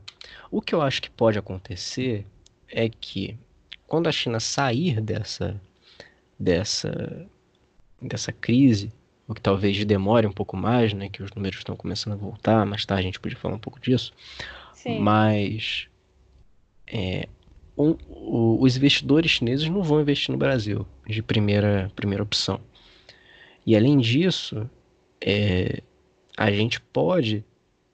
O 0.51 0.61
que 0.61 0.75
eu 0.75 0.83
acho 0.83 1.03
que 1.03 1.11
pode 1.11 1.39
acontecer 1.39 2.27
é 2.69 2.89
que 2.89 3.37
quando 3.87 4.09
a 4.09 4.13
China 4.13 4.41
sair 4.41 5.01
dessa 5.01 5.61
dessa 6.43 7.27
dessa 8.01 8.33
crise, 8.33 8.93
o 9.29 9.35
que 9.35 9.41
talvez 9.41 9.85
demore 9.85 10.27
um 10.27 10.33
pouco 10.33 10.57
mais, 10.57 10.93
né? 10.93 11.09
Que 11.09 11.23
os 11.23 11.31
números 11.33 11.59
estão 11.59 11.77
começando 11.77 12.15
a 12.15 12.17
voltar, 12.17 12.67
mais 12.67 12.85
tarde 12.85 13.03
a 13.03 13.07
gente 13.07 13.21
podia 13.21 13.39
falar 13.39 13.55
um 13.55 13.61
pouco 13.61 13.81
disso. 13.81 14.13
Sim. 14.75 14.99
Mas 14.99 15.87
é, 16.87 17.29
um, 17.79 17.97
o, 18.09 18.59
os 18.61 18.77
investidores 18.77 19.31
chineses 19.31 19.69
não 19.69 19.83
vão 19.83 20.01
investir 20.01 20.33
no 20.33 20.39
Brasil 20.39 20.85
de 21.07 21.23
primeira, 21.23 21.91
primeira 21.95 22.23
opção. 22.23 22.61
E 23.65 23.77
além 23.77 23.99
disso, 23.99 24.69
é, 25.21 25.81
a 26.37 26.51
gente 26.51 26.81
pode 26.81 27.45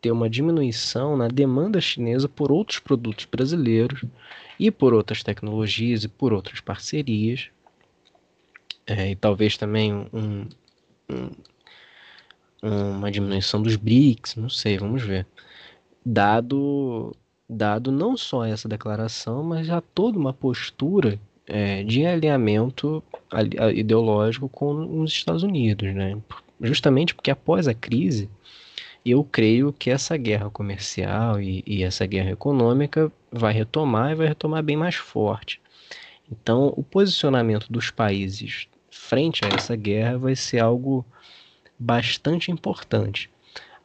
ter 0.00 0.10
uma 0.10 0.30
diminuição 0.30 1.16
na 1.16 1.28
demanda 1.28 1.80
chinesa 1.80 2.28
por 2.28 2.50
outros 2.50 2.78
produtos 2.78 3.26
brasileiros 3.26 4.04
e 4.58 4.70
por 4.70 4.94
outras 4.94 5.22
tecnologias 5.22 6.04
e 6.04 6.08
por 6.08 6.32
outras 6.32 6.60
parcerias. 6.60 7.50
É, 8.88 9.10
e 9.10 9.16
talvez 9.16 9.58
também 9.58 9.92
um, 9.92 10.48
um, 11.10 11.30
uma 12.62 13.10
diminuição 13.10 13.60
dos 13.62 13.76
BRICS, 13.76 14.36
não 14.36 14.48
sei, 14.48 14.78
vamos 14.78 15.02
ver. 15.02 15.26
Dado 16.04 17.14
dado 17.48 17.92
não 17.92 18.16
só 18.16 18.44
essa 18.44 18.68
declaração, 18.68 19.42
mas 19.42 19.66
já 19.66 19.80
toda 19.80 20.18
uma 20.18 20.32
postura 20.32 21.18
é, 21.46 21.82
de 21.82 22.04
alinhamento 22.04 23.02
ideológico 23.74 24.48
com 24.48 25.02
os 25.02 25.12
Estados 25.12 25.42
Unidos, 25.42 25.94
né? 25.94 26.18
Justamente 26.60 27.14
porque 27.14 27.30
após 27.30 27.68
a 27.68 27.74
crise, 27.74 28.28
eu 29.04 29.24
creio 29.24 29.72
que 29.72 29.90
essa 29.90 30.16
guerra 30.16 30.50
comercial 30.50 31.40
e, 31.40 31.62
e 31.66 31.82
essa 31.82 32.06
guerra 32.06 32.30
econômica 32.30 33.10
vai 33.30 33.52
retomar 33.52 34.12
e 34.12 34.14
vai 34.14 34.26
retomar 34.28 34.62
bem 34.62 34.76
mais 34.76 34.96
forte. 34.96 35.60
Então, 36.30 36.72
o 36.76 36.82
posicionamento 36.82 37.66
dos 37.70 37.90
países 37.90 38.68
frente 39.08 39.44
a 39.44 39.48
essa 39.48 39.74
guerra 39.74 40.18
vai 40.18 40.36
ser 40.36 40.58
algo 40.58 41.04
bastante 41.78 42.50
importante. 42.50 43.30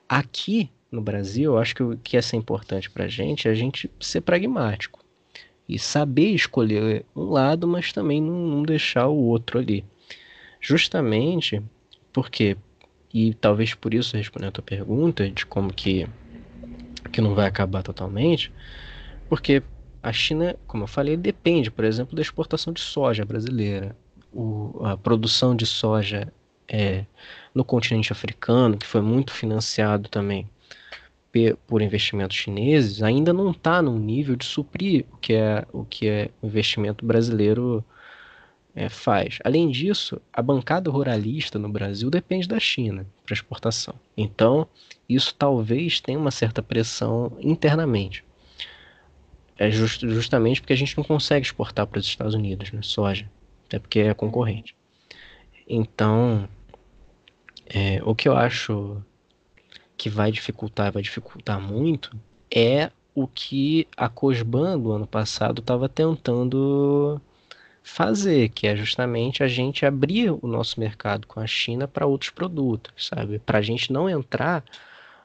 Aqui 0.08 0.70
no 0.92 1.02
Brasil, 1.02 1.54
eu 1.54 1.58
acho 1.58 1.74
que 1.74 1.82
o 1.82 1.98
que 1.98 2.18
é 2.18 2.22
ser 2.22 2.36
importante 2.36 2.90
para 2.90 3.06
a 3.06 3.08
gente 3.08 3.48
é 3.48 3.52
a 3.52 3.56
gente 3.56 3.90
ser 4.00 4.22
pragmático 4.22 5.00
e 5.68 5.80
saber 5.80 6.30
escolher 6.30 7.06
um 7.16 7.24
lado, 7.24 7.68
mas 7.68 7.94
também 7.94 8.22
não, 8.22 8.36
não 8.36 8.64
deixar 8.64 9.08
o 9.08 9.16
outro 9.16 9.60
ali. 9.60 9.86
Justamente 10.60 11.62
porque, 12.12 12.58
e 13.14 13.34
talvez 13.34 13.74
por 13.74 13.94
isso 13.94 14.18
respondendo 14.18 14.50
a 14.50 14.52
tua 14.52 14.64
pergunta 14.64 15.30
de 15.30 15.46
como 15.46 15.74
que, 15.74 16.06
que 17.12 17.22
não 17.22 17.34
vai 17.34 17.48
acabar 17.48 17.82
totalmente, 17.82 18.52
porque 19.30 19.64
a 20.02 20.12
China, 20.12 20.56
como 20.68 20.84
eu 20.84 20.88
falei, 20.88 21.16
depende, 21.16 21.72
por 21.72 21.86
exemplo, 21.86 22.14
da 22.14 22.22
exportação 22.22 22.74
de 22.74 22.82
soja 22.82 23.24
brasileira. 23.24 23.96
O, 24.34 24.82
a 24.84 24.98
produção 24.98 25.56
de 25.56 25.66
soja 25.66 26.32
é, 26.68 27.06
no 27.54 27.64
continente 27.64 28.12
africano, 28.12 28.78
que 28.78 28.86
foi 28.86 29.02
muito 29.02 29.32
financiado 29.32 30.10
também 30.10 30.50
por 31.66 31.82
investimentos 31.82 32.38
chineses 32.38 33.02
ainda 33.02 33.34
não 33.34 33.50
está 33.50 33.82
num 33.82 33.98
nível 33.98 34.36
de 34.36 34.46
suprir 34.46 35.06
o 35.12 35.18
que 35.18 35.34
é 35.34 35.66
o 35.74 35.84
que 35.84 36.08
é 36.08 36.30
investimento 36.44 37.04
brasileiro 37.04 37.84
é, 38.76 38.88
faz. 38.88 39.40
Além 39.44 39.70
disso, 39.70 40.22
a 40.32 40.42
bancada 40.42 40.92
ruralista 40.92 41.58
no 41.58 41.70
Brasil 41.70 42.10
depende 42.10 42.48
da 42.48 42.60
China 42.60 43.06
para 43.26 43.34
exportação. 43.34 43.96
Então, 44.16 44.68
isso 45.08 45.34
talvez 45.36 46.00
tenha 46.00 46.20
uma 46.20 46.32
certa 46.32 46.62
pressão 46.62 47.36
internamente. 47.40 48.24
É 49.58 49.70
just, 49.70 50.02
justamente 50.02 50.62
porque 50.62 50.74
a 50.74 50.78
gente 50.78 50.98
não 50.98 51.04
consegue 51.04 51.46
exportar 51.46 51.86
para 51.86 52.00
os 52.00 52.06
Estados 52.06 52.34
Unidos, 52.34 52.72
né, 52.72 52.82
soja, 52.82 53.30
até 53.74 53.80
porque 53.80 54.00
é 54.00 54.14
concorrente. 54.14 54.76
Então, 55.68 56.48
é, 57.66 58.00
o 58.04 58.14
que 58.14 58.28
eu 58.28 58.38
acho 58.38 59.02
que 59.98 60.10
vai 60.10 60.32
dificultar, 60.32 60.92
vai 60.92 61.02
dificultar 61.02 61.60
muito, 61.60 62.16
é 62.54 62.92
o 63.16 63.28
que 63.28 63.88
a 63.98 64.08
Cosban 64.08 64.80
do 64.80 64.92
ano 64.92 65.08
passado 65.08 65.60
estava 65.60 65.90
tentando 65.90 67.20
fazer, 67.84 68.50
que 68.50 68.68
é 68.68 68.76
justamente 68.76 69.44
a 69.44 69.48
gente 69.48 69.86
abrir 69.86 70.30
o 70.30 70.48
nosso 70.48 70.80
mercado 70.80 71.26
com 71.26 71.40
a 71.40 71.48
China 71.48 71.88
para 71.88 72.06
outros 72.06 72.30
produtos, 72.30 73.08
sabe? 73.08 73.40
Para 73.40 73.58
a 73.58 73.62
gente 73.62 73.92
não 73.92 74.08
entrar 74.08 74.64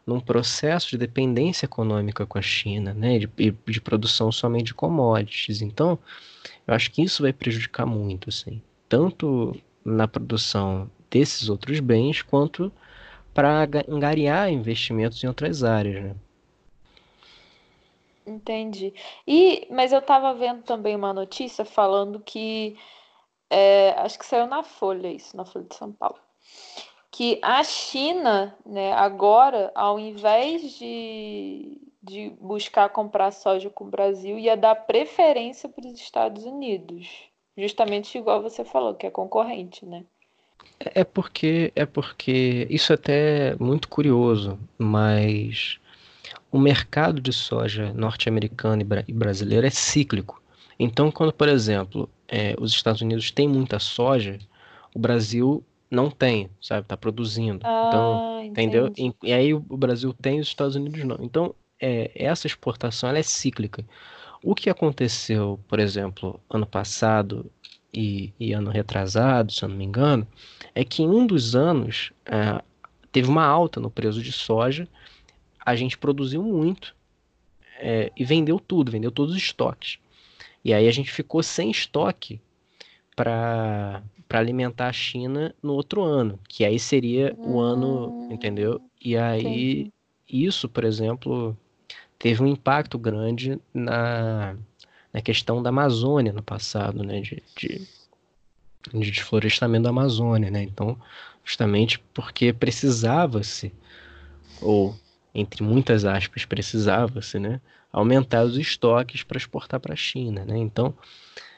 num 0.07 0.21
processo 0.21 0.89
de 0.91 0.97
dependência 0.99 1.67
econômica 1.67 2.25
com 2.25 2.39
a 2.39 2.43
China, 2.43 2.95
né? 2.95 3.19
De, 3.19 3.29
de 3.67 3.81
produção 3.81 4.33
somente 4.33 4.67
de 4.67 4.75
commodities. 4.75 5.61
Então, 5.61 5.99
eu 6.69 6.75
acho 6.75 6.91
que 6.93 7.03
isso 7.03 7.23
vai 7.23 7.33
prejudicar 7.33 7.87
muito, 7.87 8.29
assim, 8.29 8.61
tanto 8.89 9.57
na 9.83 10.07
produção 10.07 10.91
desses 11.11 11.49
outros 11.49 11.81
bens 11.81 12.21
quanto 12.21 12.71
para 13.33 13.67
angariar 13.89 14.53
investimentos 14.53 15.25
em 15.25 15.27
outras 15.27 15.65
áreas, 15.65 16.05
né? 16.05 16.17
Entendi. 18.27 18.93
E, 19.27 19.67
mas 19.71 19.91
eu 19.91 20.01
estava 20.01 20.35
vendo 20.35 20.63
também 20.63 20.95
uma 20.95 21.15
notícia 21.15 21.65
falando 21.65 22.21
que 22.21 22.77
é, 23.49 23.95
acho 24.01 24.19
que 24.19 24.27
saiu 24.27 24.47
na 24.47 24.63
Folha 24.63 25.09
isso, 25.09 25.35
na 25.35 25.47
Folha 25.47 25.65
de 25.65 25.75
São 25.75 25.91
Paulo, 25.91 26.19
que 27.11 27.39
a 27.43 27.65
China, 27.65 28.55
né, 28.67 28.93
agora, 28.93 29.73
ao 29.75 29.99
invés 29.99 30.79
de, 30.79 31.81
de 32.09 32.31
buscar 32.41 32.89
comprar 32.89 33.31
soja 33.31 33.69
com 33.71 33.85
o 33.85 33.91
Brasil, 33.91 34.39
ia 34.39 34.57
dar 34.57 34.75
preferência 34.75 35.69
para 35.69 35.87
os 35.87 35.95
Estados 35.95 36.45
Unidos, 36.45 37.09
justamente 37.57 38.17
igual 38.17 38.43
você 38.43 38.65
falou, 38.65 38.95
que 38.95 39.07
é 39.07 39.11
concorrente, 39.11 39.85
né? 39.85 40.05
É 40.81 41.05
porque 41.05 41.73
é 41.75 41.85
porque 41.87 42.67
isso 42.71 42.93
é 42.93 42.95
até 42.95 43.57
muito 43.57 43.89
curioso, 43.89 44.59
mas 44.77 45.79
o 46.51 46.59
mercado 46.59 47.21
de 47.21 47.33
soja 47.33 47.93
norte-americano 47.95 48.83
e, 48.83 48.85
bra 48.85 49.05
e, 49.07 49.13
brasileiro 49.13 49.67
é 49.67 49.71
cíclico. 49.71 50.41
Então, 50.79 51.11
quando, 51.11 51.33
por 51.33 51.49
exemplo, 51.49 52.09
é, 52.29 52.55
os 52.59 52.73
Estados 52.73 53.01
Unidos 53.01 53.31
têm 53.31 53.49
muita 53.49 53.79
soja, 53.79 54.39
o 54.95 54.99
Brasil 54.99 55.65
não 55.91 56.11
tem, 56.11 56.49
sabe? 56.61 56.83
Está 56.83 56.97
produzindo. 56.97 57.61
Ah, 57.65 57.89
então, 57.89 58.45
entendeu? 58.45 58.93
E, 58.97 59.13
e, 59.23 59.33
aí 59.33 59.53
o 59.53 59.61
Brasil 59.61 60.15
tem, 60.15 60.39
os 60.41 60.47
Estados 60.47 60.77
Unidos 60.77 61.03
não. 61.05 61.19
Então, 61.21 61.55
é, 61.81 62.11
essa 62.15 62.47
exportação 62.47 63.11
é 63.11 63.23
cíclica. 63.23 63.85
O 64.43 64.55
que 64.55 64.71
aconteceu, 64.71 65.59
por 65.67 65.79
exemplo, 65.81 66.41
ano 66.49 66.67
passado 66.67 67.51
e, 67.93 68.33
e 68.39 68.53
ano 68.53 68.71
retrasado, 68.71 69.53
se 69.53 69.65
eu 69.65 69.69
não 69.69 69.77
me 69.77 69.85
engano, 69.85 70.27
é 70.75 70.85
que 70.85 71.03
em 71.03 71.09
um 71.09 71.27
dos 71.27 71.57
anos 71.57 72.13
é, 72.25 72.63
teve 73.11 73.29
uma 73.29 73.45
alta 73.45 73.81
no 73.81 73.91
preço 73.91 74.23
de 74.23 74.33
soja, 74.33 74.89
a 75.65 75.75
gente 75.75 75.99
produziu 75.99 76.43
muito 76.43 76.95
é, 77.79 78.13
e 78.17 78.25
vendeu 78.25 78.59
tudo, 78.59 78.93
vendeu 78.93 79.11
todos 79.11 79.35
os 79.35 79.43
estoques. 79.43 79.99
E 80.65 80.73
aí 80.73 80.89
a 80.89 80.93
gente 80.93 81.11
ficou 81.11 81.43
sem 81.43 81.71
estoque 81.71 82.41
para 83.15 84.03
alimentar 84.31 84.89
a 84.89 84.93
China 84.93 85.55
no 85.63 85.73
outro 85.73 86.03
ano, 86.03 86.39
que 86.49 86.65
aí 86.65 86.79
seria 86.79 87.35
o 87.39 87.59
ano, 87.59 88.11
hum, 88.11 88.33
entendeu? 88.33 88.81
E 89.01 89.17
aí 89.17 89.93
isso, 90.29 90.69
por 90.69 90.85
exemplo, 90.85 91.57
teve 92.19 92.43
um 92.43 92.47
impacto 92.47 92.99
grande 92.99 93.61
na, 93.73 94.57
na 95.13 95.23
questão 95.23 95.63
da 95.63 95.71
Amazônia 95.71 96.33
no 96.33 96.43
passado, 96.43 97.03
né? 97.03 97.21
De, 97.21 97.43
de, 97.57 97.87
de 98.93 99.11
desflorestamento 99.11 99.85
da 99.85 99.91
Amazônia, 99.91 100.51
né? 100.51 100.63
Então, 100.63 100.99
justamente 101.45 101.99
porque 102.13 102.53
precisava-se, 102.53 103.73
ou 104.61 104.97
entre 105.35 105.63
muitas 105.63 106.05
aspas, 106.05 106.45
precisava-se, 106.45 107.39
né? 107.39 107.61
Aumentar 107.93 108.45
os 108.45 108.57
estoques 108.57 109.23
para 109.23 109.39
exportar 109.39 109.81
para 109.81 109.95
a 109.95 109.97
China, 109.97 110.45
né? 110.45 110.59
Então, 110.59 110.95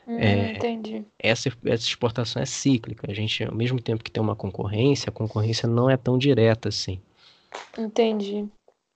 hum, 0.06 0.18
é, 0.18 0.58
essa, 1.18 1.50
essa 1.64 1.84
exportação 1.84 2.40
é 2.40 2.46
cíclica. 2.46 3.10
A 3.10 3.14
gente, 3.14 3.42
ao 3.42 3.54
mesmo 3.54 3.80
tempo 3.80 4.04
que 4.04 4.10
tem 4.10 4.22
uma 4.22 4.36
concorrência, 4.36 5.08
a 5.08 5.12
concorrência 5.12 5.68
não 5.68 5.88
é 5.88 5.96
tão 5.96 6.18
direta 6.18 6.68
assim. 6.68 7.00
Entendi. 7.76 8.48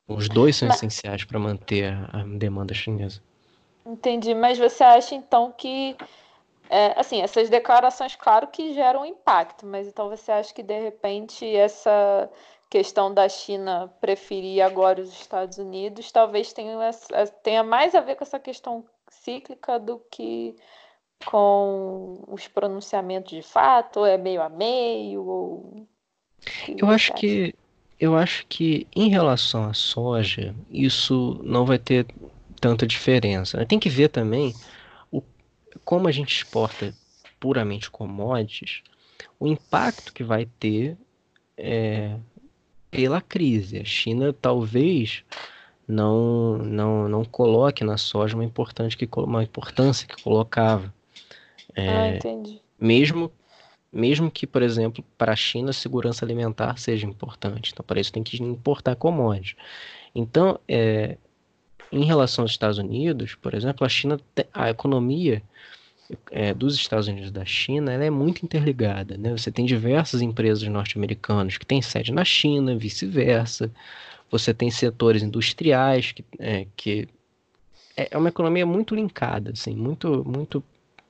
Os 0.07 0.29
dois 0.29 0.57
são 0.57 0.69
Mas... 0.69 0.77
essenciais 0.77 1.25
para 1.25 1.39
manter 1.39 1.93
a, 2.13 2.23
demanda 2.25 2.75
chinesa. 2.75 3.23
Entendi, 3.87 4.35
mas 4.35 4.59
você 4.59 4.83
acha 4.83 5.15
então 5.15 5.53
que 5.53 5.97
é, 6.71 6.99
assim, 6.99 7.21
essas 7.21 7.51
declarações, 7.51 8.17
claro 8.17 8.47
que 8.49 8.73
geram 8.73 9.05
impacto, 9.05 9.67
mas 9.67 9.87
então 9.87 10.09
você 10.09 10.33
acha 10.33 10.53
que 10.55 10.63
de 10.63 10.79
repente 10.81 11.47
essa 11.55 12.31
questão 12.71 13.13
da 13.13 13.29
China 13.29 13.93
preferir 14.01 14.63
agora 14.63 15.01
os 15.01 15.13
Estados 15.13 15.59
Unidos 15.59 16.11
talvez 16.11 16.53
tenha, 16.53 16.91
tenha 17.43 17.63
mais 17.63 17.95
a 17.95 18.01
ver 18.01 18.17
com 18.17 18.25
essa 18.25 18.41
questão 18.41 18.85
cíclica 19.09 19.79
do 19.79 20.01
que 20.11 20.57
com 21.27 22.25
os 22.27 22.49
pronunciamentos 22.49 23.31
de 23.31 23.43
fato, 23.43 24.01
ou 24.01 24.07
é 24.07 24.19
meio 24.19 24.43
a 24.43 24.49
meio, 24.49 25.25
ou... 25.25 25.87
Eu 26.69 26.89
acho 26.89 27.13
que 27.15 27.55
eu 27.99 28.17
acho 28.17 28.47
que 28.49 28.87
em 28.95 29.09
relação 29.09 29.65
à 29.65 29.75
soja, 29.75 30.55
isso 30.71 31.41
não 31.45 31.65
vai 31.65 31.79
ter 31.79 32.07
tanta 32.61 32.87
diferença. 32.87 33.59
Né? 33.59 33.65
Tem 33.65 33.79
que 33.79 33.89
ver 33.89 34.09
também 34.09 34.55
o, 35.11 35.23
como 35.85 36.09
a 36.09 36.13
gente 36.13 36.35
exporta 36.35 36.95
puramente 37.39 37.91
commodities, 37.91 38.83
o 39.39 39.47
impacto 39.47 40.13
que 40.13 40.25
vai 40.25 40.47
ter 40.59 40.97
é, 41.57 42.17
pela 42.91 43.21
crise. 43.21 43.79
A 43.79 43.85
China 43.85 44.33
talvez 44.33 45.23
não, 45.87 46.59
não, 46.59 47.09
não 47.09 47.25
coloque 47.25 47.85
na 47.85 47.97
soja 47.97 48.35
uma, 48.35 48.45
importante 48.45 48.97
que, 48.97 49.09
uma 49.17 49.43
importância 49.43 50.07
que 50.07 50.23
colocava. 50.23 50.93
É, 51.75 51.89
ah, 51.89 52.17
entendi. 52.17 52.61
Mesmo 52.81 53.31
mesmo 53.95 54.31
que, 54.31 54.47
por 54.47 54.63
exemplo, 54.63 55.05
para 55.17 55.33
a 55.33 55.37
China, 55.37 55.71
a 55.71 55.73
segurança 55.73 56.25
alimentar 56.25 56.77
seja 56.79 57.07
importante. 57.07 57.71
Então, 57.73 57.85
para 57.87 58.01
isso 58.01 58.13
tem 58.13 58.23
que 58.23 58.43
importar 58.43 58.97
commodities. 58.97 59.57
Então, 60.15 60.59
é, 60.69 61.17
em 61.93 62.05
relação 62.05 62.43
aos 62.43 62.51
Estados 62.51 62.79
Unidos, 62.79 63.37
por 63.37 63.55
exemplo, 63.55 63.87
a 63.87 63.89
China, 63.89 64.21
a 64.53 64.69
economia 64.69 65.43
é, 66.31 66.53
dos 66.53 66.75
Estados 66.75 67.07
Unidos 67.07 67.31
e 67.31 67.33
da 67.33 67.45
China, 67.45 67.93
ela 67.93 68.05
é 68.05 68.11
muito 68.11 68.45
interligada. 68.45 69.17
Né? 69.17 69.31
Você 69.31 69.51
tem 69.51 69.65
diversas 69.65 70.21
empresas 70.21 70.69
norte-americanas 70.69 71.57
que 71.57 71.65
têm 71.65 71.81
sede 71.81 72.13
na 72.13 72.25
China, 72.25 72.77
vice-versa. 72.77 73.71
Você 74.31 74.53
tem 74.53 74.71
setores 74.71 75.23
industriais 75.23 76.13
que, 76.13 76.25
é, 76.39 76.67
que 76.77 77.09
é, 77.97 78.09
é 78.11 78.19
uma 78.19 78.29
economia 78.29 78.67
muito 78.67 78.95
linkada, 78.95 79.53
assim, 79.53 79.75
muito, 79.75 80.25
muito 80.25 80.63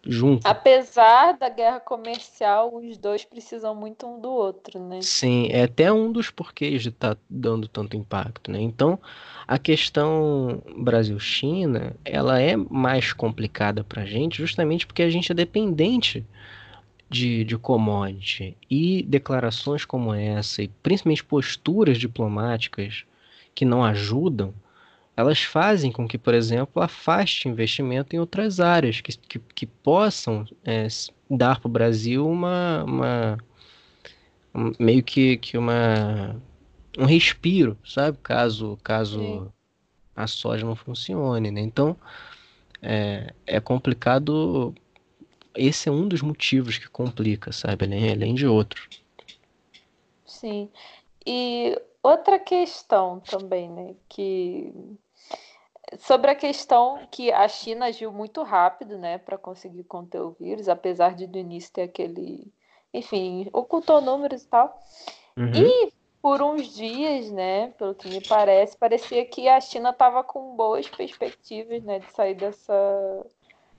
junto. 0.06 0.46
Apesar 0.46 1.36
da 1.38 1.48
guerra 1.48 1.80
comercial, 1.80 2.74
os 2.74 2.96
dois 2.98 3.24
precisam 3.24 3.74
muito 3.74 4.06
um 4.06 4.20
do 4.20 4.30
outro, 4.30 4.78
né? 4.78 5.00
Sim, 5.02 5.48
é 5.50 5.64
até 5.64 5.92
um 5.92 6.12
dos 6.12 6.30
porquês 6.30 6.82
de 6.82 6.90
estar 6.90 7.14
tá 7.14 7.20
dando 7.28 7.66
tanto 7.68 7.96
impacto, 7.96 8.50
né? 8.50 8.60
Então, 8.60 8.98
a 9.46 9.58
questão 9.58 10.62
Brasil-China, 10.76 11.96
ela 12.04 12.40
é 12.40 12.56
mais 12.56 13.12
complicada 13.12 13.82
para 13.82 14.02
a 14.02 14.06
gente, 14.06 14.38
justamente 14.38 14.86
porque 14.86 15.02
a 15.02 15.10
gente 15.10 15.32
é 15.32 15.34
dependente 15.34 16.24
de, 17.08 17.44
de 17.44 17.56
commodity. 17.56 18.56
E 18.70 19.02
declarações 19.02 19.84
como 19.84 20.12
essa, 20.12 20.62
e 20.62 20.68
principalmente 20.82 21.24
posturas 21.24 21.98
diplomáticas 21.98 23.04
que 23.54 23.64
não 23.64 23.84
ajudam, 23.84 24.52
elas 25.16 25.42
fazem 25.42 25.92
com 25.92 26.08
que, 26.08 26.18
por 26.18 26.34
exemplo, 26.34 26.82
afaste 26.82 27.48
investimento 27.48 28.14
em 28.14 28.18
outras 28.18 28.58
áreas 28.58 29.00
que, 29.00 29.16
que, 29.16 29.38
que 29.38 29.66
possam 29.66 30.44
é, 30.64 30.88
dar 31.30 31.60
para 31.60 31.68
o 31.68 31.72
Brasil 31.72 32.28
uma, 32.28 32.84
uma 32.84 33.38
meio 34.78 35.02
que, 35.02 35.36
que 35.36 35.56
uma 35.56 36.36
um 36.98 37.04
respiro, 37.04 37.76
sabe? 37.84 38.18
Caso 38.22 38.78
caso 38.82 39.52
a 40.14 40.26
soja 40.26 40.64
não 40.64 40.76
funcione, 40.76 41.50
né? 41.50 41.60
Então 41.60 41.96
é, 42.82 43.32
é 43.46 43.60
complicado. 43.60 44.74
Esse 45.56 45.88
é 45.88 45.92
um 45.92 46.08
dos 46.08 46.22
motivos 46.22 46.78
que 46.78 46.88
complica, 46.88 47.52
sabe? 47.52 47.84
Além, 47.84 48.10
além 48.10 48.34
de 48.34 48.46
outros. 48.46 48.88
Sim. 50.26 50.68
E 51.24 51.80
outra 52.02 52.38
questão 52.38 53.20
também, 53.20 53.70
né? 53.70 53.94
Que 54.08 54.72
sobre 55.98 56.30
a 56.30 56.34
questão 56.34 57.06
que 57.10 57.32
a 57.32 57.46
China 57.48 57.86
agiu 57.86 58.12
muito 58.12 58.42
rápido, 58.42 58.98
né, 58.98 59.18
para 59.18 59.38
conseguir 59.38 59.84
conter 59.84 60.20
o 60.20 60.36
vírus, 60.38 60.68
apesar 60.68 61.14
de 61.14 61.26
no 61.26 61.36
início 61.36 61.72
ter 61.72 61.82
aquele, 61.82 62.52
enfim, 62.92 63.48
ocultou 63.52 64.00
números 64.00 64.42
e 64.42 64.48
tal. 64.48 64.78
Uhum. 65.36 65.52
E 65.54 65.92
por 66.22 66.40
uns 66.40 66.74
dias, 66.74 67.30
né, 67.30 67.68
pelo 67.78 67.94
que 67.94 68.08
me 68.08 68.20
parece, 68.26 68.76
parecia 68.76 69.24
que 69.26 69.48
a 69.48 69.60
China 69.60 69.90
estava 69.90 70.24
com 70.24 70.56
boas 70.56 70.88
perspectivas, 70.88 71.82
né, 71.82 71.98
de 71.98 72.10
sair 72.12 72.34
dessa 72.34 73.26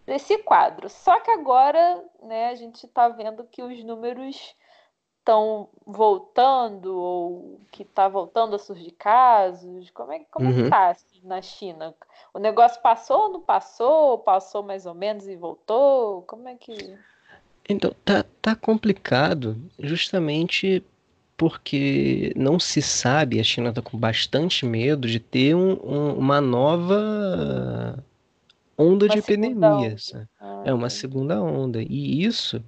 desse 0.06 0.38
quadro. 0.38 0.88
Só 0.88 1.20
que 1.20 1.32
agora, 1.32 2.04
né, 2.22 2.50
a 2.50 2.56
gente 2.56 2.86
está 2.86 3.10
vendo 3.10 3.44
que 3.46 3.64
os 3.64 3.84
números 3.84 4.56
estão 5.26 5.68
voltando 5.88 6.96
ou 6.96 7.60
que 7.72 7.82
está 7.82 8.08
voltando 8.08 8.56
a 8.56 8.60
surgir 8.60 8.92
casos? 8.92 9.90
Como 9.90 10.14
é, 10.14 10.20
como 10.32 10.46
uhum. 10.46 10.52
é 10.52 10.56
que 10.56 10.62
está 10.62 10.86
uhum. 10.86 10.92
assim, 10.92 11.22
na 11.24 11.42
China? 11.42 11.96
O 12.32 12.38
negócio 12.38 12.80
passou 12.82 13.24
ou 13.24 13.30
não 13.34 13.42
passou? 13.42 14.20
Passou 14.20 14.62
mais 14.62 14.86
ou 14.86 14.94
menos 14.94 15.28
e 15.28 15.36
voltou? 15.36 16.22
Como 16.22 16.48
é 16.48 16.56
que. 16.56 16.96
Então, 17.68 17.92
tá, 18.06 18.24
tá 18.40 18.56
complicado 18.56 19.58
justamente 19.80 20.84
porque 21.36 22.32
não 22.36 22.60
se 22.60 22.82
sabe, 22.82 23.40
a 23.40 23.44
China 23.44 23.70
está 23.70 23.82
com 23.82 23.98
bastante 23.98 24.66
medo 24.66 25.06
de 25.06 25.20
ter 25.20 25.54
um, 25.54 25.74
um, 25.84 26.14
uma 26.14 26.40
nova 26.40 28.02
onda 28.78 29.06
uma 29.06 29.12
de 29.12 29.20
epidemias. 29.20 30.14
Ah, 30.40 30.64
é 30.66 30.74
uma 30.74 30.90
segunda 30.90 31.42
onda. 31.42 31.82
E 31.82 32.24
isso 32.24 32.64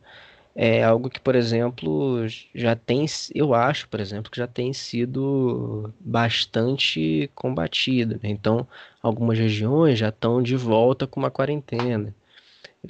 é 0.60 0.84
algo 0.84 1.08
que, 1.08 1.20
por 1.20 1.36
exemplo, 1.36 2.26
já 2.55 2.76
tem, 2.76 3.05
eu 3.36 3.53
acho, 3.53 3.88
por 3.89 3.99
exemplo, 3.99 4.32
que 4.32 4.39
já 4.39 4.47
tem 4.47 4.74
sido 4.74 5.93
bastante 5.99 7.30
combatido. 7.36 8.16
Né? 8.16 8.32
Então, 8.32 8.68
algumas 8.99 9.38
regiões 9.38 9.99
já 9.99 10.10
estão 10.10 10.41
de 10.41 10.55
volta 10.55 11.05
com 11.05 11.20
uma 11.20 11.30
quarentena, 11.30 12.14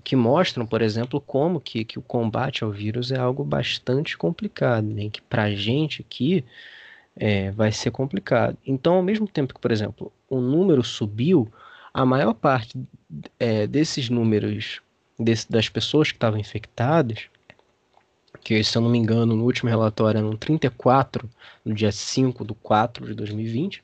que 0.01 0.15
mostram, 0.15 0.65
por 0.65 0.81
exemplo, 0.81 1.19
como 1.19 1.59
que, 1.59 1.83
que 1.83 1.99
o 1.99 2.01
combate 2.01 2.63
ao 2.63 2.71
vírus 2.71 3.11
é 3.11 3.17
algo 3.19 3.43
bastante 3.43 4.17
complicado, 4.17 4.87
né? 4.87 5.09
que 5.09 5.21
para 5.21 5.43
a 5.43 5.53
gente 5.53 6.01
aqui 6.01 6.45
é, 7.17 7.51
vai 7.51 7.73
ser 7.73 7.91
complicado. 7.91 8.57
Então, 8.65 8.95
ao 8.95 9.03
mesmo 9.03 9.27
tempo 9.27 9.53
que, 9.53 9.59
por 9.59 9.73
exemplo, 9.73 10.09
o 10.29 10.39
número 10.39 10.83
subiu, 10.85 11.51
a 11.93 12.05
maior 12.05 12.33
parte 12.33 12.79
é, 13.37 13.67
desses 13.67 14.09
números 14.09 14.81
desse, 15.19 15.51
das 15.51 15.67
pessoas 15.67 16.11
que 16.11 16.15
estavam 16.15 16.39
infectadas 16.39 17.29
que 18.43 18.63
se 18.63 18.77
eu 18.77 18.81
não 18.81 18.89
me 18.89 18.97
engano, 18.97 19.35
no 19.35 19.43
último 19.43 19.69
relatório 19.69 20.19
eram 20.19 20.35
34, 20.35 21.29
no 21.63 21.73
dia 21.73 21.91
5 21.91 22.43
do 22.43 22.55
4 22.55 23.05
de 23.05 23.13
2020, 23.13 23.83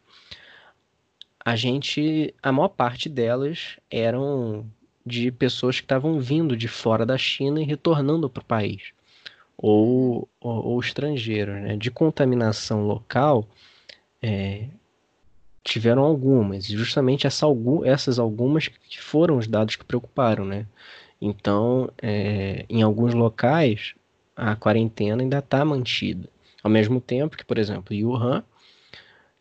a 1.45 1.55
gente, 1.55 2.33
a 2.41 2.51
maior 2.51 2.69
parte 2.69 3.09
delas 3.09 3.77
eram 3.91 4.65
de 5.05 5.31
pessoas 5.31 5.77
que 5.77 5.85
estavam 5.85 6.19
vindo 6.19 6.55
de 6.55 6.67
fora 6.67 7.05
da 7.05 7.17
China 7.17 7.61
e 7.61 7.65
retornando 7.65 8.29
para 8.29 8.41
o 8.41 8.45
país, 8.45 8.93
ou, 9.57 10.27
ou, 10.39 10.65
ou 10.67 10.79
estrangeiros, 10.79 11.55
né? 11.55 11.75
De 11.75 11.91
contaminação 11.91 12.87
local, 12.87 13.45
é, 14.21 14.67
tiveram 15.63 16.03
algumas, 16.03 16.69
e 16.69 16.77
justamente 16.77 17.27
essa, 17.27 17.45
essas 17.83 18.19
algumas 18.19 18.67
que 18.69 19.01
foram 19.01 19.37
os 19.37 19.47
dados 19.47 19.75
que 19.75 19.83
preocuparam, 19.83 20.45
né? 20.45 20.65
Então, 21.21 21.89
é, 22.01 22.65
em 22.69 22.81
alguns 22.81 23.13
locais, 23.13 23.95
a 24.35 24.55
quarentena 24.55 25.21
ainda 25.21 25.39
está 25.39 25.63
mantida. 25.63 26.29
Ao 26.63 26.71
mesmo 26.71 27.01
tempo 27.01 27.37
que, 27.37 27.45
por 27.45 27.57
exemplo, 27.57 27.95
Wuhan, 27.95 28.43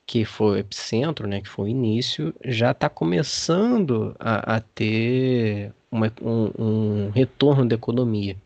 que 0.05 0.25
foi 0.25 0.57
o 0.57 0.59
epicentro, 0.59 1.27
né, 1.27 1.41
que 1.41 1.49
foi 1.49 1.67
o 1.67 1.69
início, 1.69 2.35
já 2.45 2.73
está 2.73 2.89
começando 2.89 4.15
a, 4.19 4.57
a 4.57 4.61
ter 4.61 5.73
uma, 5.91 6.13
um, 6.21 6.51
um, 6.59 7.11
retorno 7.11 7.67
da 7.67 7.75
economia. 7.75 8.37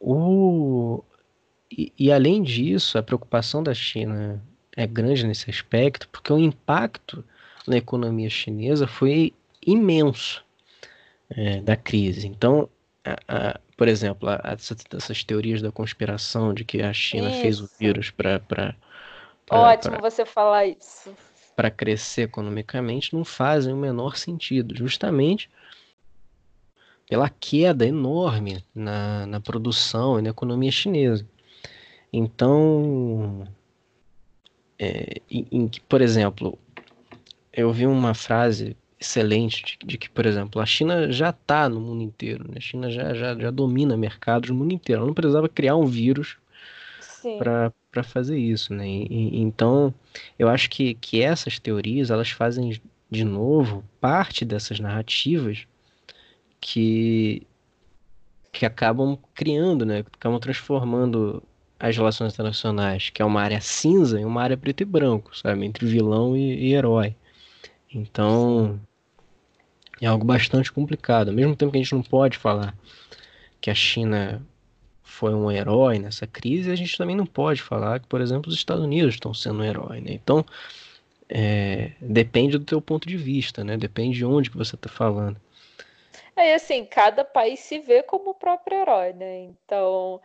O, 0.00 1.02
e, 1.70 1.92
e, 1.98 2.12
além 2.12 2.42
disso, 2.42 2.98
a 2.98 3.02
preocupação 3.02 3.62
da 3.62 3.74
China 3.74 4.42
é 4.76 4.86
grande 4.86 5.26
nesse 5.26 5.50
aspecto, 5.50 6.08
porque 6.08 6.32
o 6.32 6.38
impacto 6.38 7.24
na 7.66 7.76
economia 7.76 8.28
chinesa 8.28 8.86
foi 8.86 9.32
imenso 9.64 10.44
é, 11.30 11.60
da 11.60 11.76
crise. 11.76 12.26
Então, 12.26 12.68
a, 13.04 13.16
a, 13.28 13.60
por 13.76 13.88
exemplo, 13.88 14.28
a, 14.28 14.56
essas 14.96 15.24
teorias 15.24 15.60
da 15.60 15.72
conspiração 15.72 16.54
de 16.54 16.64
que 16.64 16.82
a 16.82 16.92
China 16.92 17.30
isso. 17.30 17.40
fez 17.40 17.60
o 17.60 17.70
vírus 17.78 18.10
para. 18.10 18.74
Ótimo 19.50 19.98
pra, 19.98 20.10
você 20.10 20.24
falar 20.24 20.66
isso. 20.66 21.14
Para 21.54 21.70
crescer 21.70 22.22
economicamente 22.22 23.14
não 23.14 23.24
fazem 23.24 23.72
o 23.72 23.76
menor 23.76 24.16
sentido, 24.16 24.76
justamente 24.76 25.50
pela 27.08 27.28
queda 27.28 27.86
enorme 27.86 28.64
na, 28.74 29.26
na 29.26 29.40
produção 29.40 30.18
e 30.18 30.22
na 30.22 30.30
economia 30.30 30.70
chinesa. 30.70 31.26
Então, 32.12 33.46
é, 34.78 35.20
em, 35.30 35.46
em, 35.50 35.70
por 35.88 36.00
exemplo, 36.00 36.58
eu 37.52 37.72
vi 37.72 37.86
uma 37.86 38.14
frase 38.14 38.76
excelente 39.04 39.62
de, 39.64 39.86
de, 39.86 39.98
que, 39.98 40.08
por 40.08 40.26
exemplo, 40.26 40.60
a 40.60 40.66
China 40.66 41.12
já 41.12 41.30
está 41.30 41.68
no 41.68 41.80
mundo 41.80 42.02
inteiro, 42.02 42.44
né? 42.48 42.54
a 42.56 42.60
China 42.60 42.90
já, 42.90 43.14
já, 43.14 43.38
já 43.38 43.50
domina 43.50 43.96
mercados 43.96 44.50
no 44.50 44.56
mundo 44.56 44.72
inteiro, 44.72 45.00
ela 45.00 45.06
não 45.06 45.14
precisava 45.14 45.48
criar 45.48 45.76
um 45.76 45.86
vírus 45.86 46.36
para 47.38 48.02
fazer 48.02 48.38
isso, 48.38 48.74
né? 48.74 48.86
E, 48.86 49.06
e, 49.10 49.40
então, 49.40 49.94
eu 50.38 50.48
acho 50.48 50.68
que, 50.68 50.94
que 50.94 51.22
essas 51.22 51.58
teorias, 51.58 52.10
elas 52.10 52.30
fazem, 52.30 52.80
de 53.10 53.24
novo, 53.24 53.84
parte 54.00 54.44
dessas 54.44 54.80
narrativas 54.80 55.66
que, 56.60 57.46
que 58.52 58.66
acabam 58.66 59.18
criando, 59.34 59.86
né? 59.86 60.00
Acabam 60.00 60.38
transformando 60.38 61.42
as 61.78 61.96
relações 61.96 62.32
internacionais, 62.32 63.10
que 63.10 63.22
é 63.22 63.24
uma 63.24 63.42
área 63.42 63.60
cinza, 63.60 64.20
em 64.20 64.24
uma 64.24 64.42
área 64.42 64.56
preto 64.56 64.82
e 64.82 64.84
branco, 64.84 65.36
sabe? 65.36 65.64
Entre 65.64 65.86
vilão 65.86 66.36
e, 66.36 66.68
e 66.68 66.74
herói. 66.74 67.14
Então, 67.92 68.80
é 70.04 70.08
algo 70.08 70.24
bastante 70.24 70.72
complicado. 70.72 71.28
Ao 71.28 71.34
mesmo 71.34 71.56
tempo 71.56 71.72
que 71.72 71.78
a 71.78 71.82
gente 71.82 71.94
não 71.94 72.02
pode 72.02 72.36
falar 72.38 72.74
que 73.60 73.70
a 73.70 73.74
China 73.74 74.42
foi 75.02 75.34
um 75.34 75.50
herói 75.50 75.98
nessa 75.98 76.26
crise, 76.26 76.70
a 76.70 76.74
gente 76.74 76.98
também 76.98 77.16
não 77.16 77.24
pode 77.24 77.62
falar 77.62 78.00
que, 78.00 78.06
por 78.06 78.20
exemplo, 78.20 78.50
os 78.50 78.56
Estados 78.56 78.84
Unidos 78.84 79.14
estão 79.14 79.32
sendo 79.32 79.60
um 79.60 79.64
herói, 79.64 80.00
né? 80.00 80.12
Então, 80.12 80.44
é, 81.28 81.92
depende 82.00 82.58
do 82.58 82.64
teu 82.64 82.80
ponto 82.80 83.08
de 83.08 83.16
vista, 83.16 83.64
né? 83.64 83.76
Depende 83.76 84.18
de 84.18 84.24
onde 84.24 84.50
que 84.50 84.56
você 84.56 84.74
está 84.74 84.88
falando. 84.88 85.40
É 86.36 86.54
assim, 86.54 86.84
cada 86.84 87.24
país 87.24 87.60
se 87.60 87.78
vê 87.78 88.02
como 88.02 88.30
o 88.30 88.34
próprio 88.34 88.78
herói, 88.78 89.12
né? 89.12 89.44
Então, 89.44 90.20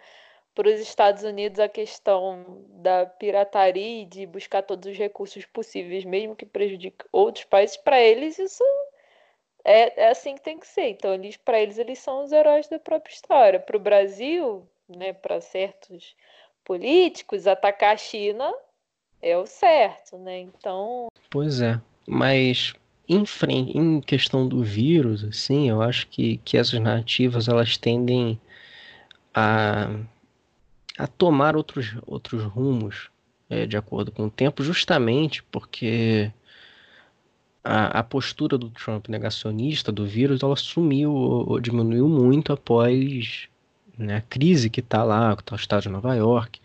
para 0.56 0.68
os 0.68 0.80
Estados 0.80 1.24
Unidos, 1.24 1.60
a 1.60 1.70
questão 1.70 2.66
da 2.82 3.06
pirataria 3.06 4.02
e 4.02 4.06
de 4.06 4.26
buscar 4.26 4.64
todos 4.64 4.92
os 4.92 4.98
recursos 4.98 5.46
possíveis, 5.46 6.04
mesmo 6.04 6.36
que 6.36 6.46
prejudique 6.46 7.06
outros 7.12 7.46
países, 7.46 7.78
para 7.78 8.02
eles 8.02 8.40
isso 8.40 8.64
é, 9.70 10.06
é 10.06 10.10
assim 10.10 10.34
que 10.34 10.42
tem 10.42 10.58
que 10.58 10.68
ser. 10.68 10.90
Então, 10.90 11.14
eles, 11.14 11.38
para 11.38 11.60
eles, 11.62 11.78
eles 11.78 12.00
são 12.00 12.24
os 12.24 12.32
heróis 12.32 12.68
da 12.68 12.80
própria 12.80 13.14
história. 13.14 13.60
Para 13.60 13.78
o 13.78 13.80
Brasil, 13.80 14.68
né, 14.88 15.14
para 15.14 15.40
certos 15.40 16.16
políticos, 16.66 17.46
atacar 17.46 17.94
a 17.94 17.98
China 17.98 18.52
é 19.22 19.38
o 19.38 19.46
certo, 19.46 20.18
né? 20.18 20.40
Então. 20.40 21.08
Pois 21.30 21.62
é, 21.62 21.80
mas 22.08 22.74
em, 23.08 23.26
frente, 23.28 23.78
em 23.78 24.02
questão 24.02 24.48
do 24.48 24.64
vírus, 24.64 25.24
assim, 25.24 25.70
eu 25.70 25.84
acho 25.84 26.08
que, 26.08 26.38
que 26.38 26.58
essas 26.58 26.80
narrativas 26.80 27.48
elas 27.48 27.78
tendem 27.78 28.42
a, 29.36 30.00
a 30.98 31.06
tomar 31.06 31.56
outros, 31.56 31.96
outros 32.08 32.44
rumos 32.44 33.12
é, 33.48 33.68
de 33.68 33.78
acordo 33.78 34.12
com 34.12 34.26
o 34.26 34.32
tempo, 34.32 34.64
justamente 34.64 35.44
porque 35.44 36.32
a, 37.70 38.00
a 38.00 38.04
postura 38.04 38.58
do 38.58 38.70
Trump 38.72 39.08
negacionista 39.08 39.92
do 39.92 40.04
vírus 40.04 40.42
ela 40.42 40.56
sumiu 40.56 41.14
ou 41.14 41.60
diminuiu 41.60 42.10
muito 42.10 42.52
após 42.52 43.48
né, 43.96 44.18
a 44.18 44.22
crise 44.22 44.72
que 44.72 44.80
está 44.80 45.04
lá, 45.04 45.36
que 45.36 45.44
está 45.44 45.56
o 45.56 45.60
estado 45.60 45.84
de 45.84 45.90
Nova 45.90 46.16
York. 46.16 46.60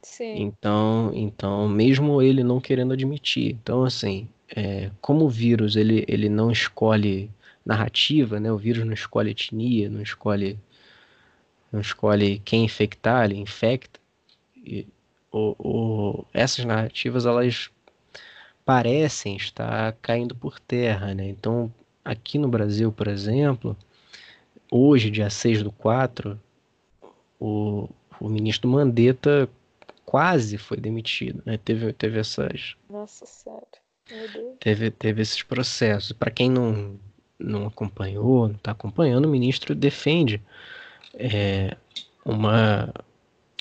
Sim. 0.00 0.42
Então, 0.42 1.10
então, 1.12 1.68
mesmo 1.68 2.22
ele 2.22 2.44
não 2.44 2.60
querendo 2.60 2.92
admitir. 2.92 3.50
Então, 3.50 3.82
assim, 3.84 4.28
é, 4.54 4.90
como 5.00 5.24
o 5.24 5.28
vírus 5.28 5.74
ele, 5.74 6.04
ele 6.06 6.28
não 6.28 6.52
escolhe 6.52 7.28
narrativa, 7.66 8.38
né? 8.38 8.52
O 8.52 8.58
vírus 8.58 8.84
não 8.84 8.92
escolhe 8.92 9.30
etnia, 9.30 9.90
não 9.90 10.02
escolhe 10.02 10.58
não 11.72 11.80
escolhe 11.80 12.38
quem 12.44 12.64
infectar, 12.64 13.24
ele 13.24 13.40
infecta. 13.40 13.98
E, 14.56 14.86
o, 15.32 15.56
o, 15.58 16.24
essas 16.32 16.64
narrativas 16.64 17.24
elas 17.26 17.70
parecem 18.64 19.36
estar 19.36 19.92
caindo 20.00 20.34
por 20.34 20.58
terra, 20.60 21.14
né? 21.14 21.28
Então, 21.28 21.72
aqui 22.04 22.38
no 22.38 22.48
Brasil, 22.48 22.92
por 22.92 23.08
exemplo, 23.08 23.76
hoje, 24.70 25.10
dia 25.10 25.30
6 25.30 25.62
do 25.62 25.72
4, 25.72 26.40
o, 27.40 27.88
o 28.20 28.28
ministro 28.28 28.70
Mandetta 28.70 29.48
quase 30.04 30.58
foi 30.58 30.78
demitido, 30.78 31.42
né? 31.44 31.58
Teve, 31.58 31.92
teve 31.92 32.20
essas... 32.20 32.76
Nossa, 32.88 33.26
sério 33.26 33.82
Teve, 34.60 34.90
teve 34.90 35.22
esses 35.22 35.42
processos. 35.42 36.12
Para 36.12 36.30
quem 36.30 36.50
não, 36.50 36.98
não 37.38 37.66
acompanhou, 37.66 38.48
não 38.48 38.56
está 38.56 38.72
acompanhando, 38.72 39.26
o 39.26 39.30
ministro 39.30 39.74
defende 39.74 40.42
é, 41.14 41.76
uma, 42.24 42.92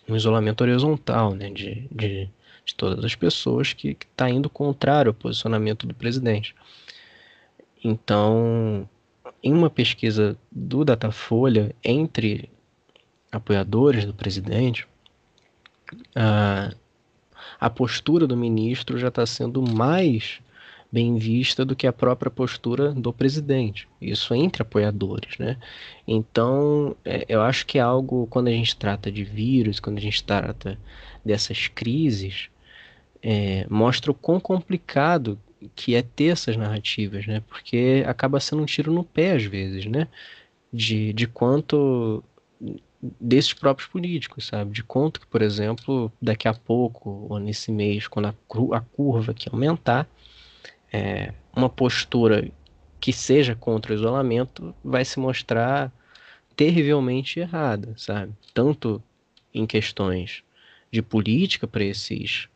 um 0.07 0.15
isolamento 0.15 0.61
horizontal 0.61 1.33
né, 1.33 1.49
de, 1.49 1.87
de, 1.91 2.29
de 2.65 2.75
todas 2.75 3.03
as 3.03 3.15
pessoas 3.15 3.73
que 3.73 3.89
está 3.89 4.29
indo 4.29 4.49
contrário 4.49 5.09
ao 5.09 5.13
posicionamento 5.13 5.85
do 5.87 5.93
presidente. 5.93 6.55
Então, 7.83 8.87
em 9.43 9.53
uma 9.53 9.69
pesquisa 9.69 10.37
do 10.51 10.85
Datafolha 10.85 11.75
entre 11.83 12.49
apoiadores 13.31 14.05
do 14.05 14.13
presidente, 14.13 14.87
a, 16.15 16.71
a 17.59 17.69
postura 17.69 18.27
do 18.27 18.37
ministro 18.37 18.97
já 18.97 19.07
está 19.07 19.25
sendo 19.25 19.61
mais 19.61 20.39
bem 20.91 21.17
vista 21.17 21.63
do 21.63 21.75
que 21.75 21.87
a 21.87 21.93
própria 21.93 22.29
postura 22.29 22.91
do 22.91 23.13
presidente. 23.13 23.87
Isso 24.01 24.35
entre 24.35 24.61
apoiadores, 24.61 25.37
né? 25.37 25.57
Então, 26.05 26.95
é, 27.05 27.25
eu 27.29 27.41
acho 27.41 27.65
que 27.65 27.77
é 27.77 27.81
algo, 27.81 28.27
quando 28.27 28.49
a 28.49 28.51
gente 28.51 28.75
trata 28.75 29.09
de 29.09 29.23
vírus, 29.23 29.79
quando 29.79 29.99
a 29.99 30.01
gente 30.01 30.21
trata 30.21 30.77
dessas 31.23 31.67
crises, 31.67 32.49
é, 33.21 33.65
mostra 33.69 34.11
o 34.11 34.15
quão 34.15 34.39
complicado 34.39 35.39
que 35.75 35.95
é 35.95 36.01
ter 36.01 36.25
essas 36.25 36.57
narrativas, 36.57 37.27
né? 37.27 37.43
Porque 37.47 38.03
acaba 38.07 38.39
sendo 38.39 38.63
um 38.63 38.65
tiro 38.65 38.91
no 38.91 39.03
pé 39.03 39.33
às 39.33 39.43
vezes, 39.43 39.85
né? 39.85 40.07
De, 40.73 41.13
de 41.13 41.27
quanto 41.27 42.23
desses 43.19 43.53
próprios 43.53 43.89
políticos, 43.89 44.47
sabe? 44.47 44.71
De 44.71 44.83
quanto 44.83 45.19
que, 45.19 45.27
por 45.27 45.41
exemplo, 45.41 46.11
daqui 46.21 46.47
a 46.47 46.53
pouco, 46.53 47.27
ou 47.29 47.39
nesse 47.39 47.71
mês, 47.71 48.07
quando 48.07 48.27
a, 48.27 48.35
a 48.77 48.81
curva 48.81 49.33
que 49.33 49.49
aumentar, 49.49 50.07
é, 50.91 51.33
uma 51.55 51.69
postura 51.69 52.49
que 52.99 53.11
seja 53.11 53.55
contra 53.55 53.91
o 53.91 53.95
isolamento 53.95 54.73
vai 54.83 55.03
se 55.03 55.19
mostrar 55.19 55.91
terrivelmente 56.55 57.39
errada, 57.39 57.93
sabe? 57.97 58.33
Tanto 58.53 59.01
em 59.53 59.65
questões 59.65 60.43
de 60.91 61.01
política 61.01 61.67
para 61.67 61.83
esses, 61.83 62.47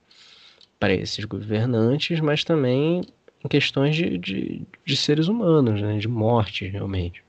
para 0.80 0.94
esses 0.94 1.24
governantes, 1.26 2.20
mas 2.20 2.44
também 2.44 3.02
em 3.44 3.48
questões 3.48 3.96
de, 3.96 4.18
de, 4.18 4.62
de 4.84 4.98
seres 4.98 5.28
humanos, 5.28 5.82
né? 5.82 5.98
de 5.98 6.08
morte, 6.08 6.68
realmente. 6.68 7.24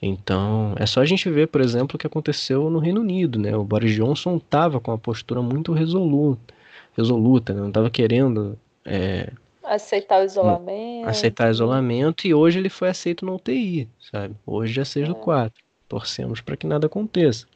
Então, 0.00 0.74
é 0.78 0.84
só 0.84 1.00
a 1.00 1.04
gente 1.04 1.30
ver, 1.30 1.46
por 1.46 1.60
exemplo, 1.60 1.94
o 1.94 1.98
que 1.98 2.06
aconteceu 2.06 2.68
no 2.68 2.80
Reino 2.80 3.00
Unido, 3.00 3.38
né? 3.38 3.56
O 3.56 3.62
Boris 3.62 3.94
Johnson 3.94 4.36
estava 4.36 4.80
com 4.80 4.90
uma 4.90 4.98
postura 4.98 5.40
muito 5.40 5.72
resoluta, 5.72 6.52
resoluta 6.96 7.52
né? 7.54 7.60
não 7.60 7.68
estava 7.68 7.88
querendo 7.88 8.58
é, 8.84 9.32
aceitar 9.62 10.20
o 10.20 10.24
isolamento. 10.24 11.08
Aceitar 11.08 11.50
isolamento 11.50 12.26
e 12.26 12.34
hoje 12.34 12.58
ele 12.58 12.68
foi 12.68 12.88
aceito 12.88 13.24
no 13.24 13.36
UTI, 13.36 13.88
sabe? 14.10 14.34
Hoje 14.46 14.72
já 14.72 14.84
seja 14.84 15.12
é. 15.12 15.14
4. 15.14 15.62
Torcemos 15.88 16.40
para 16.40 16.56
que 16.56 16.66
nada 16.66 16.86
aconteça. 16.86 17.46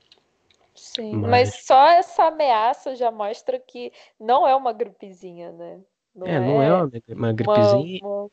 Sim, 0.77 1.16
mas... 1.16 1.31
mas... 1.31 1.64
só 1.64 1.89
essa 1.89 2.24
ameaça 2.24 2.95
já 2.95 3.11
mostra 3.11 3.59
que 3.59 3.93
não 4.18 4.47
é 4.47 4.55
uma 4.55 4.72
gripezinha, 4.72 5.53
né? 5.53 5.81
Não 6.14 6.27
é, 6.27 6.35
é, 6.35 6.41
não 6.41 6.62
é 6.62 6.72
uma, 6.72 6.91
uma 7.09 7.33
gripezinha. 7.33 8.01
Uma, 8.03 8.31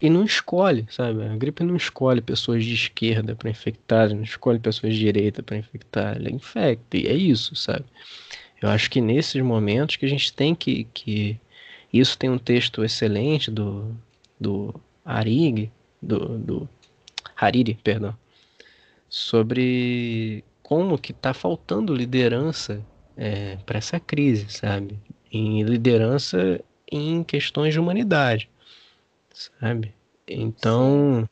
e 0.00 0.08
não 0.08 0.24
escolhe, 0.24 0.86
sabe? 0.90 1.22
A 1.22 1.36
gripe 1.36 1.62
não 1.62 1.76
escolhe 1.76 2.22
pessoas 2.22 2.64
de 2.64 2.72
esquerda 2.72 3.36
para 3.36 3.50
infectar, 3.50 4.08
não 4.14 4.22
escolhe 4.22 4.58
pessoas 4.58 4.94
de 4.94 5.00
direita 5.00 5.42
para 5.42 5.58
infectar, 5.58 6.16
ela 6.16 6.30
infecta, 6.30 6.96
e 6.96 7.06
é 7.06 7.12
isso, 7.12 7.54
sabe? 7.54 7.84
Eu 8.62 8.70
acho 8.70 8.90
que 8.90 9.00
nesses 9.00 9.42
momentos 9.42 9.96
que 9.96 10.06
a 10.06 10.08
gente 10.08 10.32
tem 10.32 10.54
que. 10.54 10.84
que... 10.94 11.38
Isso 11.92 12.16
tem 12.16 12.30
um 12.30 12.38
texto 12.38 12.84
excelente 12.84 13.50
do, 13.50 13.94
do 14.38 14.72
Harig, 15.04 15.70
do, 16.00 16.38
do 16.38 16.68
Hariri, 17.36 17.74
perdão, 17.82 18.16
sobre 19.08 20.44
como 20.70 20.96
que 20.96 21.10
está 21.10 21.34
faltando 21.34 21.92
liderança 21.92 22.80
é, 23.16 23.56
para 23.66 23.78
essa 23.78 23.98
crise, 23.98 24.48
sabe? 24.50 25.00
Em 25.32 25.64
liderança 25.64 26.60
em 26.88 27.24
questões 27.24 27.74
de 27.74 27.80
humanidade. 27.80 28.48
sabe? 29.32 29.92
Então, 30.28 31.28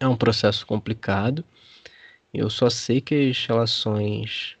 é 0.00 0.08
um 0.08 0.16
processo 0.16 0.66
complicado. 0.66 1.44
Eu 2.32 2.48
só 2.48 2.70
sei 2.70 2.98
que 3.02 3.28
as 3.28 3.44
relações 3.44 4.56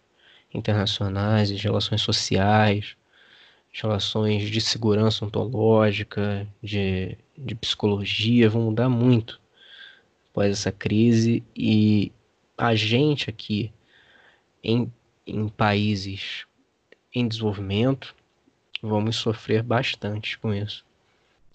internacionais, 0.52 1.50
as 1.50 1.62
relações 1.62 2.02
sociais, 2.02 2.96
as 3.72 3.80
relações 3.80 4.50
de 4.50 4.60
segurança 4.60 5.24
ontológica, 5.24 6.46
de, 6.62 7.16
de 7.34 7.54
psicologia 7.54 8.50
vão 8.50 8.64
mudar 8.64 8.90
muito 8.90 9.40
após 10.30 10.50
essa 10.52 10.70
crise 10.70 11.42
e 11.56 12.12
a 12.56 12.74
gente 12.74 13.30
aqui 13.30 13.72
em, 14.62 14.92
em 15.26 15.48
países 15.48 16.46
em 17.14 17.26
desenvolvimento 17.26 18.14
vamos 18.82 19.16
sofrer 19.16 19.62
bastante 19.62 20.38
com 20.38 20.52
isso. 20.52 20.84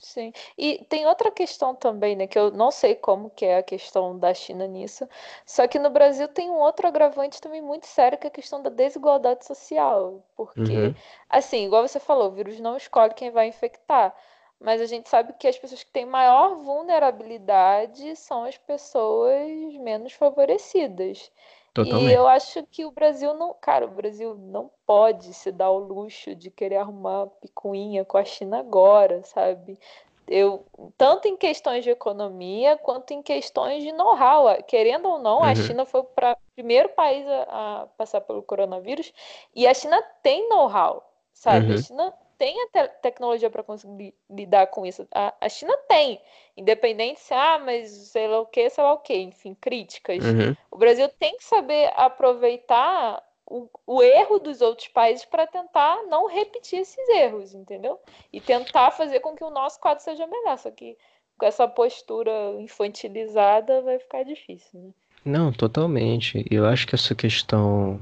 Sim. 0.01 0.33
E 0.57 0.83
tem 0.89 1.05
outra 1.05 1.29
questão 1.29 1.75
também, 1.75 2.15
né, 2.15 2.25
que 2.25 2.37
eu 2.37 2.49
não 2.49 2.71
sei 2.71 2.95
como 2.95 3.29
que 3.29 3.45
é 3.45 3.59
a 3.59 3.63
questão 3.63 4.17
da 4.17 4.33
China 4.33 4.65
nisso, 4.65 5.07
só 5.45 5.67
que 5.67 5.77
no 5.77 5.91
Brasil 5.91 6.27
tem 6.27 6.49
um 6.49 6.57
outro 6.57 6.87
agravante 6.87 7.39
também 7.39 7.61
muito 7.61 7.85
sério, 7.85 8.17
que 8.17 8.25
é 8.25 8.29
a 8.29 8.31
questão 8.31 8.63
da 8.63 8.71
desigualdade 8.71 9.45
social, 9.45 10.25
porque, 10.35 10.59
uhum. 10.59 10.95
assim, 11.29 11.65
igual 11.67 11.87
você 11.87 11.99
falou, 11.99 12.29
o 12.29 12.31
vírus 12.31 12.59
não 12.59 12.75
escolhe 12.77 13.13
quem 13.13 13.29
vai 13.29 13.47
infectar, 13.47 14.15
mas 14.61 14.79
a 14.79 14.85
gente 14.85 15.09
sabe 15.09 15.33
que 15.33 15.47
as 15.47 15.57
pessoas 15.57 15.83
que 15.83 15.91
têm 15.91 16.05
maior 16.05 16.55
vulnerabilidade 16.55 18.15
são 18.15 18.43
as 18.43 18.57
pessoas 18.57 19.49
menos 19.79 20.13
favorecidas. 20.13 21.31
Totalmente. 21.73 22.11
E 22.11 22.13
eu 22.13 22.27
acho 22.27 22.63
que 22.69 22.85
o 22.85 22.91
Brasil 22.91 23.33
não. 23.33 23.55
Cara, 23.59 23.85
o 23.85 23.91
Brasil 23.91 24.35
não 24.35 24.69
pode 24.85 25.33
se 25.33 25.51
dar 25.51 25.71
o 25.71 25.79
luxo 25.79 26.35
de 26.35 26.51
querer 26.51 26.77
arrumar 26.77 27.27
picuinha 27.41 28.05
com 28.05 28.17
a 28.17 28.25
China 28.25 28.59
agora, 28.59 29.23
sabe? 29.23 29.79
Eu, 30.27 30.65
tanto 30.97 31.27
em 31.27 31.35
questões 31.35 31.83
de 31.83 31.89
economia 31.89 32.77
quanto 32.77 33.11
em 33.11 33.21
questões 33.21 33.83
de 33.83 33.91
know-how. 33.91 34.61
Querendo 34.63 35.09
ou 35.09 35.17
não, 35.17 35.37
uhum. 35.37 35.43
a 35.43 35.55
China 35.55 35.85
foi 35.85 36.01
o 36.01 36.07
primeiro 36.55 36.89
país 36.89 37.25
a, 37.27 37.81
a, 37.81 37.87
passar 37.97 38.21
pelo 38.21 38.43
coronavírus 38.43 39.11
e 39.55 39.65
a 39.65 39.73
China 39.73 40.01
tem 40.21 40.47
know-how, 40.49 41.03
sabe? 41.33 41.67
Uhum. 41.67 41.73
A 41.73 41.81
China 41.81 42.13
tem 42.41 42.55
a 42.59 42.65
te 42.65 42.87
tecnologia 43.03 43.51
para 43.51 43.61
conseguir 43.61 44.15
lidar 44.27 44.65
com 44.65 44.83
isso. 44.83 45.07
A, 45.13 45.31
a, 45.39 45.47
China 45.47 45.77
tem, 45.87 46.19
independente 46.57 47.19
se, 47.19 47.35
ah, 47.35 47.61
mas 47.63 47.91
sei 47.91 48.27
lá 48.27 48.39
o 48.39 48.47
que, 48.47 48.67
sei 48.67 48.83
lá 48.83 48.93
o 48.93 48.97
que, 48.97 49.15
enfim, 49.15 49.53
críticas. 49.53 50.25
Uhum. 50.25 50.55
O 50.71 50.77
Brasil 50.79 51.07
tem 51.19 51.37
que 51.37 51.43
saber 51.43 51.93
aproveitar 51.95 53.23
o, 53.45 53.69
o 53.85 54.01
erro 54.01 54.39
dos 54.39 54.59
outros 54.59 54.87
países 54.87 55.23
para 55.23 55.45
tentar 55.45 56.01
não 56.07 56.25
repetir 56.25 56.79
esses 56.79 57.09
erros, 57.09 57.53
entendeu? 57.53 57.99
E 58.33 58.41
tentar 58.41 58.89
fazer 58.89 59.19
com 59.19 59.35
que 59.35 59.43
o 59.43 59.51
nosso 59.51 59.79
quadro 59.79 60.03
seja 60.03 60.25
melhor. 60.25 60.57
Só 60.57 60.71
que 60.71 60.97
com 61.37 61.45
essa 61.45 61.67
postura 61.67 62.31
infantilizada 62.57 63.83
vai 63.83 63.99
ficar 63.99 64.23
difícil, 64.23 64.79
né? 64.79 64.89
Não, 65.23 65.53
totalmente. 65.53 66.43
Eu 66.49 66.65
acho 66.65 66.87
que 66.87 66.95
essa 66.95 67.13
questão 67.13 67.99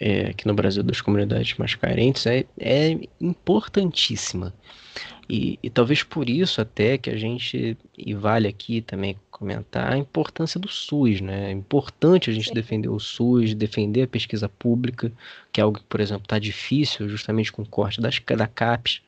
é, 0.00 0.26
aqui 0.28 0.46
no 0.46 0.54
Brasil 0.54 0.82
das 0.82 1.00
comunidades 1.00 1.56
mais 1.56 1.74
carentes 1.74 2.26
é, 2.26 2.44
é 2.58 2.98
importantíssima. 3.20 4.52
E, 5.28 5.58
e, 5.62 5.70
talvez 5.70 6.02
por 6.02 6.28
isso 6.28 6.60
até 6.60 6.98
que 6.98 7.08
a 7.08 7.16
gente, 7.16 7.78
e 7.96 8.12
vale 8.12 8.46
aqui 8.46 8.82
também 8.82 9.16
comentar, 9.30 9.92
a 9.92 9.96
importância 9.96 10.60
do 10.60 10.68
SUS, 10.68 11.20
né? 11.20 11.48
É 11.48 11.50
importante 11.50 12.30
a 12.30 12.32
gente 12.32 12.52
defender 12.52 12.88
o 12.88 13.00
SUS, 13.00 13.54
defender 13.54 14.02
a 14.02 14.06
pesquisa 14.06 14.48
pública, 14.48 15.10
que 15.50 15.60
é 15.60 15.64
algo 15.64 15.78
que, 15.78 15.84
por 15.84 16.00
exemplo, 16.00 16.24
está 16.24 16.38
difícil 16.38 17.08
justamente 17.08 17.50
com 17.50 17.62
o 17.62 17.66
corte 17.66 18.00
das, 18.00 18.20
da 18.36 18.46
CAPES, 18.46 19.00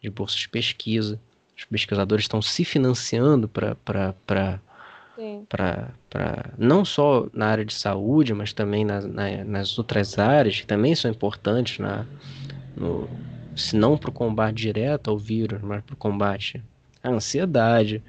de 0.00 0.08
bolsas 0.08 0.38
de 0.38 0.48
pesquisa. 0.48 1.20
Os 1.58 1.64
pesquisadores 1.64 2.24
estão 2.24 2.40
se 2.40 2.64
financiando 2.64 3.48
para 3.48 4.60
para 5.48 6.50
não 6.56 6.84
só 6.84 7.26
na 7.32 7.46
área 7.46 7.64
de 7.64 7.74
saúde, 7.74 8.32
mas 8.34 8.52
também 8.52 8.84
na, 8.84 9.00
na, 9.00 9.44
nas 9.44 9.78
outras 9.78 10.18
áreas 10.18 10.60
que 10.60 10.66
também 10.66 10.94
são 10.94 11.10
importantes, 11.10 11.78
na, 11.78 12.06
no, 12.76 13.08
se 13.54 13.76
não 13.76 13.96
para 13.96 14.10
o 14.10 14.12
combate 14.12 14.56
direto 14.56 15.10
ao 15.10 15.18
vírus, 15.18 15.60
mas 15.62 15.82
para 15.82 15.94
o 15.94 15.96
combate 15.96 16.62
à 17.02 17.10
ansiedade, 17.10 18.02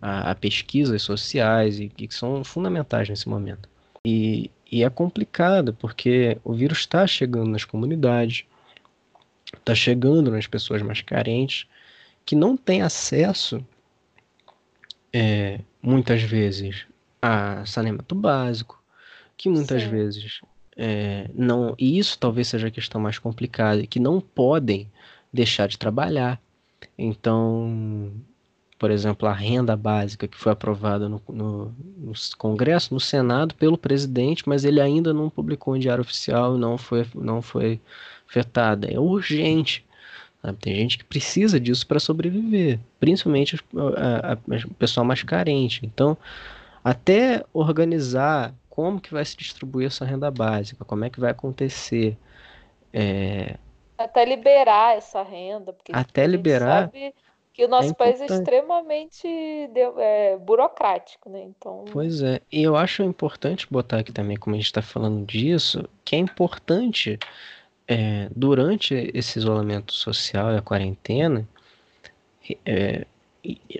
a, 0.00 0.30
a 0.30 0.34
pesquisas 0.34 1.02
sociais 1.02 1.80
e 1.80 1.88
que 1.88 2.12
são 2.14 2.42
fundamentais 2.44 3.08
nesse 3.08 3.28
momento. 3.28 3.68
E, 4.04 4.50
e 4.70 4.82
é 4.84 4.90
complicado 4.90 5.74
porque 5.74 6.38
o 6.44 6.52
vírus 6.52 6.78
está 6.78 7.06
chegando 7.06 7.50
nas 7.50 7.64
comunidades, 7.64 8.44
está 9.56 9.74
chegando 9.74 10.30
nas 10.30 10.46
pessoas 10.46 10.82
mais 10.82 11.00
carentes 11.00 11.66
que 12.24 12.34
não 12.34 12.56
têm 12.56 12.82
acesso 12.82 13.64
é, 15.18 15.60
muitas 15.80 16.20
vezes 16.20 16.84
a 17.22 17.64
saneamento 17.64 18.14
básico, 18.14 18.82
que 19.34 19.48
muitas 19.48 19.82
Sim. 19.82 19.88
vezes 19.88 20.40
é, 20.76 21.30
não. 21.34 21.74
E 21.78 21.98
isso 21.98 22.18
talvez 22.18 22.48
seja 22.48 22.68
a 22.68 22.70
questão 22.70 23.00
mais 23.00 23.18
complicada, 23.18 23.86
que 23.86 23.98
não 23.98 24.20
podem 24.20 24.90
deixar 25.32 25.68
de 25.68 25.78
trabalhar. 25.78 26.38
Então, 26.98 28.12
por 28.78 28.90
exemplo, 28.90 29.26
a 29.26 29.32
renda 29.32 29.74
básica 29.74 30.28
que 30.28 30.36
foi 30.36 30.52
aprovada 30.52 31.08
no, 31.08 31.22
no, 31.30 31.74
no, 31.96 32.12
Congresso, 32.36 32.92
no 32.92 33.00
Senado, 33.00 33.54
pelo 33.54 33.78
presidente, 33.78 34.46
mas 34.46 34.66
ele 34.66 34.82
ainda 34.82 35.14
não 35.14 35.30
publicou 35.30 35.74
em 35.74 35.80
diário 35.80 36.02
oficial, 36.02 36.58
não 36.58 36.76
foi, 36.76 37.06
não 37.14 37.40
foi 37.40 37.80
afetada. 38.28 38.86
É 38.86 39.00
urgente. 39.00 39.82
Sabe? 40.42 40.58
Tem 40.58 40.74
gente 40.74 40.98
que 40.98 41.04
precisa 41.04 41.58
disso 41.58 41.86
para 41.86 41.98
sobreviver, 41.98 42.78
principalmente 43.00 43.56
o 43.56 44.74
pessoal 44.78 45.04
mais 45.04 45.22
carente. 45.22 45.84
Então, 45.84 46.16
até 46.84 47.44
organizar 47.52 48.54
como 48.68 49.00
que 49.00 49.12
vai 49.12 49.24
se 49.24 49.36
distribuir 49.36 49.86
essa 49.86 50.04
renda 50.04 50.30
básica, 50.30 50.84
como 50.84 51.04
é 51.04 51.10
que 51.10 51.18
vai 51.18 51.30
acontecer. 51.30 52.16
É... 52.92 53.56
Até 53.98 54.24
liberar 54.24 54.96
essa 54.96 55.22
renda, 55.22 55.72
porque 55.72 55.92
até 55.94 56.26
liberar. 56.26 56.82
Sabe 56.82 57.14
que 57.56 57.64
o 57.64 57.68
nosso 57.68 57.90
é 57.90 57.94
país 57.94 58.20
é 58.20 58.26
extremamente 58.26 59.26
é, 59.26 60.36
burocrático, 60.36 61.30
né? 61.30 61.42
Então. 61.42 61.86
Pois 61.90 62.20
é, 62.22 62.42
e 62.52 62.62
eu 62.62 62.76
acho 62.76 63.02
importante 63.02 63.66
botar 63.70 64.00
aqui 64.00 64.12
também, 64.12 64.36
como 64.36 64.54
a 64.54 64.58
gente 64.58 64.66
está 64.66 64.82
falando 64.82 65.24
disso, 65.24 65.88
que 66.04 66.14
é 66.14 66.18
importante 66.18 67.18
é, 67.88 68.28
durante 68.34 69.10
esse 69.14 69.38
isolamento 69.38 69.92
social 69.92 70.52
e 70.52 70.56
a 70.56 70.62
quarentena, 70.62 71.46
é, 72.64 73.06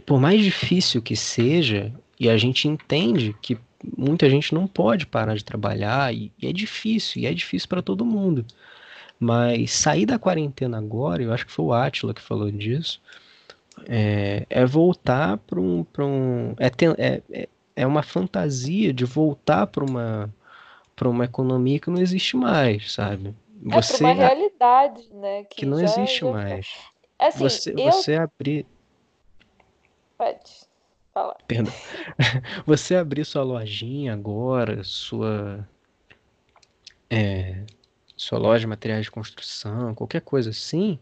por 0.04 0.20
mais 0.20 0.42
difícil 0.42 1.02
que 1.02 1.16
seja, 1.16 1.92
e 2.18 2.28
a 2.28 2.36
gente 2.36 2.68
entende 2.68 3.34
que 3.42 3.58
muita 3.96 4.28
gente 4.30 4.54
não 4.54 4.66
pode 4.66 5.06
parar 5.06 5.34
de 5.34 5.44
trabalhar, 5.44 6.14
e, 6.14 6.32
e 6.40 6.46
é 6.46 6.52
difícil, 6.52 7.22
e 7.22 7.26
é 7.26 7.34
difícil 7.34 7.68
para 7.68 7.82
todo 7.82 8.04
mundo. 8.04 8.44
Mas 9.18 9.72
sair 9.72 10.06
da 10.06 10.18
quarentena 10.18 10.78
agora, 10.78 11.22
eu 11.22 11.32
acho 11.32 11.46
que 11.46 11.52
foi 11.52 11.64
o 11.64 11.72
Átila 11.72 12.14
que 12.14 12.20
falou 12.20 12.50
disso, 12.50 13.00
é, 13.88 14.46
é 14.48 14.64
voltar 14.64 15.38
para 15.38 15.60
um. 15.60 15.84
Pra 15.84 16.04
um 16.04 16.54
é, 16.58 16.66
é, 16.66 17.22
é, 17.32 17.48
é 17.76 17.86
uma 17.86 18.02
fantasia 18.02 18.92
de 18.92 19.04
voltar 19.04 19.66
para 19.66 19.84
uma, 19.84 20.32
uma 21.02 21.24
economia 21.24 21.78
que 21.78 21.90
não 21.90 22.00
existe 22.00 22.36
mais, 22.36 22.92
sabe? 22.92 23.34
Você 23.62 24.02
é 24.02 24.06
uma 24.06 24.14
realidade, 24.14 25.08
né? 25.12 25.44
Que, 25.44 25.56
que 25.56 25.66
não 25.66 25.78
já, 25.78 25.84
existe 25.84 26.20
já... 26.20 26.30
mais. 26.30 26.74
Assim, 27.18 27.38
você, 27.38 27.70
eu... 27.72 27.92
você 27.92 28.14
abrir. 28.14 28.66
Pode 30.18 30.66
falar. 31.12 31.36
Perdão. 31.46 31.72
você 32.66 32.94
abrir 32.96 33.24
sua 33.24 33.42
lojinha 33.42 34.12
agora, 34.12 34.82
sua. 34.84 35.66
É, 37.08 37.62
sua 38.16 38.38
loja 38.38 38.60
de 38.60 38.66
materiais 38.66 39.04
de 39.04 39.10
construção, 39.10 39.94
qualquer 39.94 40.20
coisa 40.22 40.50
assim, 40.50 40.98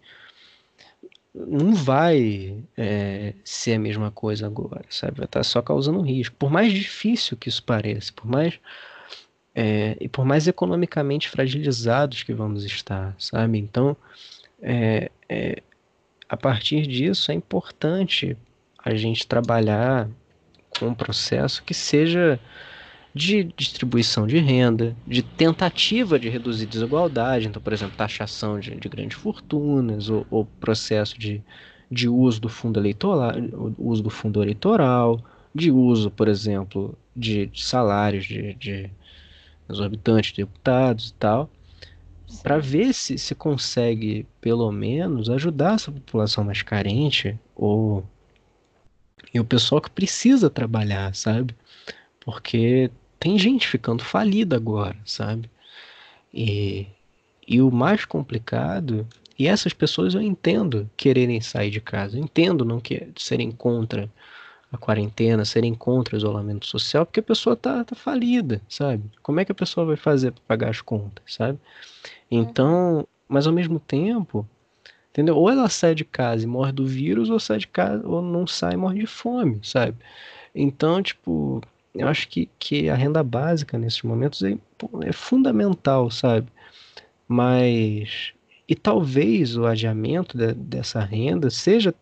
não 1.35 1.75
vai 1.75 2.63
é, 2.77 3.35
ser 3.45 3.75
a 3.75 3.79
mesma 3.79 4.11
coisa 4.11 4.47
agora, 4.47 4.85
sabe? 4.91 5.19
Vai 5.19 5.25
estar 5.25 5.43
só 5.43 5.63
causando 5.63 6.01
risco. 6.01 6.37
Por 6.37 6.51
mais 6.51 6.73
difícil 6.73 7.37
que 7.37 7.49
isso 7.49 7.63
pareça, 7.63 8.13
por 8.13 8.27
mais 8.27 8.61
é, 9.55 9.97
e 10.01 10.09
por 10.09 10.25
mais 10.25 10.49
economicamente 10.49 11.29
fragilizados 11.29 12.23
que 12.23 12.33
vamos 12.33 12.65
estar, 12.65 13.15
sabe? 13.19 13.59
Então, 13.59 13.97
é, 14.61 15.11
é, 15.29 15.63
a 16.29 16.37
partir 16.37 16.87
disso, 16.87 17.31
é 17.31 17.35
importante 17.35 18.37
a 18.79 18.95
gente 18.95 19.27
trabalhar 19.27 20.09
com 20.79 20.89
um 20.89 20.95
processo 20.95 21.63
que 21.63 21.73
seja 21.73 22.41
de 23.15 23.45
distribuição 23.57 24.27
de 24.27 24.39
renda, 24.39 24.97
de 25.07 25.23
tentativa 25.23 26.19
de 26.19 26.29
reduzir 26.29 26.67
desigualdade, 26.67 27.47
então, 27.47 27.63
por 27.63 27.73
exemplo, 27.73 27.97
taxação 27.97 28.59
de, 28.59 28.75
de 28.75 28.89
grandes 28.89 29.17
fortunas, 29.17 30.11
ou, 30.11 30.27
ou, 30.29 30.45
processo 30.45 31.17
de, 31.17 31.41
de 31.89 32.09
uso 32.09 32.41
do 32.41 32.49
fundo 32.49 32.81
eleitoral, 32.81 33.33
uso 33.79 34.03
do 34.03 34.11
fundo 34.11 34.43
eleitoral, 34.43 35.23
de 35.55 35.71
uso, 35.71 36.11
por 36.11 36.27
exemplo, 36.27 36.99
de, 37.15 37.47
de 37.47 37.65
salários 37.65 38.25
de, 38.25 38.55
de 38.55 38.91
exorbitantes 39.69 40.33
de 40.33 40.45
deputados 40.45 41.09
e 41.11 41.15
tal, 41.15 41.51
para 42.43 42.59
ver 42.59 42.93
se 42.95 43.19
se 43.19 43.35
consegue, 43.35 44.27
pelo 44.41 44.71
menos, 44.73 45.31
ajudar 45.31 45.75
essa 45.75 45.93
população 45.93 46.45
mais 46.45 46.62
carente 46.62 47.39
ou 47.55 48.05
E 49.33 49.41
o 49.41 49.45
pessoal 49.45 49.81
que 49.81 49.91
precisa 49.91 50.49
trabalhar, 50.51 51.15
sabe? 51.15 51.55
Porque 52.21 52.91
tem 53.19 53.39
gente 53.39 53.67
ficando 53.69 54.03
falida 54.05 54.57
agora, 54.57 54.97
sabe? 55.05 55.51
E, 56.33 56.87
e 57.47 57.61
o 57.61 57.71
mais 57.71 58.05
complicado, 58.05 59.07
e 59.39 59.47
essas 59.49 59.73
pessoas 59.73 60.15
eu 60.15 60.23
entendo 60.23 60.91
quererem 60.97 61.41
sair 61.41 61.71
de 61.71 61.81
casa, 61.81 62.17
eu 62.19 62.25
entendo 62.25 62.65
não 62.65 62.81
que, 62.81 63.09
serem 63.17 63.51
contra 63.53 64.11
a 64.75 64.79
quarentena, 64.79 65.45
serem 65.45 65.75
contra 65.75 66.14
o 66.14 66.18
isolamento 66.18 66.66
social, 66.66 67.07
porque 67.07 67.20
a 67.20 67.22
pessoa 67.22 67.57
tá, 67.57 67.85
tá 67.85 67.95
falida, 67.95 68.61
sabe? 68.68 69.05
Como 69.22 69.41
é 69.41 69.45
que 69.45 69.53
a 69.53 69.55
pessoa 69.55 69.87
vai 69.87 69.97
fazer 69.97 70.33
para 70.33 70.43
pagar 70.47 70.70
as 70.70 70.81
contas, 70.81 71.25
sabe? 71.29 71.59
Então, 72.31 73.07
mas 73.29 73.47
ao 73.47 73.53
mesmo 73.53 73.79
tempo, 73.79 74.47
entendeu? 75.11 75.37
Ou 75.37 75.49
ela 75.51 75.68
sai 75.68 75.95
de 75.95 76.05
casa 76.05 76.45
e 76.45 76.47
morre 76.47 76.72
do 76.72 76.87
vírus, 76.87 77.31
ou 77.31 77.39
sai 77.39 77.59
de 77.59 77.68
casa, 77.68 78.07
ou 78.07 78.20
não 78.20 78.47
sai 78.47 78.75
e 78.75 78.77
morre 78.77 79.01
de 79.01 79.07
fome, 79.07 79.61
sabe? 79.62 79.97
Então, 80.55 81.03
tipo, 81.03 81.61
eu 81.95 82.09
acho 82.09 82.29
que, 82.29 82.49
que 82.59 82.89
a 82.91 82.95
renda 82.95 83.22
básica 83.22 83.79
nesses 83.79 84.03
momentos 84.03 84.43
é, 84.43 84.57
é 85.03 85.12
fundamental, 85.12 86.11
sabe? 86.11 86.49
Mas. 87.29 88.33
E 88.66 88.75
talvez 88.75 89.57
o 89.59 89.66
adiamento 89.66 90.39
de, 90.39 90.55
dessa 90.55 91.01
renda 91.01 91.51
seja 91.51 91.95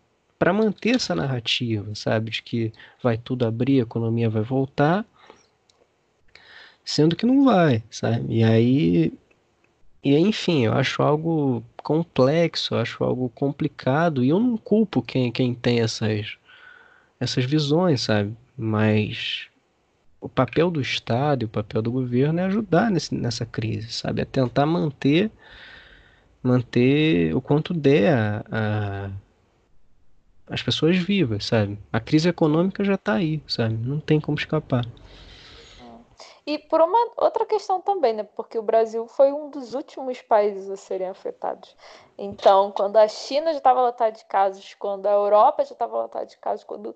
para 0.43 0.51
manter 0.51 0.95
essa 0.95 1.15
narrativa, 1.15 1.95
sabe? 1.95 2.29
De 2.29 2.43
que 2.43 2.73
vai 3.01 3.17
tudo 3.17 3.45
abrir, 3.45 3.79
a 3.79 3.83
economia 3.83 4.29
vai 4.29 4.41
voltar, 4.43 5.05
sendo 6.83 7.15
que 7.15 7.25
não 7.25 7.45
vai, 7.45 7.81
sabe? 7.89 8.25
E 8.27 8.43
aí. 8.43 9.13
E 10.03 10.17
enfim, 10.17 10.65
eu 10.65 10.73
acho 10.73 11.01
algo 11.01 11.63
complexo, 11.77 12.75
eu 12.75 12.79
acho 12.79 13.01
algo 13.05 13.29
complicado, 13.29 14.21
e 14.21 14.27
eu 14.27 14.37
não 14.37 14.57
culpo 14.57 15.01
quem, 15.01 15.31
quem 15.31 15.55
tem 15.55 15.79
essas, 15.79 16.37
essas 17.21 17.45
visões, 17.45 18.01
sabe? 18.01 18.35
Mas 18.57 19.47
o 20.19 20.27
papel 20.27 20.69
do 20.69 20.81
Estado 20.81 21.43
e 21.43 21.45
o 21.45 21.49
papel 21.49 21.81
do 21.81 21.89
governo 21.89 22.41
é 22.41 22.43
ajudar 22.43 22.91
nesse, 22.91 23.15
nessa 23.15 23.45
crise, 23.45 23.93
sabe? 23.93 24.21
É 24.21 24.25
tentar 24.25 24.65
manter 24.65 25.31
manter 26.43 27.33
o 27.33 27.39
quanto 27.39 27.73
der 27.73 28.13
a, 28.13 28.45
a, 28.51 29.09
as 30.47 30.61
pessoas 30.61 30.97
vivas, 30.97 31.45
sabe? 31.45 31.79
A 31.91 31.99
crise 31.99 32.29
econômica 32.29 32.83
já 32.83 32.95
está 32.95 33.13
aí, 33.13 33.41
sabe? 33.47 33.75
Não 33.75 33.99
tem 33.99 34.19
como 34.19 34.37
escapar. 34.37 34.85
E 36.45 36.57
por 36.57 36.81
uma 36.81 37.11
outra 37.17 37.45
questão 37.45 37.79
também, 37.79 38.13
né? 38.13 38.23
Porque 38.35 38.59
o 38.59 38.63
Brasil 38.63 39.07
foi 39.07 39.31
um 39.31 39.49
dos 39.49 39.73
últimos 39.73 40.21
países 40.21 40.69
a 40.69 40.75
serem 40.75 41.07
afetados. 41.07 41.73
Então, 42.17 42.71
quando 42.71 42.97
a 42.97 43.07
China 43.07 43.51
já 43.51 43.59
estava 43.59 43.81
lotada 43.81 44.11
de 44.11 44.25
casos, 44.25 44.73
quando 44.73 45.05
a 45.05 45.11
Europa 45.11 45.63
já 45.63 45.71
estava 45.71 45.95
lotada 45.95 46.25
de 46.25 46.37
casos, 46.37 46.65
quando 46.65 46.93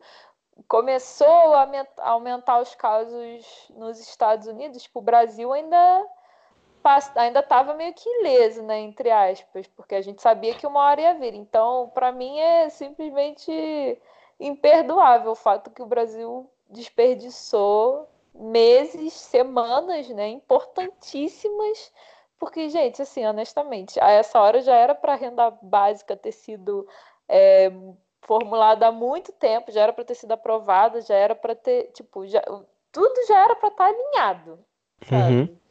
começou 0.68 1.54
a 1.54 1.68
aumentar 2.00 2.60
os 2.60 2.76
casos 2.76 3.70
nos 3.70 4.00
Estados 4.00 4.48
Unidos, 4.48 4.84
tipo, 4.84 5.00
o 5.00 5.04
Brasil 5.04 5.54
ainda 5.54 6.06
ainda 7.16 7.40
estava 7.40 7.74
meio 7.74 7.94
que 7.94 8.10
ileso, 8.20 8.64
né, 8.64 8.80
entre 8.80 9.12
aspas, 9.12 9.68
porque 9.68 9.96
a 9.96 10.02
gente 10.02 10.22
sabia 10.22 10.54
que 10.54 10.66
uma 10.66 10.82
hora 10.82 11.02
ia 11.02 11.14
vir. 11.14 11.34
Então, 11.34 11.90
para 11.94 12.12
mim 12.12 12.40
é 12.40 12.70
simplesmente 12.70 14.00
imperdoável 14.40 15.32
o 15.32 15.36
fato 15.36 15.72
que 15.72 15.82
o 15.82 15.88
Brasil 15.88 16.50
desperdiçou 16.70 18.10
meses, 18.34 19.14
semanas, 19.14 20.10
né, 20.10 20.30
importantíssimas, 20.30 21.92
porque 22.40 22.70
gente, 22.70 23.02
assim, 23.02 23.26
honestamente, 23.26 24.00
a 24.00 24.12
essa 24.12 24.40
hora 24.40 24.62
já 24.62 24.76
era 24.76 24.94
para 24.94 25.14
a 25.14 25.16
renda 25.16 25.50
básica 25.62 26.16
ter 26.16 26.32
sido 26.32 26.88
é, 27.28 27.72
formulada 28.22 28.88
há 28.88 28.92
muito 28.92 29.32
tempo, 29.32 29.72
já 29.72 29.82
era 29.82 29.94
para 29.94 30.04
ter 30.04 30.16
sido 30.16 30.34
aprovada, 30.34 31.02
já 31.02 31.16
era 31.16 31.34
para 31.34 31.56
ter, 31.56 31.92
tipo, 31.94 32.28
já, 32.28 32.42
tudo 32.92 33.28
já 33.28 33.44
era 33.44 33.56
para 33.56 33.70
estar 33.70 33.86
tá 33.86 33.90
alinhado, 33.90 34.60
sabe? 35.10 35.36
Uhum. 35.36 35.67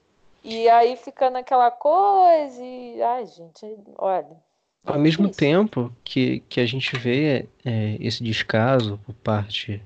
E 0.49 0.69
aí 0.69 0.97
fica 0.97 1.29
naquela 1.29 1.73
coisa 1.73 2.63
e, 2.63 3.03
ai, 3.03 3.27
gente, 3.27 3.67
olha. 3.99 4.37
Ao 4.85 4.97
mesmo 4.97 5.29
tempo 5.29 5.93
que, 6.05 6.39
que 6.49 6.61
a 6.61 6.67
gente 6.67 6.97
vê 6.97 7.49
é, 7.65 7.97
esse 7.99 8.23
descaso 8.23 9.01
por 9.05 9.13
parte 9.17 9.83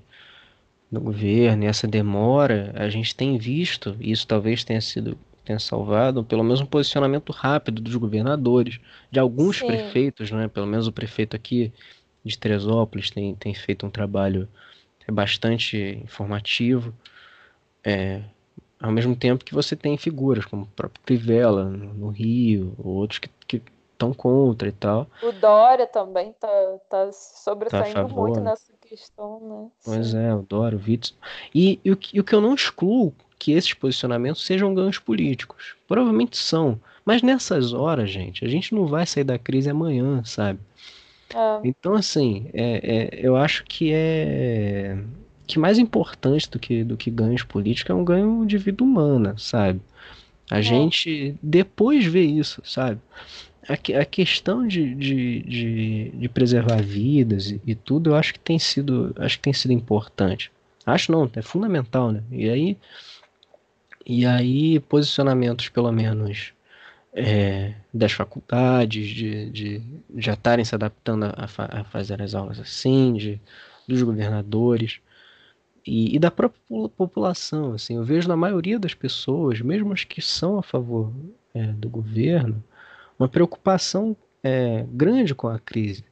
do 0.92 1.00
governo 1.00 1.64
e 1.64 1.66
essa 1.66 1.88
demora, 1.88 2.74
a 2.76 2.90
gente 2.90 3.16
tem 3.16 3.38
visto, 3.38 3.96
e 3.98 4.12
isso 4.12 4.26
talvez 4.26 4.62
tenha 4.62 4.82
sido 4.82 5.16
tenha 5.42 5.58
salvado, 5.58 6.22
pelo 6.22 6.44
menos 6.44 6.60
um 6.60 6.66
posicionamento 6.66 7.32
rápido 7.32 7.80
dos 7.80 7.96
governadores, 7.96 8.78
de 9.10 9.18
alguns 9.18 9.60
Sim. 9.60 9.66
prefeitos, 9.66 10.30
né? 10.30 10.46
Pelo 10.46 10.66
menos 10.66 10.86
o 10.86 10.92
prefeito 10.92 11.34
aqui 11.34 11.72
de 12.22 12.38
Teresópolis 12.38 13.10
tem, 13.10 13.34
tem 13.34 13.54
feito 13.54 13.86
um 13.86 13.90
trabalho 13.90 14.46
bastante 15.10 15.98
informativo. 16.04 16.94
É, 17.82 18.20
ao 18.80 18.90
mesmo 18.90 19.14
tempo 19.14 19.44
que 19.44 19.54
você 19.54 19.76
tem 19.76 19.96
figuras 19.96 20.44
como 20.44 20.62
o 20.62 20.68
próprio 20.68 21.02
Crivella 21.04 21.64
no, 21.64 22.08
Rio, 22.08 22.74
outros 22.78 23.18
que 23.18 23.62
estão 23.92 24.14
contra 24.14 24.68
e 24.68 24.72
tal. 24.72 25.06
O 25.22 25.32
Dória 25.32 25.86
também 25.86 26.32
tá, 26.40 26.48
tá 26.88 27.10
sobressaindo 27.12 27.94
tá 27.94 28.08
muito 28.08 28.40
nessa 28.40 28.72
questão, 28.80 29.40
né? 29.40 29.70
Pois 29.84 30.08
Sim. 30.08 30.18
é, 30.18 30.34
o 30.34 30.42
Dória, 30.42 30.78
o 30.78 30.82
Witzel. 30.82 31.16
E, 31.54 31.78
e, 31.84 31.90
o 31.90 31.96
que, 31.96 32.16
e 32.16 32.20
o 32.20 32.24
que 32.24 32.34
eu 32.34 32.40
não 32.40 32.54
excluo 32.54 33.14
que 33.38 33.52
esses 33.52 33.72
posicionamentos 33.74 34.44
sejam 34.44 34.74
ganhos 34.74 34.98
políticos. 34.98 35.74
Provavelmente 35.86 36.36
são. 36.36 36.80
Mas 37.04 37.22
nessas 37.22 37.72
horas, 37.72 38.10
gente, 38.10 38.44
a 38.44 38.48
gente 38.48 38.74
não 38.74 38.86
vai 38.86 39.06
sair 39.06 39.24
da 39.24 39.38
crise 39.38 39.70
amanhã, 39.70 40.22
sabe? 40.24 40.60
É. 41.34 41.60
Então, 41.64 41.94
assim, 41.94 42.50
é, 42.52 42.80
é, 42.82 43.26
eu 43.26 43.36
acho 43.36 43.64
que 43.64 43.92
é 43.92 44.98
que 45.54 45.58
mais 45.58 45.78
importante 45.78 46.50
do 46.50 46.58
que, 46.58 46.84
do 46.84 46.96
que 46.96 47.10
ganhos 47.10 47.42
políticos 47.42 47.90
é 47.90 47.94
um 47.94 48.04
ganho 48.04 48.44
de 48.46 48.58
vida 48.58 48.82
humana, 48.82 49.34
sabe? 49.38 49.80
A 50.50 50.58
é. 50.58 50.62
gente 50.62 51.36
depois 51.42 52.04
vê 52.04 52.22
isso, 52.24 52.60
sabe? 52.64 53.00
A, 53.68 53.74
a 54.00 54.04
questão 54.04 54.66
de, 54.66 54.94
de, 54.94 55.40
de, 55.42 56.10
de, 56.10 56.28
preservar 56.28 56.82
vidas 56.82 57.50
e, 57.50 57.60
e, 57.66 57.74
tudo, 57.74 58.10
eu 58.10 58.16
acho 58.16 58.32
que 58.32 58.40
tem 58.40 58.58
sido, 58.58 59.14
acho 59.18 59.36
que 59.36 59.42
tem 59.42 59.52
sido 59.52 59.72
importante. 59.72 60.50
Acho 60.84 61.12
não, 61.12 61.30
é 61.34 61.42
fundamental, 61.42 62.10
né? 62.10 62.22
E 62.32 62.48
aí, 62.48 62.76
e 64.04 64.26
aí 64.26 64.80
posicionamentos 64.80 65.68
pelo 65.68 65.92
menos 65.92 66.52
é, 67.12 67.74
das 67.92 68.12
faculdades, 68.12 69.08
de, 69.08 69.50
de 69.50 69.82
já 70.16 70.34
estarem 70.34 70.64
se 70.64 70.74
adaptando 70.74 71.26
a, 71.26 71.44
a, 71.44 71.84
fazer 71.84 72.20
as 72.22 72.34
aulas 72.34 72.58
assim, 72.58 73.14
de, 73.14 73.40
dos 73.86 74.02
governadores 74.02 75.00
e, 75.86 76.16
e, 76.16 76.18
da 76.18 76.30
própria 76.30 76.60
população. 76.96 77.74
Assim, 77.74 77.96
eu 77.96 78.04
vejo 78.04 78.28
na 78.28 78.36
maioria 78.36 78.78
das 78.78 78.94
pessoas, 78.94 79.60
mesmo 79.60 79.92
as 79.92 80.04
que 80.04 80.20
são 80.20 80.58
a 80.58 80.62
favor 80.62 81.12
é, 81.54 81.66
do 81.68 81.88
governo, 81.88 82.62
uma 83.18 83.28
preocupação 83.28 84.16
é, 84.42 84.84
grande 84.90 85.34
com 85.34 85.48
a 85.48 85.58
crise. 85.58 86.04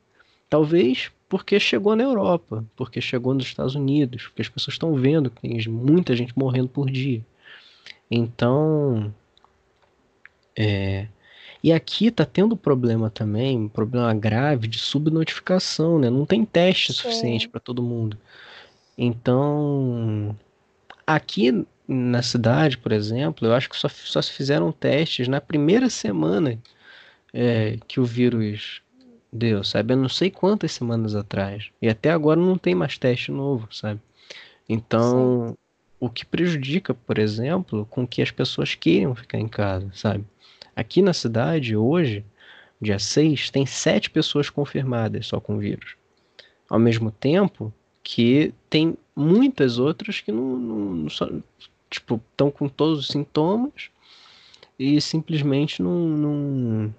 Talvez 0.48 1.10
porque 1.28 1.60
chegou 1.60 1.94
na 1.94 2.04
Europa, 2.04 2.64
porque 2.74 3.00
chegou 3.00 3.34
nos 3.34 3.44
Estados 3.44 3.74
Unidos, 3.74 4.24
porque 4.24 4.42
as 4.42 4.48
pessoas 4.48 4.74
estão 4.74 4.94
vendo 4.94 5.30
que 5.30 5.42
tem 5.42 5.68
muita 5.68 6.16
gente 6.16 6.32
morrendo 6.36 6.68
por 6.68 6.90
dia. 6.90 7.24
Então, 8.10 9.12
é, 10.56 11.06
e 11.62 11.72
aqui 11.72 12.10
tá 12.10 12.24
tendo 12.24 12.56
problema 12.56 13.10
também, 13.10 13.58
um 13.58 13.68
problema 13.68 14.14
grave 14.14 14.66
de 14.66 14.78
subnotificação, 14.78 15.98
né? 15.98 16.08
Não 16.08 16.24
tem 16.24 16.44
teste 16.44 16.92
suficiente 16.92 17.48
para 17.48 17.60
todo 17.60 17.82
mundo. 17.82 18.16
Então, 18.98 20.36
aqui 21.06 21.64
na 21.86 22.20
cidade, 22.20 22.76
por 22.76 22.90
exemplo, 22.90 23.46
eu 23.46 23.54
acho 23.54 23.70
que 23.70 23.76
só, 23.76 23.88
só 23.88 24.20
se 24.20 24.32
fizeram 24.32 24.72
testes 24.72 25.28
na 25.28 25.40
primeira 25.40 25.88
semana 25.88 26.58
é, 27.32 27.78
que 27.86 28.00
o 28.00 28.04
vírus 28.04 28.82
deu, 29.32 29.62
sabe? 29.62 29.94
Eu 29.94 29.98
não 29.98 30.08
sei 30.08 30.32
quantas 30.32 30.72
semanas 30.72 31.14
atrás. 31.14 31.70
E 31.80 31.88
até 31.88 32.10
agora 32.10 32.40
não 32.40 32.58
tem 32.58 32.74
mais 32.74 32.98
teste 32.98 33.30
novo, 33.30 33.68
sabe? 33.72 34.00
Então, 34.68 35.50
Sim. 35.50 35.56
o 36.00 36.10
que 36.10 36.26
prejudica, 36.26 36.92
por 36.92 37.18
exemplo, 37.18 37.86
com 37.86 38.04
que 38.04 38.20
as 38.20 38.32
pessoas 38.32 38.74
queiram 38.74 39.14
ficar 39.14 39.38
em 39.38 39.48
casa, 39.48 39.88
sabe? 39.94 40.24
Aqui 40.74 41.00
na 41.02 41.12
cidade, 41.12 41.76
hoje, 41.76 42.24
dia 42.80 42.98
6, 42.98 43.50
tem 43.50 43.64
sete 43.64 44.10
pessoas 44.10 44.50
confirmadas 44.50 45.26
só 45.26 45.40
com 45.40 45.56
vírus. 45.56 45.96
Ao 46.68 46.78
mesmo 46.78 47.10
tempo 47.10 47.72
que 48.10 48.54
tem 48.70 48.96
muitas 49.14 49.78
outras 49.78 50.18
que 50.18 50.32
não, 50.32 50.56
não, 50.56 50.76
não 50.94 51.10
só, 51.10 51.28
tipo, 51.90 52.18
estão 52.30 52.50
com 52.50 52.66
todos 52.66 53.00
os 53.00 53.08
sintomas 53.08 53.90
e 54.78 54.98
simplesmente 54.98 55.82
não 55.82 56.08
não 56.08 56.94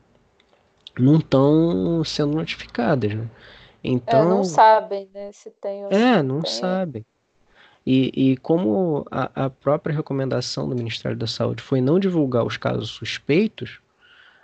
não 0.99 1.17
estão 1.17 2.03
sendo 2.03 2.35
notificadas, 2.35 3.15
né? 3.15 3.27
Então, 3.83 4.21
é, 4.21 4.25
não 4.25 4.43
sabem, 4.43 5.09
né, 5.11 5.31
se 5.31 5.49
tem 5.49 5.83
ou 5.85 5.91
É, 5.91 6.21
não 6.21 6.41
tem. 6.41 6.51
sabem. 6.51 7.05
E, 7.83 8.11
e 8.33 8.37
como 8.37 9.03
a, 9.09 9.45
a, 9.45 9.49
própria 9.49 9.95
recomendação 9.95 10.69
do 10.69 10.75
Ministério 10.75 11.17
da 11.17 11.25
Saúde 11.25 11.63
foi 11.63 11.81
não 11.81 11.97
divulgar 11.99 12.45
os 12.45 12.55
casos 12.55 12.89
suspeitos, 12.89 13.79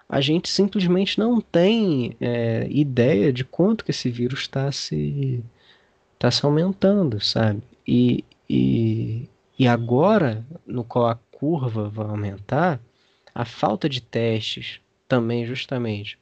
a 0.09 0.19
gente 0.19 0.49
simplesmente 0.49 1.19
não 1.19 1.39
tem 1.39 2.17
é, 2.19 2.65
ideia 2.71 3.31
de 3.31 3.45
quanto 3.45 3.85
que 3.85 3.91
esse 3.91 4.09
vírus 4.09 4.39
está 4.39 4.71
se 4.71 5.43
está 6.15 6.31
se 6.31 6.45
aumentando, 6.45 7.19
sabe? 7.21 7.61
E, 7.87 8.23
e, 8.49 9.29
e 9.59 9.67
agora, 9.67 10.45
no 10.65 10.83
qual 10.83 11.07
a 11.07 11.15
curva 11.31 11.89
vai 11.89 12.07
aumentar, 12.07 12.79
a 13.33 13.45
falta 13.45 13.87
de 13.87 14.01
testes 14.01 14.81
também 15.07 15.45
justamente 15.45 16.17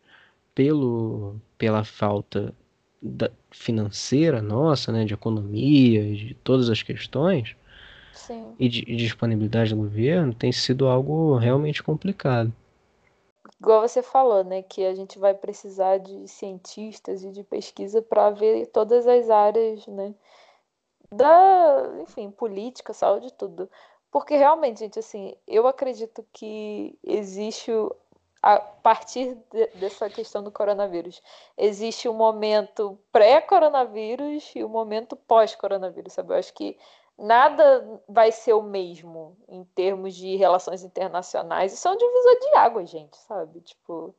pelo, 0.53 1.35
pela 1.57 1.83
falta 1.83 2.53
da, 3.01 3.31
financeira 3.51 4.41
nossa, 4.41 4.91
né, 4.91 5.05
de 5.05 5.13
economia, 5.13 6.15
de 6.15 6.33
todas 6.43 6.69
as 6.69 6.81
questões, 6.81 7.55
Sim. 8.11 8.53
e 8.59 8.67
de, 8.67 8.81
de 8.81 8.95
disponibilidade 8.95 9.71
do 9.71 9.77
governo, 9.77 10.33
tem 10.33 10.51
sido 10.51 10.87
algo 10.87 11.37
realmente 11.37 11.83
complicado. 11.83 12.51
Igual 13.63 13.87
você 13.87 14.01
falou, 14.01 14.43
né, 14.43 14.61
que 14.61 14.85
a 14.85 14.93
gente 14.93 15.17
vai 15.17 15.33
precisar 15.33 15.97
de 15.97 16.27
cientistas 16.27 17.23
e 17.23 17.31
de 17.31 17.45
pesquisa 17.45 18.01
para 18.01 18.29
ver 18.29 18.67
todas 18.67 19.07
as 19.07 19.29
áreas, 19.29 19.87
né, 19.87 20.13
da, 21.09 21.89
enfim, 22.01 22.29
política, 22.29 22.91
saúde, 22.91 23.31
tudo. 23.31 23.69
Porque 24.11 24.35
realmente, 24.35 24.81
gente, 24.81 24.99
assim, 24.99 25.33
eu 25.47 25.65
acredito 25.65 26.25
que 26.33 26.99
existe 27.01 27.71
a 28.41 28.59
partir 28.59 29.37
de, 29.49 29.67
dessa 29.75 30.09
questão 30.09 30.43
do 30.43 30.51
coronavírus. 30.51 31.21
Existe 31.57 32.09
um 32.09 32.13
momento 32.13 32.99
pré-coronavírus 33.13 34.51
e 34.53 34.61
um 34.61 34.67
momento 34.67 35.15
pós-coronavírus, 35.15 36.11
sabe? 36.11 36.33
Eu 36.33 36.37
acho 36.37 36.53
que 36.53 36.77
nada 37.17 38.01
vai 38.07 38.31
ser 38.31 38.53
o 38.53 38.61
mesmo 38.61 39.37
em 39.47 39.63
termos 39.63 40.15
de 40.15 40.35
relações 40.35 40.83
internacionais. 40.83 41.73
Isso 41.73 41.87
é 41.87 41.91
um 41.91 41.97
divisor 41.97 42.39
de 42.39 42.55
água, 42.55 42.85
gente, 42.85 43.17
sabe? 43.17 43.61
Tipo, 43.61 44.15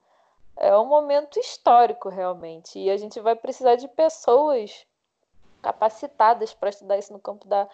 é 0.57 0.77
um 0.77 0.87
momento 0.87 1.39
histórico, 1.39 2.09
realmente. 2.09 2.79
E 2.79 2.91
a 2.91 2.97
gente 2.97 3.21
vai 3.21 3.35
precisar 3.35 3.77
de 3.77 3.89
pessoas 3.89 4.87
capacitadas 5.63 6.55
para 6.55 6.69
estudar 6.69 6.99
isso 6.99 7.13
no 7.13 7.19
campo 7.19 7.49
da 7.49 7.69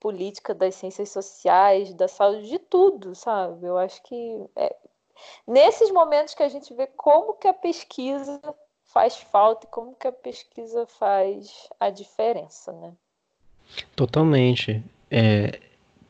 política, 0.00 0.54
das 0.54 0.74
ciências 0.74 1.10
sociais, 1.10 1.92
da 1.94 2.08
saúde, 2.08 2.48
de 2.48 2.58
tudo, 2.58 3.14
sabe? 3.14 3.66
Eu 3.66 3.78
acho 3.78 4.02
que 4.02 4.50
é, 4.56 4.76
nesses 5.46 5.90
momentos 5.90 6.34
que 6.34 6.42
a 6.42 6.48
gente 6.48 6.72
vê 6.74 6.86
como 6.86 7.34
que 7.34 7.48
a 7.48 7.54
pesquisa 7.54 8.40
faz 8.84 9.16
falta 9.16 9.66
e 9.66 9.70
como 9.70 9.94
que 9.94 10.06
a 10.06 10.12
pesquisa 10.12 10.86
faz 10.86 11.68
a 11.78 11.90
diferença, 11.90 12.72
né? 12.72 12.94
Totalmente. 13.94 14.82
É, 15.10 15.60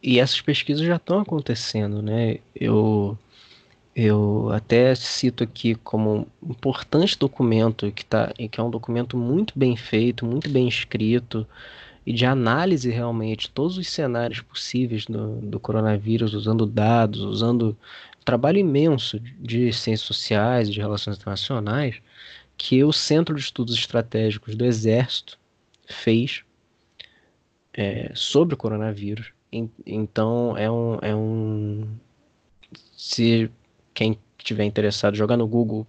e 0.03 0.19
essas 0.19 0.41
pesquisas 0.41 0.87
já 0.87 0.97
estão 0.97 1.21
acontecendo, 1.21 2.01
né? 2.03 2.39
Eu, 2.55 3.19
eu 3.95 4.51
até 4.53 4.95
cito 4.95 5.43
aqui 5.43 5.75
como 5.75 6.27
um 6.43 6.51
importante 6.51 7.19
documento 7.19 7.91
que, 7.93 8.05
tá, 8.05 8.33
que 8.33 8.61
é 8.61 8.63
um 8.63 8.71
documento 8.71 9.17
muito 9.17 9.59
bem 9.59 9.77
feito, 9.77 10.25
muito 10.25 10.49
bem 10.49 10.69
escrito 10.69 11.47
e 12.07 12.13
de 12.13 12.25
análise 12.25 12.89
realmente 12.89 13.51
todos 13.51 13.77
os 13.77 13.89
cenários 13.89 14.41
possíveis 14.41 15.07
do, 15.07 15.41
do 15.41 15.59
coronavírus, 15.59 16.35
usando 16.35 16.65
dados, 16.65 17.21
usando 17.21 17.77
trabalho 18.25 18.59
imenso 18.59 19.19
de 19.41 19.73
ciências 19.73 20.07
sociais, 20.07 20.71
de 20.71 20.81
relações 20.81 21.17
internacionais, 21.17 21.97
que 22.57 22.85
o 22.85 22.93
Centro 22.93 23.35
de 23.35 23.41
Estudos 23.41 23.75
Estratégicos 23.75 24.55
do 24.55 24.65
Exército 24.65 25.39
fez 25.87 26.45
é, 27.77 28.11
sobre 28.15 28.55
o 28.55 28.59
coronavírus. 28.59 29.33
Então 29.85 30.57
é 30.57 30.71
um, 30.71 30.99
é 31.03 31.15
um. 31.15 31.87
Se 32.97 33.51
quem 33.95 34.19
tiver 34.39 34.65
interessado, 34.65 35.17
jogar 35.17 35.37
no 35.37 35.47
Google 35.47 35.87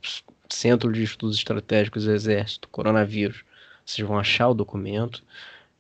Centro 0.50 0.92
de 0.92 1.04
Estudos 1.04 1.38
Estratégicos 1.38 2.04
do 2.04 2.12
Exército, 2.12 2.68
coronavírus, 2.70 3.44
vocês 3.86 4.06
vão 4.08 4.20
achar 4.20 4.50
o 4.50 4.54
documento. 4.54 5.24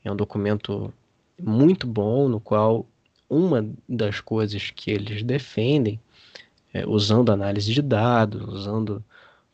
É 0.03 0.11
um 0.11 0.15
documento 0.15 0.93
muito 1.39 1.85
bom, 1.85 2.27
no 2.27 2.39
qual 2.39 2.85
uma 3.29 3.69
das 3.87 4.21
coisas 4.21 4.71
que 4.71 4.89
eles 4.89 5.21
defendem 5.21 5.99
é, 6.73 6.87
usando 6.87 7.31
análise 7.31 7.73
de 7.73 7.81
dados, 7.81 8.41
usando 8.47 9.03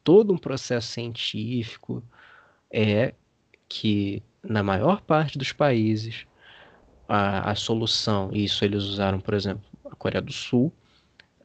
todo 0.04 0.34
um 0.34 0.38
processo 0.38 0.88
científico, 0.88 2.04
é 2.72 3.14
que 3.68 4.22
na 4.44 4.62
maior 4.62 5.02
parte 5.02 5.38
dos 5.38 5.52
países 5.52 6.26
a, 7.08 7.52
a 7.52 7.56
solução, 7.56 8.30
isso 8.34 8.64
eles 8.64 8.84
usaram, 8.84 9.20
por 9.20 9.34
exemplo, 9.34 9.64
a 9.90 9.96
Coreia 9.96 10.22
do 10.22 10.32
Sul, 10.32 10.72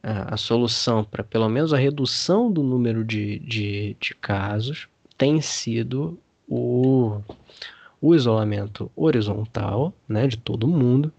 a, 0.01 0.33
a 0.35 0.37
solução 0.37 1.03
para 1.03 1.23
pelo 1.23 1.49
menos 1.49 1.73
a 1.73 1.77
redução 1.77 2.51
do 2.51 2.63
número 2.63 3.03
de, 3.03 3.39
de, 3.39 3.97
de 3.99 4.15
casos 4.15 4.87
tem 5.17 5.41
sido 5.41 6.17
o, 6.47 7.21
o 8.01 8.15
isolamento 8.15 8.91
horizontal 8.95 9.93
né, 10.07 10.27
de 10.27 10.37
todo 10.37 10.67
mundo 10.67 11.11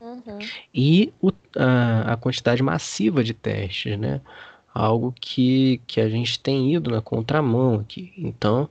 Uhum. 0.00 0.38
E 0.74 1.12
o, 1.20 1.30
a, 1.56 2.14
a, 2.14 2.16
quantidade 2.16 2.62
massiva 2.62 3.22
de 3.22 3.34
testes, 3.34 3.98
né? 3.98 4.20
Algo 4.72 5.14
que, 5.20 5.80
que 5.86 6.00
a 6.00 6.08
gente 6.08 6.40
tem 6.40 6.74
ido 6.74 6.90
na 6.90 7.02
contramão 7.02 7.74
aqui. 7.80 8.12
Então, 8.16 8.68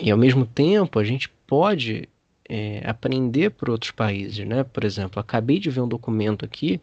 e 0.00 0.10
ao 0.10 0.18
mesmo 0.18 0.44
tempo, 0.44 0.98
a 0.98 1.04
gente 1.04 1.28
pode 1.46 2.08
é, 2.48 2.82
aprender 2.84 3.50
por 3.50 3.70
outros 3.70 3.90
países, 3.90 4.46
né? 4.46 4.64
Por 4.64 4.84
exemplo, 4.84 5.20
acabei 5.20 5.58
de 5.58 5.70
ver 5.70 5.80
um 5.80 5.88
documento 5.88 6.44
aqui 6.44 6.80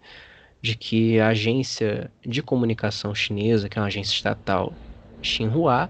de 0.62 0.76
que 0.76 1.20
a 1.20 1.30
agência 1.30 2.12
de 2.26 2.42
comunicação 2.42 3.16
chinesa, 3.16 3.68
que 3.68 3.78
é 3.78 3.82
uma 3.82 3.88
agência 3.88 4.14
estatal, 4.14 4.74
Xinhua, 5.22 5.90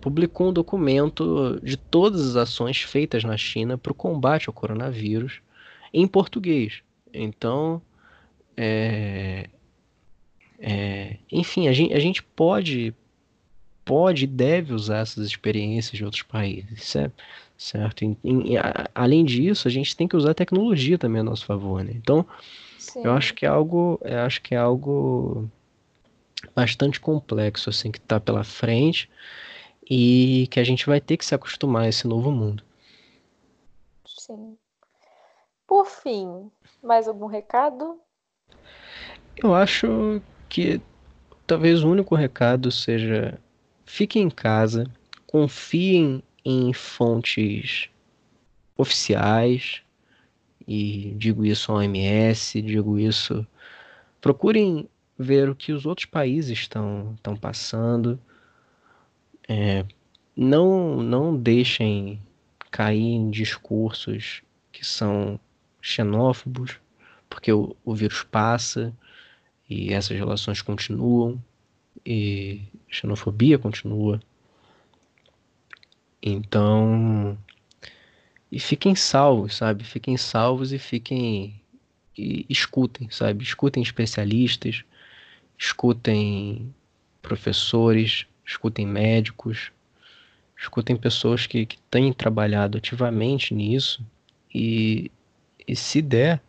publicou 0.00 0.48
um 0.48 0.52
documento 0.52 1.60
de 1.62 1.76
todas 1.76 2.20
as 2.28 2.36
ações 2.36 2.82
feitas 2.82 3.24
na 3.24 3.36
China 3.36 3.76
para 3.76 3.92
o 3.92 3.94
combate 3.94 4.48
ao 4.48 4.54
coronavírus 4.54 5.40
em 5.92 6.06
português. 6.06 6.82
Então, 7.12 7.82
é, 8.56 9.48
é, 10.58 11.16
enfim, 11.30 11.68
a 11.68 11.72
gente, 11.72 11.94
a 11.94 11.98
gente 11.98 12.22
pode 12.22 12.94
pode 13.84 14.24
e 14.24 14.26
deve 14.26 14.74
usar 14.74 14.98
essas 14.98 15.26
experiências 15.26 15.96
de 15.96 16.04
outros 16.04 16.22
países, 16.22 16.84
certo? 16.84 17.24
Certo? 17.58 18.04
Em, 18.04 18.16
em, 18.22 18.56
a, 18.56 18.88
além 18.94 19.24
disso, 19.24 19.66
a 19.66 19.70
gente 19.70 19.96
tem 19.96 20.06
que 20.06 20.16
usar 20.16 20.30
a 20.30 20.34
tecnologia 20.34 20.96
também 20.96 21.20
a 21.20 21.24
nosso 21.24 21.44
favor, 21.44 21.82
né? 21.82 21.92
Então, 21.96 22.24
Sim. 22.78 23.02
eu 23.04 23.12
acho 23.12 23.34
que 23.34 23.44
é 23.44 23.48
algo, 23.48 24.00
eu 24.02 24.20
acho 24.20 24.40
que 24.40 24.54
é 24.54 24.58
algo 24.58 25.50
bastante 26.54 27.00
complexo 27.00 27.68
assim 27.68 27.90
que 27.90 27.98
está 27.98 28.20
pela 28.20 28.44
frente 28.44 29.10
e 29.90 30.46
que 30.50 30.60
a 30.60 30.64
gente 30.64 30.86
vai 30.86 31.00
ter 31.00 31.16
que 31.16 31.26
se 31.26 31.34
acostumar 31.34 31.82
a 31.82 31.88
esse 31.88 32.06
novo 32.06 32.30
mundo. 32.30 32.62
Sim. 34.06 34.56
Por 35.66 35.86
fim, 35.86 36.50
mais 36.82 37.08
algum 37.08 37.26
recado? 37.26 38.00
Eu 39.36 39.54
acho 39.54 40.22
que 40.48 40.80
talvez 41.46 41.82
o 41.82 41.90
único 41.90 42.14
recado 42.14 42.70
seja 42.70 43.38
fiquem 43.84 44.22
em 44.22 44.30
casa, 44.30 44.84
confiem 45.26 46.22
em 46.44 46.72
fontes 46.72 47.88
oficiais, 48.76 49.82
e 50.66 51.14
digo 51.16 51.44
isso 51.44 51.72
ao 51.72 51.78
OMS, 51.78 52.60
digo 52.62 52.98
isso. 52.98 53.46
Procurem 54.20 54.88
ver 55.18 55.48
o 55.48 55.54
que 55.54 55.72
os 55.72 55.86
outros 55.86 56.06
países 56.06 56.58
estão, 56.58 57.14
estão 57.16 57.36
passando. 57.36 58.20
É, 59.48 59.84
não, 60.36 61.02
não 61.02 61.36
deixem 61.36 62.20
cair 62.70 63.00
em 63.00 63.30
discursos 63.30 64.42
que 64.70 64.84
são 64.84 65.40
xenófobos, 65.80 66.78
porque 67.28 67.50
o, 67.52 67.74
o 67.84 67.94
vírus 67.94 68.22
passa 68.22 68.94
e 69.68 69.92
essas 69.92 70.16
relações 70.16 70.62
continuam 70.62 71.42
e 72.04 72.62
xenofobia 72.88 73.58
continua. 73.58 74.20
Então, 76.22 77.38
e 78.50 78.58
fiquem 78.58 78.94
salvos, 78.94 79.56
sabe? 79.56 79.84
Fiquem 79.84 80.16
salvos 80.16 80.72
e 80.72 80.78
fiquem 80.78 81.60
e 82.16 82.44
escutem, 82.48 83.08
sabe? 83.10 83.44
Escutem 83.44 83.82
especialistas, 83.82 84.84
escutem 85.56 86.74
professores, 87.22 88.26
escutem 88.44 88.86
médicos, 88.86 89.70
escutem 90.58 90.96
pessoas 90.96 91.46
que, 91.46 91.66
que 91.66 91.78
têm 91.90 92.12
trabalhado 92.12 92.78
ativamente 92.78 93.54
nisso 93.54 94.04
e 94.52 95.10
e 95.68 95.76
se 95.76 96.00
der, 96.00 96.40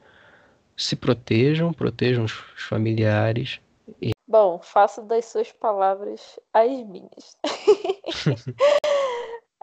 se 0.78 0.96
protejam, 0.96 1.74
protejam 1.74 2.24
os 2.24 2.32
familiares. 2.70 3.60
E... 4.02 4.12
Bom, 4.26 4.60
faço 4.64 5.02
das 5.02 5.26
suas 5.26 5.52
palavras 5.52 6.40
as 6.54 6.70
minhas. 6.88 7.38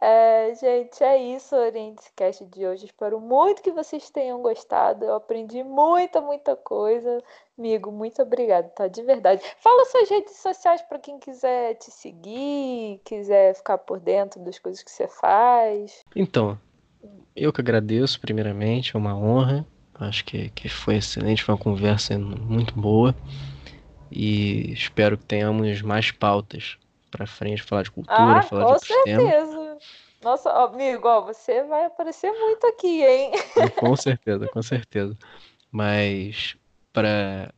é, 0.01 0.55
gente, 0.55 1.03
é 1.03 1.17
isso, 1.17 1.57
Oriente 1.57 2.03
Cast 2.15 2.45
de 2.45 2.67
hoje. 2.67 2.85
Espero 2.85 3.19
muito 3.19 3.63
que 3.63 3.71
vocês 3.71 4.11
tenham 4.11 4.43
gostado. 4.43 5.05
Eu 5.05 5.15
aprendi 5.15 5.63
muita, 5.65 6.21
muita 6.21 6.55
coisa. 6.55 7.23
Amigo, 7.59 7.91
muito 7.91 8.21
obrigado, 8.21 8.71
tá? 8.75 8.89
De 8.89 9.03
verdade. 9.03 9.43
Fala 9.59 9.87
suas 9.87 10.11
redes 10.11 10.37
sociais 10.37 10.83
para 10.83 10.99
quem 10.99 11.19
quiser 11.19 11.75
te 11.77 11.91
seguir, 11.91 13.01
quiser 13.05 13.55
ficar 13.55 13.79
por 13.79 13.99
dentro 13.99 14.39
das 14.41 14.59
coisas 14.59 14.83
que 14.83 14.91
você 14.91 15.09
faz. 15.09 16.03
Então, 16.15 16.59
Eu 17.35 17.53
que 17.53 17.61
agradeço, 17.61 18.21
primeiramente, 18.21 18.95
é 18.95 18.99
uma 18.99 19.17
honra. 19.17 19.67
Acho 19.99 20.25
que, 20.25 20.51
que 20.51 20.69
foi 20.69 20.97
excelente, 20.97 21.43
foi 21.43 21.55
uma 21.55 21.61
conversa 21.61 22.19
muito 22.19 22.75
boa. 22.79 23.15
E 24.11 24.73
espero 24.73 25.17
que 25.17 25.25
tenhamos 25.25 25.81
mais 25.81 26.11
pautas 26.11 26.77
para 27.11 27.27
frente, 27.27 27.63
falar 27.63 27.83
de 27.83 27.91
cultura, 27.91 28.39
ah, 28.39 28.43
falar 28.43 28.65
de 28.67 28.73
outros 28.73 28.89
certeza. 28.89 29.66
Nossa, 30.27 30.51
amigo, 30.51 31.07
ó, 31.07 31.21
você 31.21 31.63
vai 31.63 31.85
aparecer 31.85 32.33
muito 32.33 32.67
aqui, 32.67 33.01
hein? 33.01 33.31
Com 33.79 33.95
certeza, 33.95 34.49
com 34.49 34.61
certeza. 34.61 35.17
Mas 35.71 36.57
para 36.93 37.55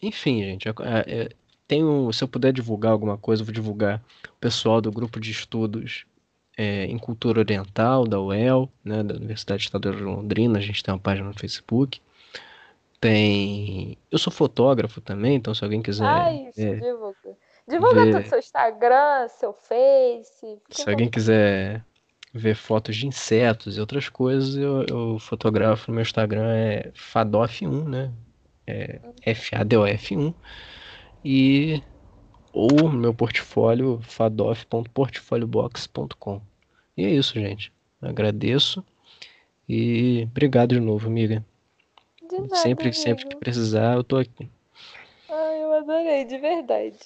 enfim, 0.00 0.40
gente, 0.44 0.68
é, 0.68 0.72
é, 1.08 1.28
tenho, 1.66 2.12
se 2.12 2.22
eu 2.22 2.28
puder 2.28 2.52
divulgar 2.52 2.92
alguma 2.92 3.18
coisa, 3.18 3.42
eu 3.42 3.46
vou 3.46 3.52
divulgar 3.52 4.00
o 4.24 4.38
pessoal 4.38 4.80
do 4.80 4.92
grupo 4.92 5.18
de 5.18 5.32
estudos 5.32 6.06
é, 6.56 6.84
em 6.84 6.96
cultura 6.96 7.40
oriental 7.40 8.06
da 8.06 8.20
UEL, 8.20 8.70
né, 8.84 9.02
da 9.02 9.16
Universidade 9.16 9.64
Estadual 9.64 9.96
de 9.96 10.02
Londrina. 10.02 10.60
A 10.60 10.62
gente 10.62 10.80
tem 10.80 10.94
uma 10.94 11.00
página 11.00 11.26
no 11.26 11.34
Facebook. 11.34 12.00
Tem, 13.00 13.98
eu 14.12 14.18
sou 14.18 14.32
fotógrafo 14.32 15.00
também, 15.00 15.34
então 15.34 15.52
se 15.52 15.64
alguém 15.64 15.82
quiser, 15.82 16.06
ah, 16.06 16.32
isso, 16.32 16.60
é, 16.60 16.76
divulga. 16.76 17.36
Divulga 17.68 18.04
ver... 18.04 18.16
tudo, 18.16 18.28
seu 18.28 18.38
Instagram, 18.38 19.28
seu 19.28 19.52
Face. 19.52 20.58
Se 20.70 20.88
alguém 20.88 21.08
quiser 21.08 21.84
ver 22.34 22.54
fotos 22.54 22.96
de 22.96 23.06
insetos 23.06 23.76
e 23.76 23.80
outras 23.80 24.08
coisas, 24.08 24.56
eu, 24.56 24.86
eu 24.88 25.18
fotografo 25.18 25.90
no 25.90 25.96
meu 25.96 26.02
Instagram, 26.02 26.48
é 26.48 26.90
Fadof1, 26.94 27.88
né? 27.88 28.10
É 28.66 29.00
F-A-D-O-F-1. 29.22 30.32
E 31.24 31.82
ou 32.52 32.90
no 32.90 32.98
meu 32.98 33.14
portfólio 33.14 34.00
fadof.portfoliobox.com. 34.02 36.42
E 36.96 37.04
é 37.04 37.10
isso, 37.10 37.34
gente. 37.34 37.72
Agradeço 38.00 38.82
e 39.68 40.26
obrigado 40.30 40.70
de 40.70 40.80
novo, 40.80 41.06
amiga. 41.06 41.44
De 42.28 42.40
nada, 42.40 42.56
sempre, 42.56 42.88
amigo. 42.88 43.00
sempre 43.00 43.28
que 43.28 43.36
precisar, 43.36 43.94
eu 43.94 44.02
tô 44.04 44.16
aqui. 44.16 44.50
Ai, 45.34 45.64
eu 45.64 45.72
adorei, 45.72 46.26
de 46.26 46.36
verdade. 46.36 46.98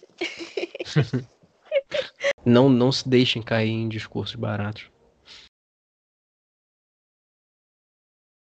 não, 2.44 2.68
não 2.68 2.90
se 2.90 3.08
deixem 3.08 3.40
cair 3.40 3.70
em 3.70 3.88
discursos 3.88 4.34
baratos. 4.34 4.90